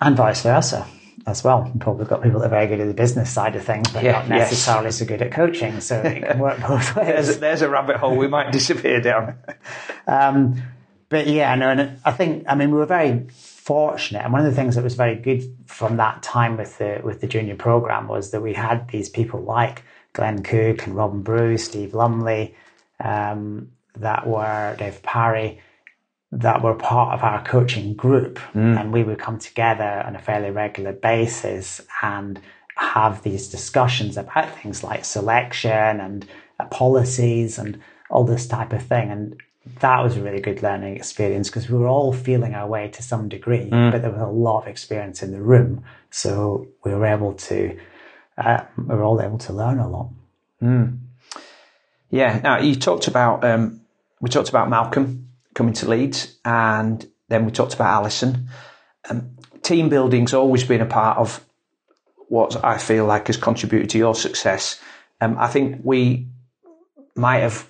and 0.00 0.16
vice 0.16 0.42
versa 0.42 0.86
as 1.26 1.44
well. 1.44 1.64
You've 1.66 1.80
probably 1.80 2.06
got 2.06 2.22
people 2.22 2.40
that 2.40 2.46
are 2.46 2.50
very 2.50 2.66
good 2.66 2.80
at 2.80 2.88
the 2.88 2.94
business 2.94 3.30
side 3.30 3.56
of 3.56 3.64
things, 3.64 3.90
but 3.90 4.02
yeah, 4.02 4.12
not 4.12 4.28
necessarily 4.28 4.86
yes. 4.86 4.98
so 4.98 5.04
good 5.04 5.22
at 5.22 5.32
coaching. 5.32 5.80
So 5.80 6.00
it 6.00 6.22
can 6.22 6.38
work 6.38 6.60
both 6.60 6.96
ways. 6.96 7.06
there's, 7.06 7.36
a, 7.36 7.40
there's 7.40 7.62
a 7.62 7.68
rabbit 7.68 7.96
hole 7.96 8.16
we 8.16 8.28
might 8.28 8.52
disappear 8.52 9.00
down. 9.00 9.38
Um, 10.06 10.62
but 11.10 11.26
yeah, 11.26 11.54
no, 11.56 11.70
and 11.70 11.98
I 12.04 12.12
think 12.12 12.44
I 12.48 12.54
mean 12.54 12.70
we 12.70 12.78
were 12.78 12.86
very 12.86 13.26
fortunate, 13.28 14.24
and 14.24 14.32
one 14.32 14.44
of 14.44 14.48
the 14.48 14.56
things 14.56 14.76
that 14.76 14.84
was 14.84 14.94
very 14.94 15.16
good 15.16 15.42
from 15.66 15.98
that 15.98 16.22
time 16.22 16.56
with 16.56 16.78
the 16.78 17.00
with 17.04 17.20
the 17.20 17.26
junior 17.26 17.56
program 17.56 18.08
was 18.08 18.30
that 18.30 18.40
we 18.40 18.54
had 18.54 18.88
these 18.88 19.08
people 19.08 19.42
like 19.42 19.82
Glenn 20.12 20.42
Cook 20.42 20.86
and 20.86 20.94
Robin 20.94 21.22
Bruce, 21.22 21.64
Steve 21.64 21.94
Lumley, 21.94 22.54
um, 23.04 23.72
that 23.96 24.26
were 24.26 24.76
Dave 24.78 25.02
Parry, 25.02 25.60
that 26.32 26.62
were 26.62 26.74
part 26.74 27.12
of 27.12 27.24
our 27.24 27.42
coaching 27.44 27.94
group, 27.94 28.38
mm. 28.54 28.80
and 28.80 28.92
we 28.92 29.02
would 29.02 29.18
come 29.18 29.38
together 29.38 30.04
on 30.06 30.14
a 30.14 30.20
fairly 30.20 30.50
regular 30.50 30.92
basis 30.92 31.80
and 32.02 32.40
have 32.76 33.22
these 33.24 33.48
discussions 33.48 34.16
about 34.16 34.56
things 34.60 34.84
like 34.84 35.04
selection 35.04 36.00
and 36.00 36.24
uh, 36.58 36.64
policies 36.66 37.58
and 37.58 37.80
all 38.10 38.24
this 38.24 38.46
type 38.46 38.72
of 38.72 38.82
thing. 38.82 39.10
And 39.10 39.36
that 39.80 40.02
was 40.02 40.16
a 40.16 40.22
really 40.22 40.40
good 40.40 40.62
learning 40.62 40.96
experience 40.96 41.48
because 41.48 41.68
we 41.68 41.78
were 41.78 41.88
all 41.88 42.12
feeling 42.12 42.54
our 42.54 42.66
way 42.66 42.88
to 42.88 43.02
some 43.02 43.28
degree, 43.28 43.70
mm. 43.70 43.90
but 43.90 44.02
there 44.02 44.10
was 44.10 44.20
a 44.20 44.26
lot 44.26 44.62
of 44.62 44.68
experience 44.68 45.22
in 45.22 45.32
the 45.32 45.40
room. 45.40 45.84
So 46.10 46.68
we 46.84 46.92
were 46.92 47.06
able 47.06 47.34
to, 47.34 47.78
uh, 48.36 48.64
we 48.76 48.94
were 48.94 49.02
all 49.02 49.20
able 49.20 49.38
to 49.38 49.52
learn 49.52 49.78
a 49.78 49.88
lot. 49.88 50.10
Mm. 50.62 50.98
Yeah. 52.10 52.40
Now 52.42 52.58
you 52.58 52.74
talked 52.74 53.06
about, 53.06 53.44
um, 53.44 53.80
we 54.20 54.28
talked 54.28 54.48
about 54.48 54.68
Malcolm 54.68 55.28
coming 55.54 55.74
to 55.74 55.88
Leeds 55.88 56.36
and 56.44 57.08
then 57.28 57.44
we 57.44 57.52
talked 57.52 57.74
about 57.74 57.92
Alison. 57.92 58.48
Um, 59.08 59.36
team 59.62 59.88
building's 59.88 60.34
always 60.34 60.64
been 60.64 60.80
a 60.80 60.86
part 60.86 61.18
of 61.18 61.44
what 62.28 62.62
I 62.64 62.78
feel 62.78 63.06
like 63.06 63.28
has 63.28 63.36
contributed 63.36 63.90
to 63.90 63.98
your 63.98 64.14
success. 64.14 64.80
Um, 65.20 65.36
I 65.38 65.48
think 65.48 65.80
we 65.84 66.28
might 67.14 67.40
have 67.40 67.69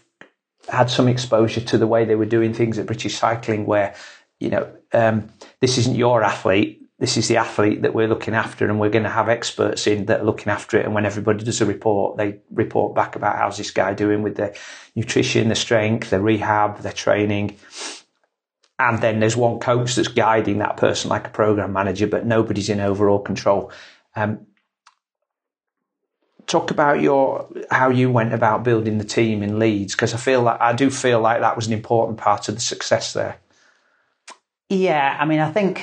had 0.71 0.91
some 0.91 1.09
exposure 1.09 1.61
to 1.61 1.79
the 1.79 1.87
way 1.87 2.05
they 2.05 2.15
were 2.15 2.27
doing 2.27 2.55
things 2.55 2.79
at 2.79 2.87
British 2.87 3.17
Cycling, 3.17 3.67
where 3.67 3.95
you 4.39 4.51
know 4.51 4.71
um, 4.93 5.29
this 5.61 5.79
isn't 5.79 5.97
your 5.97 6.23
athlete. 6.23 6.79
This 6.99 7.17
is 7.17 7.29
the 7.29 7.39
athlete 7.39 7.81
that 7.83 7.95
we're 7.95 8.09
looking 8.09 8.35
after, 8.35 8.67
and 8.67 8.79
we're 8.79 8.91
going 8.91 9.05
to 9.05 9.11
have 9.11 9.31
experts 9.31 9.87
in 9.87 10.07
that 10.07 10.21
are 10.21 10.25
looking 10.25 10.49
after 10.49 10.79
it. 10.79 10.85
And 10.85 10.95
when 10.95 11.07
everybody 11.07 11.45
does 11.45 11.61
a 11.63 11.67
report, 11.67 12.19
they 12.19 12.41
report 12.51 12.95
back 12.95 13.17
about 13.17 13.37
how's 13.37 13.57
this 13.57 13.71
guy 13.71 13.95
doing 13.95 14.23
with 14.23 14.37
their 14.37 14.55
nutrition, 14.95 15.49
their 15.49 15.55
strength, 15.55 16.11
their 16.11 16.21
rehab, 16.21 16.81
their 16.81 16.93
training. 16.93 17.57
And 18.79 19.01
then 19.01 19.21
there's 19.21 19.37
one 19.37 19.61
coach 19.61 19.95
that's 19.95 20.09
guiding 20.09 20.59
that 20.59 20.77
person 20.79 21.11
like 21.11 21.27
a 21.27 21.31
program 21.31 21.73
manager, 21.73 22.07
but 22.07 22.27
nobody's 22.27 22.69
in 22.69 22.81
overall 22.81 23.19
control. 23.19 23.73
Um, 24.17 24.47
talk 26.51 26.73
about 26.73 27.01
your 27.01 27.49
how 27.71 27.91
you 27.91 28.11
went 28.11 28.35
about 28.35 28.65
building 28.65 28.99
the 28.99 29.05
team 29.05 29.43
in 29.43 29.59
Leeds 29.59 29.95
because 29.95 30.13
I 30.13 30.17
feel 30.17 30.43
like 30.43 30.61
I 30.61 30.73
do 30.73 30.91
feel 30.91 31.21
like 31.21 31.41
that 31.41 31.55
was 31.55 31.69
an 31.69 31.73
important 31.73 32.19
part 32.19 32.49
of 32.49 32.57
the 32.57 32.61
success 32.61 33.13
there. 33.13 33.39
Yeah, 34.69 35.17
I 35.19 35.25
mean, 35.25 35.41
I 35.41 35.51
think 35.53 35.83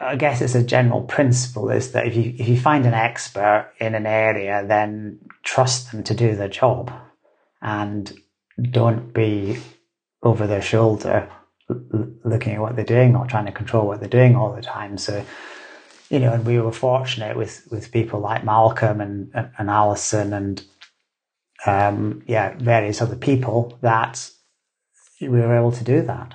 I 0.00 0.16
guess 0.16 0.40
it's 0.40 0.56
a 0.56 0.62
general 0.64 1.02
principle 1.02 1.70
is 1.70 1.92
that 1.92 2.06
if 2.06 2.16
you 2.16 2.34
if 2.38 2.48
you 2.48 2.58
find 2.58 2.86
an 2.86 2.94
expert 2.94 3.72
in 3.78 3.94
an 3.94 4.06
area, 4.06 4.64
then 4.66 5.20
trust 5.44 5.92
them 5.92 6.02
to 6.04 6.14
do 6.14 6.34
their 6.34 6.48
job, 6.48 6.92
and 7.62 8.12
don't 8.60 9.14
be 9.14 9.58
over 10.22 10.48
their 10.48 10.62
shoulder 10.62 11.30
looking 12.24 12.54
at 12.54 12.60
what 12.60 12.74
they're 12.74 12.84
doing 12.84 13.14
or 13.14 13.26
trying 13.26 13.46
to 13.46 13.52
control 13.52 13.86
what 13.86 14.00
they're 14.00 14.08
doing 14.08 14.34
all 14.34 14.52
the 14.52 14.62
time. 14.62 14.98
So 14.98 15.24
you 16.10 16.18
know, 16.18 16.32
and 16.32 16.46
we 16.46 16.58
were 16.58 16.72
fortunate 16.72 17.36
with 17.36 17.66
with 17.70 17.92
people 17.92 18.20
like 18.20 18.44
Malcolm 18.44 19.00
and 19.00 19.30
and, 19.34 19.50
and 19.58 19.70
Alison 19.70 20.32
and 20.32 20.64
um, 21.66 22.22
yeah, 22.26 22.54
various 22.58 23.02
other 23.02 23.16
people 23.16 23.78
that 23.82 24.30
we 25.20 25.28
were 25.28 25.56
able 25.56 25.72
to 25.72 25.84
do 25.84 26.02
that. 26.02 26.34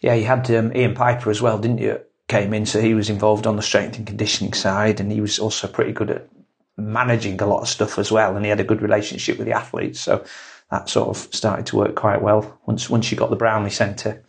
Yeah, 0.00 0.14
you 0.14 0.24
had 0.24 0.50
um, 0.52 0.74
Ian 0.74 0.94
Piper 0.94 1.30
as 1.30 1.42
well, 1.42 1.58
didn't 1.58 1.78
you? 1.78 2.00
Came 2.28 2.54
in, 2.54 2.64
so 2.64 2.80
he 2.80 2.94
was 2.94 3.10
involved 3.10 3.46
on 3.46 3.56
the 3.56 3.62
strength 3.62 3.98
and 3.98 4.06
conditioning 4.06 4.52
side, 4.52 5.00
and 5.00 5.10
he 5.10 5.20
was 5.20 5.38
also 5.40 5.66
pretty 5.66 5.92
good 5.92 6.10
at 6.10 6.28
managing 6.76 7.40
a 7.42 7.46
lot 7.46 7.62
of 7.62 7.68
stuff 7.68 7.98
as 7.98 8.12
well. 8.12 8.36
And 8.36 8.44
he 8.44 8.50
had 8.50 8.60
a 8.60 8.64
good 8.64 8.82
relationship 8.82 9.36
with 9.36 9.48
the 9.48 9.52
athletes, 9.52 10.00
so 10.00 10.24
that 10.70 10.88
sort 10.88 11.08
of 11.08 11.34
started 11.34 11.66
to 11.66 11.76
work 11.76 11.96
quite 11.96 12.22
well 12.22 12.60
once 12.66 12.88
once 12.88 13.10
you 13.10 13.18
got 13.18 13.30
the 13.30 13.36
Brownlee 13.36 13.70
Centre 13.70 14.22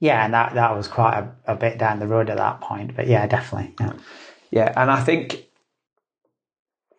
yeah, 0.00 0.24
and 0.24 0.34
that 0.34 0.54
that 0.54 0.76
was 0.76 0.88
quite 0.88 1.18
a, 1.18 1.52
a 1.52 1.56
bit 1.56 1.78
down 1.78 1.98
the 1.98 2.06
road 2.06 2.30
at 2.30 2.36
that 2.36 2.60
point. 2.60 2.94
But 2.94 3.06
yeah, 3.06 3.26
definitely. 3.26 3.74
Yeah. 3.80 3.92
Yeah, 4.50 4.72
and 4.76 4.90
I 4.90 5.02
think 5.02 5.46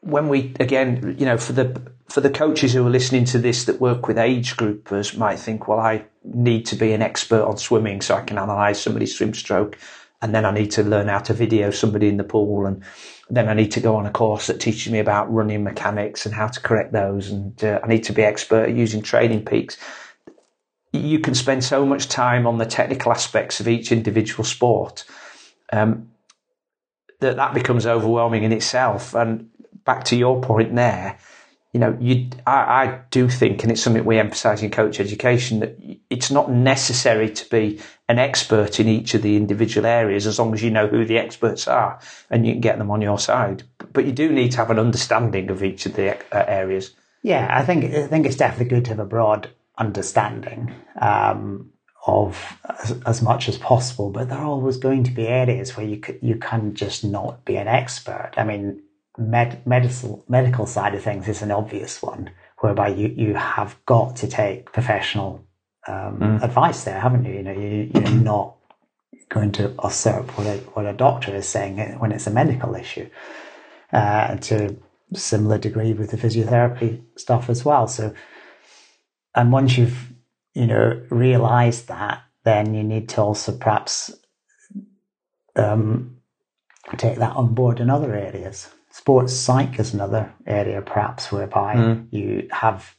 when 0.02 0.28
we 0.30 0.54
again, 0.60 1.16
you 1.18 1.26
know, 1.26 1.38
for 1.38 1.54
the 1.54 1.82
for 2.10 2.22
the 2.22 2.30
coaches 2.30 2.74
who 2.74 2.86
are 2.86 2.90
listening 2.90 3.26
to 3.26 3.38
this 3.38 3.66
that 3.66 3.82
work 3.82 4.08
with 4.08 4.18
age 4.18 4.56
groupers 4.56 5.18
might 5.18 5.40
think, 5.40 5.68
well, 5.68 5.80
I 5.80 6.06
need 6.24 6.66
to 6.68 6.76
be 6.76 6.94
an 6.94 7.02
expert 7.02 7.44
on 7.44 7.58
swimming 7.58 8.02
so 8.02 8.16
I 8.16 8.22
can 8.22 8.38
analyse 8.38 8.82
somebody's 8.82 9.16
swim 9.16 9.34
stroke, 9.34 9.78
and 10.22 10.34
then 10.34 10.46
I 10.46 10.52
need 10.52 10.72
to 10.72 10.84
learn 10.84 11.08
how 11.08 11.20
to 11.20 11.34
video 11.34 11.70
somebody 11.72 12.08
in 12.08 12.18
the 12.18 12.24
pool, 12.24 12.66
and 12.66 12.84
then 13.30 13.50
I 13.50 13.54
need 13.54 13.72
to 13.74 13.80
go 13.80 13.96
on 13.96 14.06
a 14.06 14.12
course 14.12 14.48
that 14.48 14.60
teaches 14.60 14.92
me 14.92 15.00
about 15.00 15.32
running 15.32 15.64
mechanics 15.64 16.26
and 16.26 16.34
how 16.34 16.48
to 16.48 16.60
correct 16.62 16.94
those, 16.94 17.30
and 17.30 17.62
uh, 17.64 17.80
I 17.84 17.88
need 17.88 18.04
to 18.06 18.14
be 18.14 18.24
expert 18.24 18.70
at 18.70 18.76
using 18.76 19.02
TrainingPeaks. 19.02 19.78
You 20.94 21.20
can 21.20 21.36
spend 21.36 21.64
so 21.64 21.86
much 21.86 22.08
time 22.08 22.48
on 22.48 22.58
the 22.58 22.66
technical 22.66 23.12
aspects 23.12 23.60
of 23.60 23.68
each 23.68 23.92
individual 23.92 24.44
sport. 24.44 25.04
Um, 25.72 26.10
that 27.20 27.36
that 27.36 27.54
becomes 27.54 27.86
overwhelming 27.86 28.44
in 28.44 28.52
itself. 28.52 29.16
And 29.16 29.50
back 29.86 30.04
to 30.06 30.16
your 30.16 30.42
point 30.42 30.76
there, 30.76 31.18
you 31.74 31.80
know, 31.80 31.98
you, 32.00 32.30
I, 32.46 32.86
I 32.86 33.02
do 33.12 33.30
think, 33.30 33.64
and 33.64 33.72
it's 33.72 33.82
something 33.82 34.06
we 34.06 34.20
emphasise 34.20 34.62
in 34.62 34.72
coach 34.72 35.00
education, 35.00 35.60
that 35.60 35.78
it's 36.10 36.32
not 36.32 36.52
necessary 36.52 37.30
to 37.30 37.50
be 37.50 37.80
an 38.08 38.20
expert 38.20 38.80
in 38.80 38.88
each 38.88 39.14
of 39.14 39.22
the 39.22 39.36
individual 39.36 39.86
areas 39.86 40.26
as 40.26 40.40
long 40.40 40.54
as 40.54 40.64
you 40.64 40.72
know 40.72 40.88
who 40.88 41.06
the 41.06 41.18
experts 41.18 41.68
are 41.68 42.00
and 42.30 42.48
you 42.48 42.54
can 42.54 42.62
get 42.62 42.78
them 42.78 42.90
on 42.90 43.02
your 43.02 43.20
side. 43.20 43.64
But 43.94 44.06
you 44.06 44.12
do 44.12 44.30
need 44.30 44.52
to 44.52 44.58
have 44.58 44.72
an 44.72 44.80
understanding 44.80 45.50
of 45.50 45.64
each 45.64 45.86
of 45.86 45.96
the 45.96 46.16
uh, 46.16 46.46
areas. 46.48 46.94
Yeah, 47.22 47.48
I 47.52 47.64
think 47.64 47.84
I 47.94 48.08
think 48.08 48.26
it's 48.26 48.38
definitely 48.38 48.76
good 48.76 48.86
to 48.86 48.92
have 48.92 49.00
a 49.00 49.06
broad 49.06 49.50
understanding. 49.78 50.74
Um, 51.00 51.72
of 52.06 52.58
as, 52.84 53.02
as, 53.06 53.22
much 53.22 53.50
as 53.50 53.58
possible, 53.58 54.10
but 54.10 54.30
there 54.30 54.38
are 54.38 54.46
always 54.46 54.78
going 54.78 55.04
to 55.04 55.12
be 55.12 55.28
areas 55.28 55.76
where 55.76 55.86
you 55.86 55.98
could, 55.98 56.18
you 56.22 56.38
can 56.38 56.74
just 56.74 57.04
not 57.04 57.44
be 57.44 57.58
an 57.58 57.68
expert. 57.68 58.32
I 58.38 58.46
mean, 58.46 58.82
med, 59.18 59.66
medical 59.68 60.24
medical 60.30 60.66
side 60.66 60.96
of 60.96 61.04
things 61.04 61.28
is 61.28 61.42
an 61.42 61.52
obvious 61.52 62.02
one, 62.02 62.30
whereby 62.60 62.90
you, 62.90 63.10
you 63.10 63.34
have 63.34 63.78
got 63.86 64.16
to 64.18 64.28
take 64.28 64.72
professional 64.72 65.46
um, 65.88 66.20
mm. 66.20 66.44
advice 66.44 66.84
there, 66.84 67.00
haven't 67.00 67.26
you? 67.26 67.34
You 67.34 67.44
know, 67.44 67.52
you, 67.52 67.92
you're 67.94 68.10
not 68.12 68.56
going 69.30 69.52
to 69.52 69.74
usurp 69.84 70.38
what 70.38 70.48
a 70.48 70.58
what 70.74 70.86
a 70.86 70.94
doctor 70.94 71.36
is 71.36 71.48
saying 71.48 71.78
when 72.00 72.12
it's 72.12 72.28
a 72.28 72.32
medical 72.32 72.76
issue, 72.76 73.10
uh, 73.92 74.38
to 74.38 74.78
a 75.14 75.18
similar 75.18 75.58
degree 75.58 75.94
with 75.94 76.12
the 76.12 76.18
physiotherapy 76.18 77.02
stuff 77.18 77.50
as 77.50 77.66
well. 77.66 77.88
So, 77.88 78.14
and 79.38 79.54
once 79.54 79.78
you've 79.78 80.08
you 80.58 80.66
know, 80.66 81.00
realize 81.12 81.84
that, 81.84 82.24
then 82.44 82.74
you 82.74 82.84
need 82.84 83.08
to 83.10 83.22
also 83.22 83.56
perhaps 83.56 84.12
um, 85.56 86.18
take 86.98 87.20
that 87.20 87.36
on 87.36 87.54
board 87.54 87.80
in 87.80 87.92
other 87.92 88.16
areas. 88.16 88.68
Sports 88.90 89.34
psych 89.34 89.80
is 89.80 89.94
another 89.94 90.34
area, 90.48 90.82
perhaps, 90.82 91.32
whereby 91.32 91.76
mm. 91.76 92.08
you 92.10 92.48
have, 92.52 92.96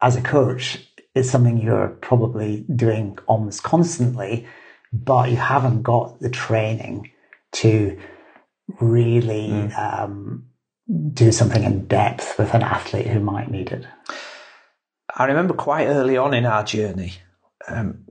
as 0.00 0.14
a 0.14 0.22
coach, 0.22 0.88
it's 1.16 1.28
something 1.28 1.58
you're 1.58 1.88
probably 2.00 2.64
doing 2.76 3.18
almost 3.26 3.64
constantly, 3.64 4.46
but 4.92 5.30
you 5.30 5.36
haven't 5.36 5.82
got 5.82 6.20
the 6.20 6.30
training 6.30 7.10
to 7.54 7.98
really 8.80 9.48
mm. 9.48 9.76
um, 9.76 10.46
do 11.12 11.32
something 11.32 11.64
in 11.64 11.88
depth 11.88 12.38
with 12.38 12.54
an 12.54 12.62
athlete 12.62 13.08
who 13.08 13.18
might 13.18 13.50
need 13.50 13.72
it. 13.72 13.84
I 15.16 15.26
remember 15.26 15.54
quite 15.54 15.86
early 15.86 16.16
on 16.16 16.34
in 16.34 16.44
our 16.44 16.64
journey 16.64 17.14
um, 17.68 18.06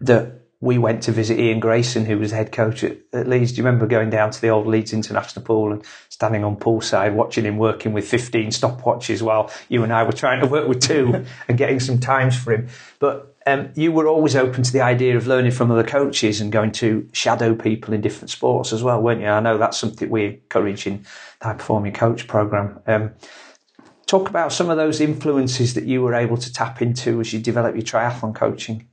that 0.00 0.36
we 0.60 0.78
went 0.78 1.02
to 1.02 1.12
visit 1.12 1.38
Ian 1.38 1.60
Grayson, 1.60 2.06
who 2.06 2.18
was 2.18 2.32
head 2.32 2.50
coach 2.50 2.82
at, 2.82 2.98
at, 3.12 3.28
Leeds. 3.28 3.52
Do 3.52 3.58
you 3.58 3.64
remember 3.64 3.86
going 3.86 4.10
down 4.10 4.30
to 4.30 4.40
the 4.40 4.48
old 4.48 4.66
Leeds 4.66 4.92
International 4.92 5.44
Pool 5.44 5.72
and 5.72 5.84
standing 6.08 6.44
on 6.44 6.56
poolside, 6.56 7.14
watching 7.14 7.44
him 7.44 7.58
working 7.58 7.92
with 7.92 8.08
15 8.08 8.48
stopwatches 8.48 9.22
while 9.22 9.50
you 9.68 9.84
and 9.84 9.92
I 9.92 10.02
were 10.02 10.12
trying 10.12 10.40
to 10.40 10.46
work 10.46 10.66
with 10.66 10.80
two 10.80 11.24
and 11.48 11.58
getting 11.58 11.78
some 11.78 12.00
times 12.00 12.36
for 12.36 12.52
him? 12.54 12.68
But 12.98 13.36
um, 13.46 13.70
you 13.76 13.92
were 13.92 14.08
always 14.08 14.34
open 14.34 14.64
to 14.64 14.72
the 14.72 14.80
idea 14.80 15.16
of 15.16 15.26
learning 15.26 15.52
from 15.52 15.70
other 15.70 15.84
coaches 15.84 16.40
and 16.40 16.50
going 16.50 16.72
to 16.72 17.08
shadow 17.12 17.54
people 17.54 17.94
in 17.94 18.00
different 18.00 18.30
sports 18.30 18.72
as 18.72 18.82
well, 18.82 19.00
weren't 19.00 19.20
you? 19.20 19.28
I 19.28 19.40
know 19.40 19.58
that's 19.58 19.78
something 19.78 20.10
we 20.10 20.24
encourage 20.24 20.86
in 20.86 21.04
the 21.40 21.48
high 21.48 21.54
performing 21.54 21.92
coach 21.92 22.26
program. 22.26 22.80
Um, 22.86 23.12
Talk 24.06 24.28
about 24.28 24.52
some 24.52 24.70
of 24.70 24.76
those 24.76 25.00
influences 25.00 25.74
that 25.74 25.84
you 25.84 26.00
were 26.00 26.14
able 26.14 26.36
to 26.36 26.52
tap 26.52 26.80
into 26.80 27.20
as 27.20 27.32
you 27.32 27.40
develop 27.40 27.74
your 27.74 27.84
triathlon 27.84 28.34
coaching. 28.34 28.88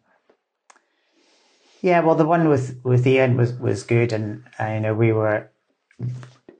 Yeah, 1.82 1.99
well, 1.99 2.16
the 2.16 2.26
one 2.26 2.47
with 2.49 2.80
with 2.84 3.05
Ian 3.05 3.38
was 3.38 3.53
was 3.53 3.84
good, 3.84 4.14
and 4.14 4.43
uh, 4.59 4.68
you 4.68 4.80
know 4.80 4.93
we 4.93 5.11
were 5.11 5.49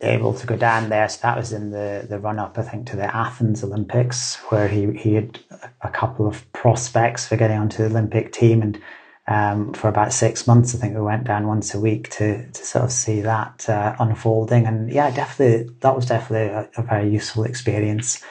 able 0.02 0.34
to 0.34 0.46
go 0.46 0.58
down 0.58 0.90
there. 0.90 1.08
So 1.10 1.20
that 1.24 1.38
was 1.38 1.54
in 1.54 1.72
the 1.72 2.06
the 2.08 2.20
run 2.20 2.40
up, 2.40 2.58
I 2.58 2.62
think, 2.62 2.88
to 2.88 2.96
the 2.96 3.16
Athens 3.16 3.64
Olympics, 3.64 4.36
where 4.50 4.68
he 4.68 4.92
he 4.92 5.14
had 5.14 5.40
a 5.82 5.90
couple 5.90 6.28
of 6.28 6.52
prospects 6.52 7.28
for 7.28 7.38
getting 7.38 7.58
onto 7.58 7.78
the 7.78 7.90
Olympic 7.90 8.34
team, 8.34 8.62
and 8.62 8.82
um, 9.28 9.74
for 9.74 9.88
about 9.88 10.12
six 10.12 10.46
months, 10.46 10.76
I 10.76 10.78
think 10.78 10.94
we 10.94 11.02
went 11.02 11.24
down 11.24 11.48
once 11.48 11.74
a 11.74 11.80
week 11.80 12.10
to 12.12 12.52
to 12.52 12.66
sort 12.66 12.84
of 12.84 12.92
see 12.92 13.22
that 13.22 13.70
uh, 13.70 13.96
unfolding. 14.00 14.68
And 14.68 14.92
yeah, 14.92 15.10
definitely 15.10 15.74
that 15.80 15.96
was 15.96 16.06
definitely 16.06 16.54
a, 16.54 16.70
a 16.78 16.84
very 16.84 17.10
useful 17.10 17.46
experience. 17.46 18.22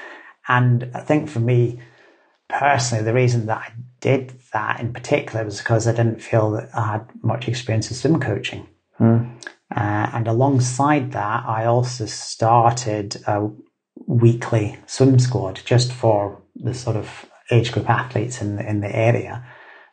And 0.48 0.90
I 0.94 1.00
think 1.00 1.28
for 1.28 1.40
me 1.40 1.80
personally, 2.48 3.04
the 3.04 3.14
reason 3.14 3.46
that 3.46 3.58
I 3.58 3.72
did 4.00 4.34
that 4.52 4.80
in 4.80 4.92
particular 4.92 5.44
was 5.44 5.58
because 5.58 5.86
I 5.86 5.92
didn't 5.92 6.22
feel 6.22 6.50
that 6.52 6.70
I 6.74 6.92
had 6.92 7.08
much 7.22 7.48
experience 7.48 7.90
in 7.90 7.96
swim 7.96 8.20
coaching. 8.20 8.66
Mm. 9.00 9.40
Uh, 9.74 10.10
and 10.12 10.28
alongside 10.28 11.12
that, 11.12 11.44
I 11.46 11.64
also 11.64 12.06
started 12.06 13.16
a 13.26 13.48
weekly 14.06 14.78
swim 14.86 15.18
squad 15.18 15.60
just 15.64 15.92
for 15.92 16.42
the 16.56 16.74
sort 16.74 16.96
of 16.96 17.26
age 17.50 17.72
group 17.72 17.88
athletes 17.88 18.42
in 18.42 18.56
the, 18.56 18.68
in 18.68 18.80
the 18.80 18.94
area, 18.94 19.44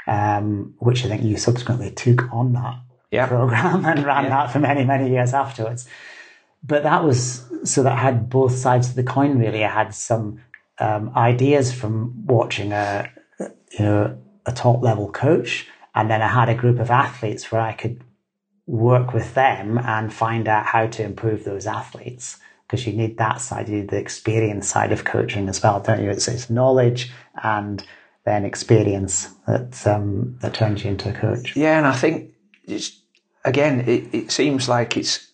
um, 0.08 0.74
which 0.80 1.06
I 1.06 1.08
think 1.08 1.24
you 1.24 1.38
subsequently 1.38 1.92
took 1.92 2.32
on 2.34 2.54
that 2.54 2.76
yeah. 3.12 3.28
program 3.28 3.86
and 3.86 4.06
ran 4.06 4.26
yeah. 4.26 4.30
that 4.30 4.52
for 4.52 4.60
many, 4.60 4.84
many 4.84 5.10
years 5.10 5.34
afterwards 5.34 5.88
but 6.64 6.84
that 6.84 7.04
was 7.04 7.46
so 7.64 7.84
that 7.84 7.98
had 7.98 8.30
both 8.30 8.56
sides 8.56 8.90
of 8.90 8.96
the 8.96 9.04
coin. 9.04 9.40
Really, 9.40 9.64
I 9.64 9.70
had 9.70 9.94
some 9.94 10.42
um, 10.80 11.12
ideas 11.16 11.74
from 11.74 12.26
watching 12.26 12.72
a 12.72 13.10
you 13.40 13.86
know 13.86 14.18
a 14.46 14.52
top 14.52 14.82
level 14.82 15.12
coach, 15.12 15.68
and 15.96 16.10
then 16.10 16.22
I 16.22 16.28
had 16.28 16.50
a 16.50 16.56
group 16.56 16.80
of 16.80 16.90
athletes 16.90 17.52
where 17.52 17.62
I 17.62 17.74
could 17.74 18.04
work 18.68 19.14
with 19.14 19.34
them 19.34 19.80
and 19.80 20.14
find 20.14 20.48
out 20.48 20.66
how 20.66 20.86
to 20.86 21.04
improve 21.04 21.44
those 21.44 21.66
athletes 21.66 22.38
because 22.70 22.86
you 22.86 22.94
need 22.94 23.18
that 23.18 23.42
side, 23.42 23.68
you 23.68 23.78
need 23.78 23.90
the 23.90 23.98
experience 23.98 24.68
side 24.70 24.92
of 24.92 25.04
coaching 25.04 25.50
as 25.50 25.62
well, 25.64 25.80
don't 25.80 26.04
you? 26.04 26.12
It's, 26.12 26.28
it's 26.28 26.52
knowledge 26.52 27.12
and 27.44 27.84
then 28.26 28.46
experience 28.46 29.30
that 29.48 29.88
um, 29.88 30.38
that 30.42 30.54
turns 30.54 30.84
you 30.84 30.92
into 30.92 31.10
a 31.10 31.14
coach. 31.14 31.56
Yeah, 31.56 31.80
and 31.80 31.88
I 31.88 31.96
think 31.96 32.32
it's 32.66 33.02
again, 33.44 33.82
it, 33.82 34.14
it 34.14 34.32
seems 34.32 34.70
like 34.70 34.98
it's 34.98 35.29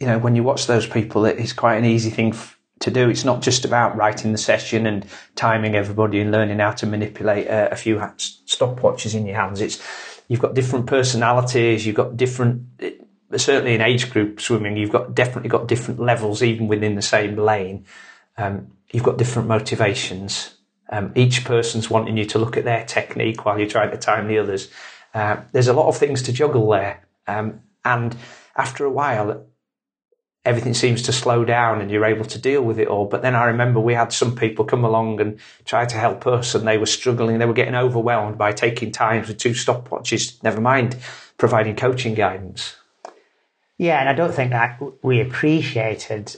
you 0.00 0.06
know, 0.06 0.18
when 0.18 0.36
you 0.36 0.42
watch 0.42 0.66
those 0.66 0.86
people, 0.86 1.24
it's 1.24 1.52
quite 1.52 1.76
an 1.76 1.84
easy 1.84 2.10
thing 2.10 2.32
f- 2.32 2.58
to 2.80 2.90
do. 2.90 3.08
It's 3.08 3.24
not 3.24 3.42
just 3.42 3.64
about 3.64 3.96
writing 3.96 4.32
the 4.32 4.38
session 4.38 4.86
and 4.86 5.04
timing 5.34 5.74
everybody 5.74 6.20
and 6.20 6.30
learning 6.30 6.60
how 6.60 6.72
to 6.72 6.86
manipulate 6.86 7.48
a, 7.48 7.72
a 7.72 7.76
few 7.76 7.96
stopwatches 7.96 9.14
in 9.14 9.26
your 9.26 9.36
hands. 9.36 9.60
It's 9.60 9.82
you've 10.28 10.40
got 10.40 10.54
different 10.54 10.86
personalities, 10.86 11.84
you've 11.84 11.96
got 11.96 12.16
different. 12.16 12.62
certainly 13.36 13.74
in 13.74 13.80
age 13.80 14.10
group 14.10 14.40
swimming, 14.40 14.76
you've 14.76 14.92
got 14.92 15.14
definitely 15.14 15.48
got 15.48 15.66
different 15.66 15.98
levels 15.98 16.42
even 16.42 16.68
within 16.68 16.94
the 16.94 17.02
same 17.02 17.36
lane. 17.36 17.84
Um, 18.36 18.68
you've 18.92 19.02
got 19.02 19.18
different 19.18 19.48
motivations. 19.48 20.54
Um, 20.90 21.12
each 21.16 21.44
person's 21.44 21.90
wanting 21.90 22.16
you 22.16 22.24
to 22.26 22.38
look 22.38 22.56
at 22.56 22.64
their 22.64 22.84
technique 22.84 23.44
while 23.44 23.58
you're 23.58 23.68
trying 23.68 23.90
to 23.90 23.98
time 23.98 24.28
the 24.28 24.38
others. 24.38 24.70
Uh, 25.12 25.38
there's 25.52 25.68
a 25.68 25.72
lot 25.72 25.88
of 25.88 25.96
things 25.96 26.22
to 26.22 26.32
juggle 26.32 26.70
there, 26.70 27.06
um, 27.26 27.60
and 27.84 28.16
after 28.56 28.84
a 28.84 28.90
while, 28.90 29.47
everything 30.44 30.74
seems 30.74 31.02
to 31.02 31.12
slow 31.12 31.44
down 31.44 31.80
and 31.80 31.90
you're 31.90 32.04
able 32.04 32.24
to 32.24 32.38
deal 32.38 32.62
with 32.62 32.78
it 32.78 32.88
all. 32.88 33.06
But 33.06 33.22
then 33.22 33.34
I 33.34 33.44
remember 33.44 33.80
we 33.80 33.94
had 33.94 34.12
some 34.12 34.34
people 34.34 34.64
come 34.64 34.84
along 34.84 35.20
and 35.20 35.38
try 35.64 35.84
to 35.84 35.96
help 35.96 36.26
us 36.26 36.54
and 36.54 36.66
they 36.66 36.78
were 36.78 36.86
struggling. 36.86 37.38
They 37.38 37.46
were 37.46 37.52
getting 37.52 37.74
overwhelmed 37.74 38.38
by 38.38 38.52
taking 38.52 38.90
times 38.90 39.28
with 39.28 39.38
two 39.38 39.50
stopwatches, 39.50 40.42
never 40.42 40.60
mind 40.60 40.96
providing 41.36 41.76
coaching 41.76 42.14
guidance. 42.14 42.76
Yeah, 43.76 44.00
and 44.00 44.08
I 44.08 44.14
don't 44.14 44.34
think 44.34 44.50
that 44.50 44.80
we 45.02 45.20
appreciated 45.20 46.36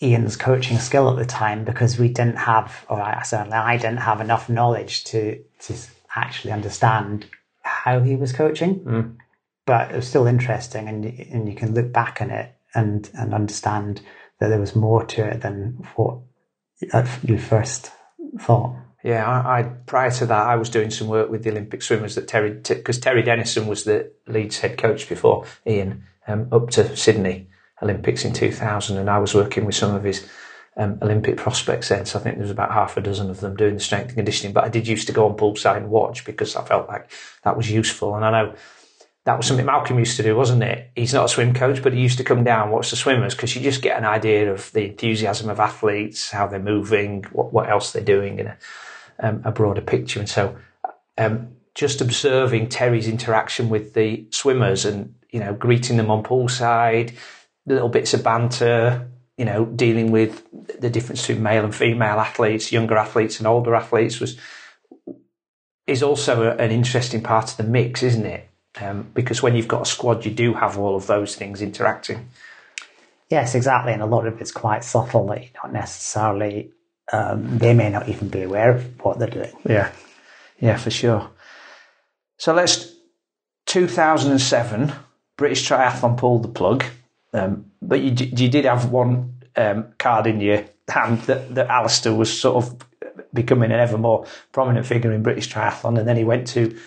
Ian's 0.00 0.36
coaching 0.36 0.78
skill 0.78 1.10
at 1.10 1.16
the 1.16 1.26
time 1.26 1.64
because 1.64 1.98
we 1.98 2.08
didn't 2.08 2.38
have, 2.38 2.86
or 2.88 3.00
I, 3.00 3.22
certainly 3.22 3.58
I 3.58 3.76
didn't 3.76 3.98
have 3.98 4.20
enough 4.20 4.48
knowledge 4.48 5.04
to, 5.04 5.42
to 5.60 5.74
actually 6.14 6.52
understand 6.52 7.26
how 7.60 8.00
he 8.00 8.16
was 8.16 8.32
coaching. 8.32 8.80
Mm. 8.80 9.16
But 9.66 9.92
it 9.92 9.96
was 9.96 10.08
still 10.08 10.26
interesting 10.26 10.88
and, 10.88 11.04
and 11.04 11.48
you 11.48 11.54
can 11.54 11.74
look 11.74 11.92
back 11.92 12.20
on 12.20 12.30
it 12.30 12.52
and 12.74 13.10
and 13.14 13.34
understand 13.34 14.00
that 14.40 14.48
there 14.48 14.60
was 14.60 14.74
more 14.74 15.04
to 15.04 15.24
it 15.24 15.40
than 15.40 15.86
what 15.96 16.18
you 17.22 17.38
first 17.38 17.92
thought. 18.40 18.76
Yeah, 19.04 19.26
I, 19.26 19.60
I, 19.60 19.62
prior 19.62 20.10
to 20.12 20.26
that, 20.26 20.46
I 20.46 20.54
was 20.54 20.70
doing 20.70 20.90
some 20.90 21.08
work 21.08 21.28
with 21.28 21.42
the 21.42 21.50
Olympic 21.50 21.82
swimmers 21.82 22.14
that 22.14 22.28
Terry, 22.28 22.52
because 22.52 22.98
Terry 22.98 23.22
Denison 23.22 23.66
was 23.66 23.82
the 23.82 24.12
Leeds 24.28 24.60
head 24.60 24.78
coach 24.78 25.08
before 25.08 25.44
Ian, 25.66 26.04
um, 26.28 26.48
up 26.52 26.70
to 26.70 26.96
Sydney 26.96 27.48
Olympics 27.82 28.24
in 28.24 28.32
2000, 28.32 28.96
and 28.96 29.10
I 29.10 29.18
was 29.18 29.34
working 29.34 29.64
with 29.64 29.74
some 29.74 29.92
of 29.94 30.04
his 30.04 30.28
um, 30.76 30.98
Olympic 31.02 31.36
prospects 31.36 31.88
then. 31.88 32.06
So 32.06 32.18
I 32.18 32.22
think 32.22 32.36
there 32.36 32.42
was 32.42 32.50
about 32.50 32.72
half 32.72 32.96
a 32.96 33.00
dozen 33.00 33.28
of 33.28 33.40
them 33.40 33.56
doing 33.56 33.74
the 33.74 33.80
strength 33.80 34.08
and 34.08 34.16
conditioning. 34.16 34.52
But 34.52 34.64
I 34.64 34.68
did 34.68 34.86
used 34.86 35.08
to 35.08 35.12
go 35.12 35.28
on 35.28 35.36
poolside 35.36 35.78
and 35.78 35.90
watch 35.90 36.24
because 36.24 36.54
I 36.54 36.64
felt 36.64 36.88
like 36.88 37.10
that 37.42 37.56
was 37.56 37.70
useful. 37.70 38.14
And 38.14 38.24
I 38.24 38.30
know 38.30 38.54
that 39.24 39.36
was 39.36 39.46
something 39.46 39.66
Malcolm 39.66 39.98
used 39.98 40.16
to 40.16 40.22
do, 40.22 40.36
wasn't 40.36 40.64
it? 40.64 40.90
He's 40.96 41.14
not 41.14 41.26
a 41.26 41.28
swim 41.28 41.54
coach, 41.54 41.82
but 41.82 41.92
he 41.92 42.00
used 42.00 42.18
to 42.18 42.24
come 42.24 42.42
down 42.42 42.70
watch 42.70 42.90
the 42.90 42.96
swimmers 42.96 43.34
because 43.34 43.54
you 43.54 43.62
just 43.62 43.82
get 43.82 43.96
an 43.96 44.04
idea 44.04 44.52
of 44.52 44.72
the 44.72 44.86
enthusiasm 44.86 45.48
of 45.48 45.60
athletes, 45.60 46.30
how 46.30 46.48
they're 46.48 46.58
moving, 46.58 47.24
what, 47.32 47.52
what 47.52 47.68
else 47.68 47.92
they're 47.92 48.02
doing, 48.02 48.40
and 48.40 48.48
a, 48.48 48.58
um, 49.20 49.42
a 49.44 49.52
broader 49.52 49.80
picture. 49.80 50.18
And 50.18 50.28
so, 50.28 50.56
um, 51.18 51.50
just 51.74 52.00
observing 52.00 52.68
Terry's 52.68 53.08
interaction 53.08 53.68
with 53.68 53.94
the 53.94 54.26
swimmers 54.30 54.84
and 54.84 55.14
you 55.30 55.40
know 55.40 55.54
greeting 55.54 55.96
them 55.96 56.10
on 56.10 56.22
poolside, 56.24 57.14
little 57.64 57.88
bits 57.88 58.14
of 58.14 58.24
banter, 58.24 59.08
you 59.38 59.44
know, 59.44 59.64
dealing 59.64 60.10
with 60.10 60.44
the 60.80 60.90
difference 60.90 61.26
between 61.26 61.42
male 61.42 61.64
and 61.64 61.74
female 61.74 62.20
athletes, 62.20 62.72
younger 62.72 62.96
athletes 62.96 63.38
and 63.38 63.46
older 63.46 63.74
athletes 63.74 64.20
was 64.20 64.36
is 65.86 66.02
also 66.02 66.42
a, 66.42 66.56
an 66.56 66.70
interesting 66.70 67.22
part 67.22 67.50
of 67.50 67.56
the 67.56 67.64
mix, 67.64 68.02
isn't 68.02 68.26
it? 68.26 68.48
Um, 68.80 69.10
because 69.14 69.42
when 69.42 69.54
you've 69.54 69.68
got 69.68 69.82
a 69.82 69.86
squad, 69.86 70.24
you 70.24 70.30
do 70.30 70.54
have 70.54 70.78
all 70.78 70.96
of 70.96 71.06
those 71.06 71.36
things 71.36 71.60
interacting. 71.60 72.28
Yes, 73.28 73.54
exactly, 73.54 73.92
and 73.92 74.02
a 74.02 74.06
lot 74.06 74.26
of 74.26 74.40
it's 74.40 74.52
quite 74.52 74.84
subtle 74.84 75.26
that 75.28 75.42
you 75.42 75.48
don't 75.62 75.72
necessarily. 75.72 76.70
Um, 77.12 77.58
they 77.58 77.74
may 77.74 77.90
not 77.90 78.08
even 78.08 78.28
be 78.28 78.42
aware 78.42 78.70
of 78.70 79.04
what 79.04 79.18
they're 79.18 79.28
doing. 79.28 79.52
Yeah, 79.68 79.92
yeah, 80.60 80.76
for 80.76 80.90
sure. 80.90 81.30
So 82.38 82.54
let's 82.54 82.94
2007 83.66 84.92
British 85.36 85.68
Triathlon 85.68 86.16
pulled 86.16 86.44
the 86.44 86.48
plug. 86.48 86.84
Um, 87.32 87.66
but 87.80 88.00
you, 88.00 88.10
you 88.36 88.48
did 88.48 88.64
have 88.64 88.90
one 88.90 89.34
um, 89.56 89.86
card 89.98 90.26
in 90.26 90.40
your 90.40 90.64
hand 90.88 91.20
that, 91.22 91.54
that 91.54 91.68
Alistair 91.68 92.14
was 92.14 92.38
sort 92.38 92.64
of 92.64 92.76
becoming 93.32 93.72
an 93.72 93.80
ever 93.80 93.98
more 93.98 94.26
prominent 94.52 94.86
figure 94.86 95.12
in 95.12 95.22
British 95.22 95.48
triathlon, 95.52 95.98
and 95.98 96.06
then 96.06 96.16
he 96.16 96.24
went 96.24 96.46
to 96.48 96.78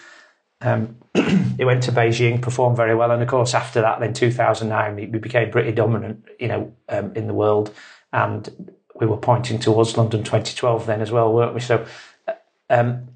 um, 0.66 0.98
he 1.58 1.64
went 1.64 1.84
to 1.84 1.92
Beijing, 1.92 2.42
performed 2.42 2.76
very 2.76 2.96
well, 2.96 3.12
and 3.12 3.22
of 3.22 3.28
course 3.28 3.54
after 3.54 3.82
that, 3.82 4.00
then 4.00 4.14
2009, 4.14 4.96
we 4.96 5.20
became 5.20 5.52
pretty 5.52 5.72
dominant, 5.72 6.26
you 6.40 6.48
know, 6.48 6.74
um, 6.90 7.14
in 7.16 7.28
the 7.28 7.34
world, 7.34 7.74
and 8.12 8.74
we 8.96 9.06
were 9.06 9.18
pointing 9.18 9.60
towards 9.60 9.98
London 9.98 10.24
2012 10.24 10.86
then 10.86 11.02
as 11.02 11.12
well, 11.12 11.32
weren't 11.32 11.54
we? 11.54 11.60
So, 11.60 11.86
uh, 12.28 12.34
um, 12.70 13.10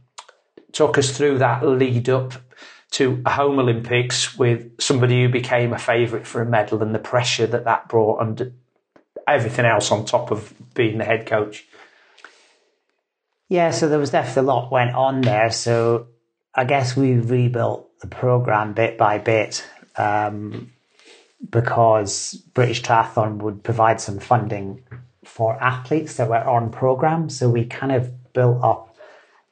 talk 0.71 0.97
us 0.97 1.15
through 1.15 1.39
that 1.39 1.65
lead 1.65 2.09
up 2.09 2.33
to 2.91 3.21
a 3.25 3.31
home 3.31 3.59
Olympics 3.59 4.37
with 4.37 4.79
somebody 4.81 5.23
who 5.23 5.29
became 5.29 5.73
a 5.73 5.77
favourite 5.77 6.25
for 6.25 6.41
a 6.41 6.45
medal 6.45 6.81
and 6.81 6.93
the 6.93 6.99
pressure 6.99 7.47
that 7.47 7.65
that 7.65 7.87
brought 7.87 8.21
and 8.21 8.53
everything 9.27 9.65
else 9.65 9.91
on 9.91 10.05
top 10.05 10.31
of 10.31 10.53
being 10.73 10.97
the 10.97 11.05
head 11.05 11.25
coach. 11.25 11.65
Yeah, 13.47 13.71
so 13.71 13.87
there 13.87 13.99
was 13.99 14.11
definitely 14.11 14.49
a 14.49 14.53
lot 14.53 14.71
went 14.71 14.95
on 14.95 15.21
there. 15.21 15.51
So 15.51 16.07
I 16.55 16.65
guess 16.65 16.95
we 16.95 17.13
rebuilt 17.13 17.89
the 18.01 18.07
program 18.07 18.73
bit 18.73 18.97
by 18.97 19.17
bit 19.17 19.65
um, 19.95 20.71
because 21.49 22.33
British 22.53 22.81
Triathlon 22.81 23.37
would 23.37 23.63
provide 23.63 24.01
some 24.01 24.19
funding 24.19 24.83
for 25.23 25.61
athletes 25.61 26.15
that 26.15 26.29
were 26.29 26.43
on 26.43 26.71
program. 26.71 27.29
So 27.29 27.49
we 27.49 27.65
kind 27.65 27.91
of 27.91 28.33
built 28.33 28.63
up 28.63 28.95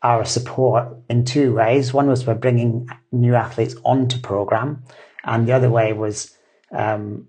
our 0.02 0.26
support 0.26 0.96
in 1.10 1.26
two 1.26 1.54
ways. 1.56 1.94
One 1.94 2.08
was 2.08 2.24
by 2.24 2.34
bringing 2.34 2.88
new 3.12 3.36
athletes 3.36 3.76
onto 3.84 4.20
program, 4.20 4.84
and 5.24 5.48
the 5.48 5.54
other 5.54 5.70
way 5.70 5.94
was 5.94 6.36
um, 6.72 7.28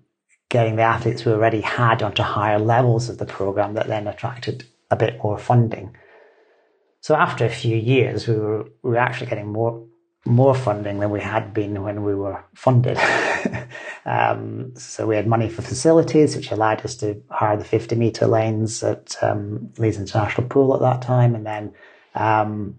getting 0.49 0.75
the 0.75 0.83
athletes 0.83 1.25
we 1.25 1.31
already 1.31 1.61
had 1.61 2.01
onto 2.01 2.23
higher 2.23 2.59
levels 2.59 3.09
of 3.09 3.17
the 3.17 3.25
program 3.25 3.73
that 3.73 3.87
then 3.87 4.07
attracted 4.07 4.65
a 4.91 4.95
bit 4.95 5.19
more 5.23 5.37
funding. 5.37 5.95
So 7.01 7.15
after 7.15 7.45
a 7.45 7.49
few 7.49 7.77
years, 7.77 8.27
we 8.27 8.35
were 8.35 8.63
we 8.83 8.91
were 8.91 8.97
actually 8.97 9.27
getting 9.27 9.51
more 9.51 9.85
more 10.25 10.53
funding 10.53 10.99
than 10.99 11.09
we 11.09 11.21
had 11.21 11.53
been 11.53 11.81
when 11.81 12.03
we 12.03 12.13
were 12.13 12.43
funded. 12.53 12.97
um, 14.05 14.73
so 14.75 15.07
we 15.07 15.15
had 15.15 15.27
money 15.27 15.49
for 15.49 15.61
facilities, 15.61 16.35
which 16.35 16.51
allowed 16.51 16.83
us 16.83 16.95
to 16.97 17.21
hire 17.29 17.57
the 17.57 17.63
50 17.63 17.95
meter 17.95 18.27
lanes 18.27 18.83
at 18.83 19.15
um, 19.23 19.71
Leeds 19.77 19.97
International 19.97 20.47
Pool 20.47 20.75
at 20.75 20.81
that 20.81 21.01
time, 21.01 21.35
and 21.35 21.45
then 21.45 21.73
um, 22.15 22.75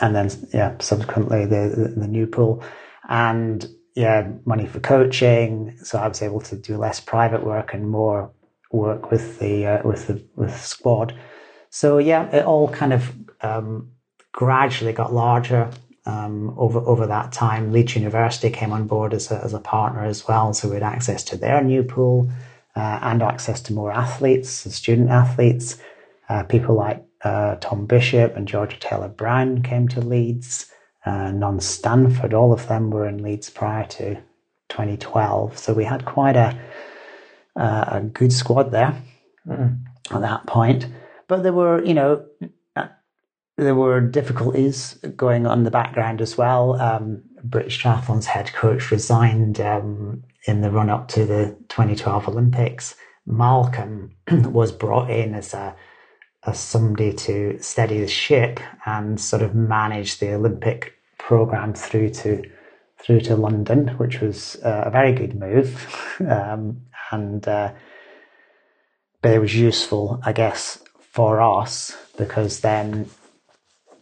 and 0.00 0.14
then 0.14 0.30
yeah, 0.52 0.76
subsequently 0.78 1.46
the, 1.46 1.72
the, 1.74 2.00
the 2.00 2.08
new 2.08 2.26
pool, 2.26 2.62
and 3.08 3.66
yeah, 3.94 4.30
money 4.44 4.66
for 4.66 4.80
coaching. 4.80 5.78
So 5.82 5.98
I 5.98 6.06
was 6.06 6.22
able 6.22 6.40
to 6.42 6.56
do 6.56 6.76
less 6.76 7.00
private 7.00 7.44
work 7.44 7.72
and 7.72 7.88
more 7.88 8.30
work 8.70 9.10
with 9.10 9.38
the 9.38 9.66
uh, 9.66 9.88
with 9.88 10.06
the 10.06 10.22
with 10.34 10.52
the 10.52 10.58
squad. 10.58 11.18
So 11.76 11.98
yeah, 11.98 12.34
it 12.34 12.46
all 12.46 12.70
kind 12.70 12.94
of 12.94 13.12
um, 13.42 13.90
gradually 14.32 14.94
got 14.94 15.12
larger 15.12 15.70
um, 16.06 16.54
over 16.56 16.78
over 16.78 17.06
that 17.06 17.32
time. 17.32 17.70
Leeds 17.70 17.96
University 17.96 18.48
came 18.48 18.72
on 18.72 18.86
board 18.86 19.12
as 19.12 19.30
a, 19.30 19.44
as 19.44 19.52
a 19.52 19.58
partner 19.58 20.02
as 20.02 20.26
well, 20.26 20.54
so 20.54 20.68
we 20.68 20.76
had 20.76 20.82
access 20.82 21.22
to 21.24 21.36
their 21.36 21.62
new 21.62 21.82
pool 21.82 22.32
uh, 22.76 22.98
and 23.02 23.22
access 23.22 23.60
to 23.64 23.74
more 23.74 23.92
athletes, 23.92 24.48
student 24.74 25.10
athletes, 25.10 25.76
uh, 26.30 26.44
people 26.44 26.74
like 26.74 27.04
uh, 27.24 27.56
Tom 27.56 27.84
Bishop 27.84 28.34
and 28.36 28.48
Georgia 28.48 28.78
Taylor 28.80 29.08
Brown 29.08 29.62
came 29.62 29.86
to 29.88 30.00
Leeds. 30.00 30.72
Uh, 31.04 31.30
Non 31.30 31.60
Stanford, 31.60 32.32
all 32.32 32.54
of 32.54 32.68
them 32.68 32.88
were 32.88 33.06
in 33.06 33.22
Leeds 33.22 33.50
prior 33.50 33.84
to 33.86 34.14
2012. 34.70 35.58
So 35.58 35.74
we 35.74 35.84
had 35.84 36.06
quite 36.06 36.36
a 36.36 36.58
uh, 37.54 37.84
a 37.98 38.00
good 38.00 38.32
squad 38.32 38.70
there 38.70 38.96
mm. 39.46 39.78
at 40.10 40.22
that 40.22 40.46
point. 40.46 40.86
But 41.28 41.42
there 41.42 41.52
were, 41.52 41.84
you 41.84 41.94
know, 41.94 42.24
there 43.56 43.74
were 43.74 44.00
difficulties 44.00 44.94
going 45.16 45.46
on 45.46 45.58
in 45.58 45.64
the 45.64 45.70
background 45.70 46.20
as 46.20 46.36
well. 46.36 46.74
Um, 46.80 47.22
British 47.42 47.82
Triathlon's 47.82 48.26
head 48.26 48.52
coach 48.52 48.90
resigned 48.90 49.60
um, 49.60 50.24
in 50.46 50.60
the 50.60 50.70
run 50.70 50.90
up 50.90 51.08
to 51.08 51.24
the 51.24 51.56
2012 51.68 52.28
Olympics. 52.28 52.94
Malcolm 53.26 54.14
was 54.30 54.72
brought 54.72 55.10
in 55.10 55.34
as 55.34 55.54
a 55.54 55.74
as 56.44 56.60
somebody 56.60 57.12
to 57.12 57.58
steady 57.60 58.00
the 58.00 58.06
ship 58.06 58.60
and 58.84 59.20
sort 59.20 59.42
of 59.42 59.52
manage 59.54 60.18
the 60.18 60.32
Olympic 60.32 60.92
program 61.18 61.74
through 61.74 62.10
to 62.10 62.42
through 62.98 63.20
to 63.20 63.36
London, 63.36 63.88
which 63.98 64.20
was 64.20 64.56
uh, 64.64 64.84
a 64.86 64.90
very 64.90 65.12
good 65.12 65.38
move, 65.38 66.14
um, 66.28 66.82
and 67.10 67.46
uh, 67.48 67.72
but 69.22 69.32
it 69.32 69.38
was 69.38 69.56
useful, 69.56 70.20
I 70.24 70.32
guess, 70.32 70.82
for 71.16 71.40
us 71.40 71.96
because 72.18 72.60
then 72.60 73.08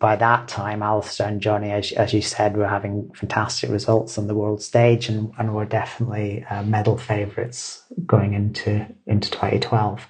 by 0.01 0.17
that 0.17 0.49
time, 0.49 0.83
Alistair 0.83 1.29
and 1.29 1.41
Johnny, 1.41 1.71
as, 1.71 1.93
as 1.93 2.13
you 2.13 2.21
said, 2.21 2.57
were 2.57 2.67
having 2.67 3.11
fantastic 3.15 3.71
results 3.71 4.19
on 4.19 4.27
the 4.27 4.35
world 4.35 4.61
stage 4.61 5.09
and, 5.09 5.33
and 5.39 5.55
were 5.55 5.65
definitely 5.65 6.45
uh, 6.51 6.65
medal 6.65 6.99
favourites 6.99 7.85
going 8.05 8.35
into 8.35 8.85
into 9.07 9.31
2012, 9.31 10.07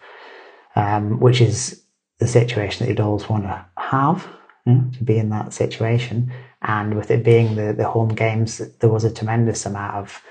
um, 0.75 1.21
which 1.21 1.41
is 1.43 1.83
the 2.19 2.27
situation 2.27 2.85
that 2.85 2.91
you'd 2.91 3.01
always 3.01 3.29
want 3.29 3.45
to 3.45 3.65
have 3.77 4.27
to 4.67 5.05
be 5.05 5.19
in 5.19 5.29
that 5.29 5.53
situation. 5.53 6.33
And 6.63 6.95
with 6.97 7.11
it 7.11 7.23
being 7.23 7.55
the, 7.55 7.75
the 7.75 7.89
home 7.89 8.15
games, 8.15 8.63
there 8.81 8.91
was 8.91 9.05
a 9.05 9.13
tremendous 9.13 9.67
amount 9.67 9.95
of 9.95 10.23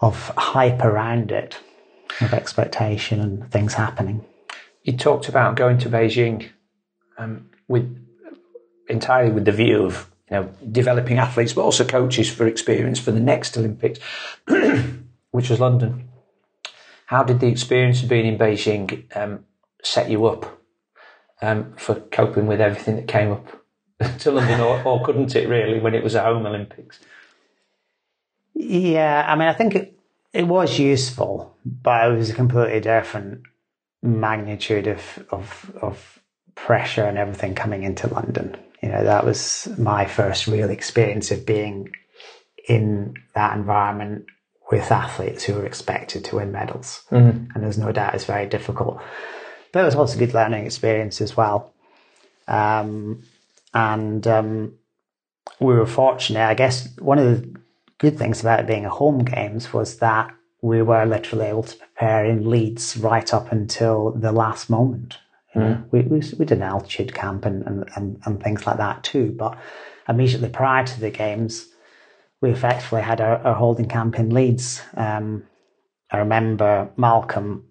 of 0.00 0.16
hype 0.36 0.80
around 0.80 1.30
it, 1.30 1.58
of 2.22 2.32
expectation 2.32 3.20
and 3.20 3.48
things 3.52 3.74
happening. 3.74 4.24
You 4.84 4.96
talked 4.96 5.28
about 5.28 5.56
going 5.56 5.78
to 5.78 5.88
Beijing 5.88 6.50
um, 7.18 7.50
with 7.68 7.98
entirely 8.88 9.32
with 9.32 9.44
the 9.44 9.52
view 9.52 9.84
of 9.84 10.08
you 10.30 10.36
know 10.36 10.50
developing 10.70 11.18
athletes, 11.18 11.52
but 11.52 11.62
also 11.62 11.84
coaches 11.84 12.30
for 12.30 12.46
experience 12.46 12.98
for 12.98 13.12
the 13.12 13.20
next 13.20 13.56
Olympics, 13.56 13.98
which 15.30 15.50
was 15.50 15.60
London. 15.60 16.08
How 17.06 17.22
did 17.22 17.40
the 17.40 17.48
experience 17.48 18.02
of 18.02 18.08
being 18.08 18.26
in 18.26 18.38
Beijing 18.38 19.04
um, 19.16 19.44
set 19.82 20.10
you 20.10 20.26
up 20.26 20.60
um, 21.42 21.74
for 21.76 21.96
coping 21.96 22.46
with 22.46 22.60
everything 22.60 22.96
that 22.96 23.08
came 23.08 23.32
up 23.32 23.64
to 24.20 24.30
London, 24.30 24.60
or, 24.60 24.82
or, 24.82 25.04
couldn't 25.04 25.36
it 25.36 25.48
really 25.48 25.78
when 25.78 25.94
it 25.94 26.02
was 26.02 26.14
a 26.14 26.22
home 26.22 26.46
Olympics? 26.46 26.98
Yeah, 28.54 29.24
I 29.28 29.36
mean, 29.36 29.48
I 29.48 29.52
think 29.52 29.74
it, 29.74 29.98
it 30.32 30.46
was 30.46 30.78
useful, 30.78 31.56
but 31.64 32.06
it 32.06 32.16
was 32.16 32.30
a 32.30 32.34
completely 32.34 32.80
different 32.80 33.42
magnitude 34.02 34.86
of, 34.86 35.00
of, 35.30 35.72
of 35.80 36.20
pressure 36.54 37.04
and 37.04 37.18
everything 37.18 37.54
coming 37.54 37.82
into 37.82 38.12
London. 38.12 38.56
You 38.82 38.88
know, 38.88 39.04
that 39.04 39.24
was 39.24 39.68
my 39.78 40.06
first 40.06 40.46
real 40.46 40.70
experience 40.70 41.30
of 41.30 41.46
being 41.46 41.92
in 42.68 43.14
that 43.34 43.56
environment 43.56 44.26
with 44.70 44.90
athletes 44.90 45.44
who 45.44 45.54
were 45.54 45.66
expected 45.66 46.24
to 46.24 46.36
win 46.36 46.50
medals. 46.50 47.04
Mm-hmm. 47.10 47.52
And 47.54 47.62
there's 47.62 47.78
no 47.78 47.92
doubt 47.92 48.14
it's 48.14 48.24
very 48.24 48.46
difficult 48.46 49.00
but 49.72 49.80
it 49.80 49.86
was 49.86 49.94
also 49.94 50.16
a 50.16 50.18
good 50.18 50.34
learning 50.34 50.66
experience 50.66 51.20
as 51.20 51.36
well. 51.36 51.72
Um, 52.46 53.24
and 53.74 54.26
um, 54.26 54.74
we 55.58 55.74
were 55.74 55.86
fortunate. 55.86 56.46
I 56.46 56.54
guess 56.54 56.94
one 56.98 57.18
of 57.18 57.24
the 57.24 57.60
good 57.98 58.18
things 58.18 58.40
about 58.40 58.60
it 58.60 58.66
being 58.66 58.84
a 58.84 58.90
home 58.90 59.24
games 59.24 59.72
was 59.72 59.98
that 59.98 60.32
we 60.62 60.80
were 60.80 61.04
literally 61.04 61.46
able 61.46 61.64
to 61.64 61.76
prepare 61.76 62.24
in 62.24 62.48
Leeds 62.48 62.96
right 62.96 63.34
up 63.34 63.50
until 63.50 64.12
the 64.12 64.30
last 64.30 64.70
moment. 64.70 65.18
Mm. 65.56 65.86
We, 65.90 66.02
we, 66.02 66.22
we 66.38 66.44
did 66.44 66.58
an 66.58 66.62
altitude 66.62 67.12
camp 67.14 67.44
and, 67.44 67.66
and, 67.66 67.90
and, 67.96 68.20
and, 68.24 68.42
things 68.42 68.66
like 68.66 68.78
that 68.78 69.02
too. 69.02 69.34
But 69.36 69.58
immediately 70.08 70.48
prior 70.48 70.86
to 70.86 71.00
the 71.00 71.10
games, 71.10 71.66
we 72.40 72.50
effectively 72.50 73.02
had 73.02 73.20
a, 73.20 73.50
a 73.50 73.54
holding 73.54 73.88
camp 73.88 74.18
in 74.18 74.30
Leeds. 74.30 74.80
Um, 74.94 75.44
I 76.10 76.18
remember 76.18 76.90
Malcolm 76.96 77.66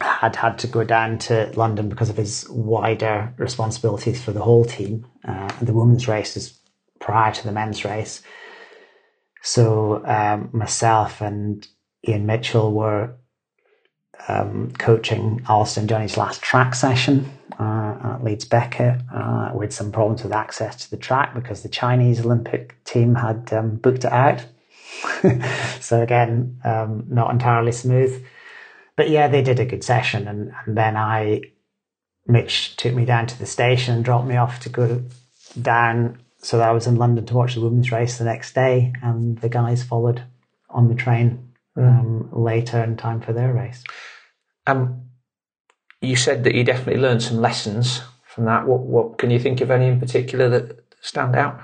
had 0.00 0.36
had 0.36 0.58
to 0.58 0.66
go 0.66 0.84
down 0.84 1.18
to 1.18 1.50
London 1.56 1.88
because 1.88 2.10
of 2.10 2.16
his 2.16 2.46
wider 2.50 3.32
responsibilities 3.38 4.22
for 4.22 4.32
the 4.32 4.42
whole 4.42 4.64
team. 4.64 5.06
Uh, 5.26 5.48
the 5.62 5.72
women's 5.72 6.06
race 6.06 6.36
is 6.36 6.60
prior 7.00 7.32
to 7.32 7.44
the 7.44 7.52
men's 7.52 7.84
race. 7.84 8.22
So 9.42 10.04
um, 10.04 10.50
myself 10.52 11.20
and 11.20 11.66
Ian 12.08 12.26
Mitchell 12.26 12.72
were 12.72 13.14
um, 14.28 14.72
coaching 14.78 15.42
and 15.48 15.88
Johnny's 15.88 16.16
last 16.16 16.42
track 16.42 16.74
session 16.74 17.30
uh, 17.58 17.96
at 18.02 18.24
Leeds 18.24 18.44
Beckett 18.44 19.00
uh, 19.12 19.50
with 19.54 19.72
some 19.72 19.92
problems 19.92 20.22
with 20.22 20.32
access 20.32 20.76
to 20.84 20.90
the 20.90 20.96
track 20.96 21.34
because 21.34 21.62
the 21.62 21.68
Chinese 21.68 22.20
Olympic 22.20 22.82
team 22.84 23.14
had 23.14 23.52
um, 23.52 23.76
booked 23.76 24.04
it 24.04 24.12
out. 24.12 24.44
so 25.80 26.02
again, 26.02 26.60
um, 26.64 27.04
not 27.08 27.30
entirely 27.30 27.72
smooth. 27.72 28.24
But 28.96 29.10
yeah, 29.10 29.28
they 29.28 29.42
did 29.42 29.60
a 29.60 29.66
good 29.66 29.84
session, 29.84 30.26
and, 30.26 30.52
and 30.64 30.76
then 30.76 30.96
I, 30.96 31.42
Mitch 32.26 32.76
took 32.76 32.94
me 32.94 33.04
down 33.04 33.26
to 33.26 33.38
the 33.38 33.44
station 33.44 33.94
and 33.94 34.04
dropped 34.04 34.26
me 34.26 34.36
off 34.36 34.60
to 34.60 34.70
go 34.70 35.02
down 35.60 36.18
so 36.38 36.56
that 36.58 36.68
I 36.68 36.72
was 36.72 36.86
in 36.86 36.96
London 36.96 37.26
to 37.26 37.34
watch 37.34 37.54
the 37.54 37.60
women's 37.60 37.92
race 37.92 38.16
the 38.16 38.24
next 38.24 38.54
day, 38.54 38.94
and 39.02 39.38
the 39.38 39.50
guys 39.50 39.84
followed 39.84 40.22
on 40.70 40.88
the 40.88 40.94
train. 40.94 41.45
Um, 41.76 42.28
later 42.32 42.82
in 42.82 42.96
time 42.96 43.20
for 43.20 43.32
their 43.32 43.52
race. 43.52 43.84
Um, 44.66 45.02
you 46.00 46.16
said 46.16 46.44
that 46.44 46.54
you 46.54 46.64
definitely 46.64 47.00
learned 47.00 47.22
some 47.22 47.38
lessons 47.38 48.02
from 48.26 48.44
that. 48.44 48.66
What, 48.66 48.80
what 48.80 49.18
can 49.18 49.30
you 49.30 49.38
think 49.38 49.60
of 49.60 49.70
any 49.70 49.86
in 49.86 50.00
particular 50.00 50.48
that 50.48 50.84
stand 51.00 51.36
out? 51.36 51.60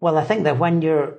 Well, 0.00 0.18
I 0.18 0.24
think 0.24 0.44
that 0.44 0.58
when 0.58 0.82
you're 0.82 1.18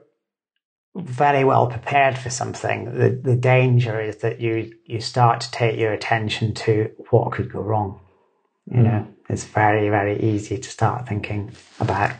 very 0.96 1.44
well 1.44 1.68
prepared 1.68 2.18
for 2.18 2.30
something, 2.30 2.86
the, 2.98 3.10
the 3.10 3.36
danger 3.36 4.00
is 4.00 4.18
that 4.18 4.40
you, 4.40 4.74
you 4.86 5.02
start 5.02 5.42
to 5.42 5.52
take 5.52 5.78
your 5.78 5.92
attention 5.92 6.54
to 6.54 6.92
what 7.10 7.32
could 7.34 7.52
go 7.52 7.62
wrong. 7.62 8.00
You 8.72 8.78
mm. 8.78 8.84
know, 8.84 9.08
it's 9.30 9.44
very, 9.44 9.90
very 9.90 10.20
easy 10.20 10.58
to 10.58 10.70
start 10.70 11.08
thinking 11.08 11.52
about 11.80 12.12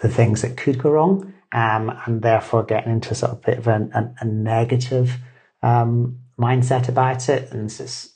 the 0.00 0.08
things 0.08 0.42
that 0.42 0.56
could 0.56 0.78
go 0.78 0.90
wrong, 0.90 1.33
um, 1.54 1.96
and 2.04 2.20
therefore 2.20 2.64
getting 2.64 2.92
into 2.92 3.14
sort 3.14 3.32
of 3.32 3.38
a 3.38 3.40
bit 3.42 3.58
of 3.58 3.68
a, 3.68 3.88
a, 3.94 4.14
a 4.22 4.24
negative 4.26 5.16
um, 5.62 6.18
mindset 6.38 6.88
about 6.88 7.28
it. 7.28 7.50
And 7.52 7.66
it's 7.66 7.78
just, 7.78 8.14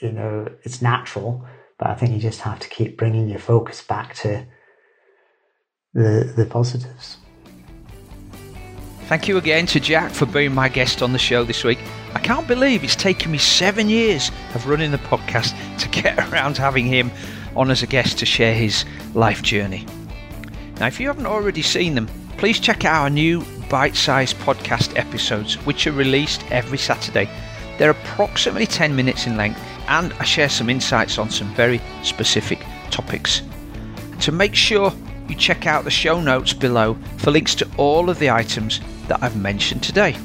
you 0.00 0.10
know, 0.10 0.48
it's 0.62 0.80
natural, 0.80 1.44
but 1.78 1.88
I 1.88 1.94
think 1.94 2.12
you 2.12 2.18
just 2.18 2.40
have 2.40 2.58
to 2.60 2.68
keep 2.68 2.96
bringing 2.96 3.28
your 3.28 3.38
focus 3.38 3.82
back 3.82 4.14
to 4.16 4.46
the 5.92 6.32
the 6.36 6.46
positives. 6.46 7.18
Thank 9.08 9.28
you 9.28 9.36
again 9.36 9.66
to 9.66 9.80
Jack 9.80 10.12
for 10.12 10.24
being 10.24 10.54
my 10.54 10.68
guest 10.68 11.02
on 11.02 11.12
the 11.12 11.18
show 11.18 11.44
this 11.44 11.64
week. 11.64 11.80
I 12.14 12.20
can't 12.20 12.46
believe 12.46 12.82
it's 12.82 12.96
taken 12.96 13.32
me 13.32 13.38
seven 13.38 13.90
years 13.90 14.30
of 14.54 14.66
running 14.68 14.92
the 14.92 14.98
podcast 14.98 15.52
to 15.80 15.88
get 16.02 16.18
around 16.30 16.56
having 16.56 16.86
him 16.86 17.10
on 17.56 17.70
as 17.70 17.82
a 17.82 17.86
guest 17.86 18.18
to 18.20 18.26
share 18.26 18.54
his 18.54 18.86
life 19.14 19.42
journey. 19.42 19.84
Now, 20.78 20.86
if 20.86 20.98
you 20.98 21.08
haven't 21.08 21.26
already 21.26 21.60
seen 21.60 21.94
them, 21.94 22.08
please 22.40 22.58
check 22.58 22.86
out 22.86 23.02
our 23.02 23.10
new 23.10 23.44
bite 23.68 23.94
sized 23.94 24.34
podcast 24.38 24.98
episodes, 24.98 25.56
which 25.66 25.86
are 25.86 25.92
released 25.92 26.42
every 26.50 26.78
Saturday. 26.78 27.28
They're 27.76 27.90
approximately 27.90 28.64
10 28.64 28.96
minutes 28.96 29.26
in 29.26 29.36
length, 29.36 29.60
and 29.88 30.14
I 30.14 30.24
share 30.24 30.48
some 30.48 30.70
insights 30.70 31.18
on 31.18 31.28
some 31.28 31.54
very 31.54 31.82
specific 32.02 32.64
topics. 32.90 33.42
To 34.22 34.32
make 34.32 34.54
sure 34.54 34.90
you 35.28 35.34
check 35.34 35.66
out 35.66 35.84
the 35.84 35.90
show 35.90 36.18
notes 36.18 36.54
below 36.54 36.96
for 37.18 37.30
links 37.30 37.54
to 37.56 37.68
all 37.76 38.08
of 38.08 38.18
the 38.18 38.30
items 38.30 38.80
that 39.08 39.22
I've 39.22 39.36
mentioned 39.36 39.82
today. 39.82 40.16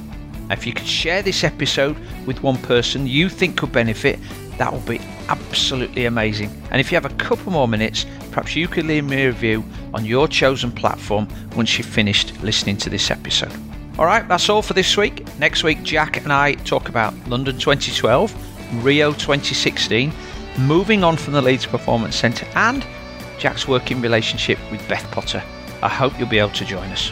If 0.49 0.65
you 0.65 0.71
could 0.71 0.87
share 0.87 1.21
this 1.21 1.43
episode 1.43 1.97
with 2.25 2.41
one 2.41 2.57
person 2.61 3.07
you 3.07 3.27
think 3.27 3.57
could 3.57 3.73
benefit, 3.73 4.19
that 4.57 4.71
would 4.71 4.85
be 4.85 4.99
absolutely 5.27 6.05
amazing. 6.05 6.49
And 6.71 6.79
if 6.79 6.91
you 6.91 6.95
have 6.95 7.05
a 7.05 7.15
couple 7.15 7.51
more 7.51 7.67
minutes, 7.67 8.05
perhaps 8.31 8.55
you 8.55 8.67
could 8.67 8.85
leave 8.85 9.03
me 9.03 9.23
a 9.23 9.27
review 9.27 9.63
on 9.93 10.05
your 10.05 10.27
chosen 10.27 10.71
platform 10.71 11.27
once 11.55 11.77
you've 11.77 11.87
finished 11.87 12.41
listening 12.41 12.77
to 12.77 12.89
this 12.89 13.11
episode. 13.11 13.53
All 13.97 14.05
right, 14.05 14.27
that's 14.27 14.49
all 14.49 14.61
for 14.61 14.73
this 14.73 14.97
week. 14.97 15.25
Next 15.39 15.63
week, 15.63 15.81
Jack 15.83 16.17
and 16.17 16.33
I 16.33 16.53
talk 16.53 16.89
about 16.89 17.13
London 17.27 17.57
2012, 17.57 18.83
Rio 18.83 19.11
2016, 19.11 20.11
moving 20.59 21.03
on 21.03 21.15
from 21.15 21.33
the 21.33 21.41
Leeds 21.41 21.65
Performance 21.65 22.15
Centre, 22.15 22.47
and 22.55 22.85
Jack's 23.39 23.67
working 23.67 24.01
relationship 24.01 24.59
with 24.71 24.85
Beth 24.89 25.09
Potter. 25.11 25.41
I 25.81 25.89
hope 25.89 26.17
you'll 26.19 26.27
be 26.27 26.39
able 26.39 26.51
to 26.51 26.65
join 26.65 26.89
us. 26.89 27.11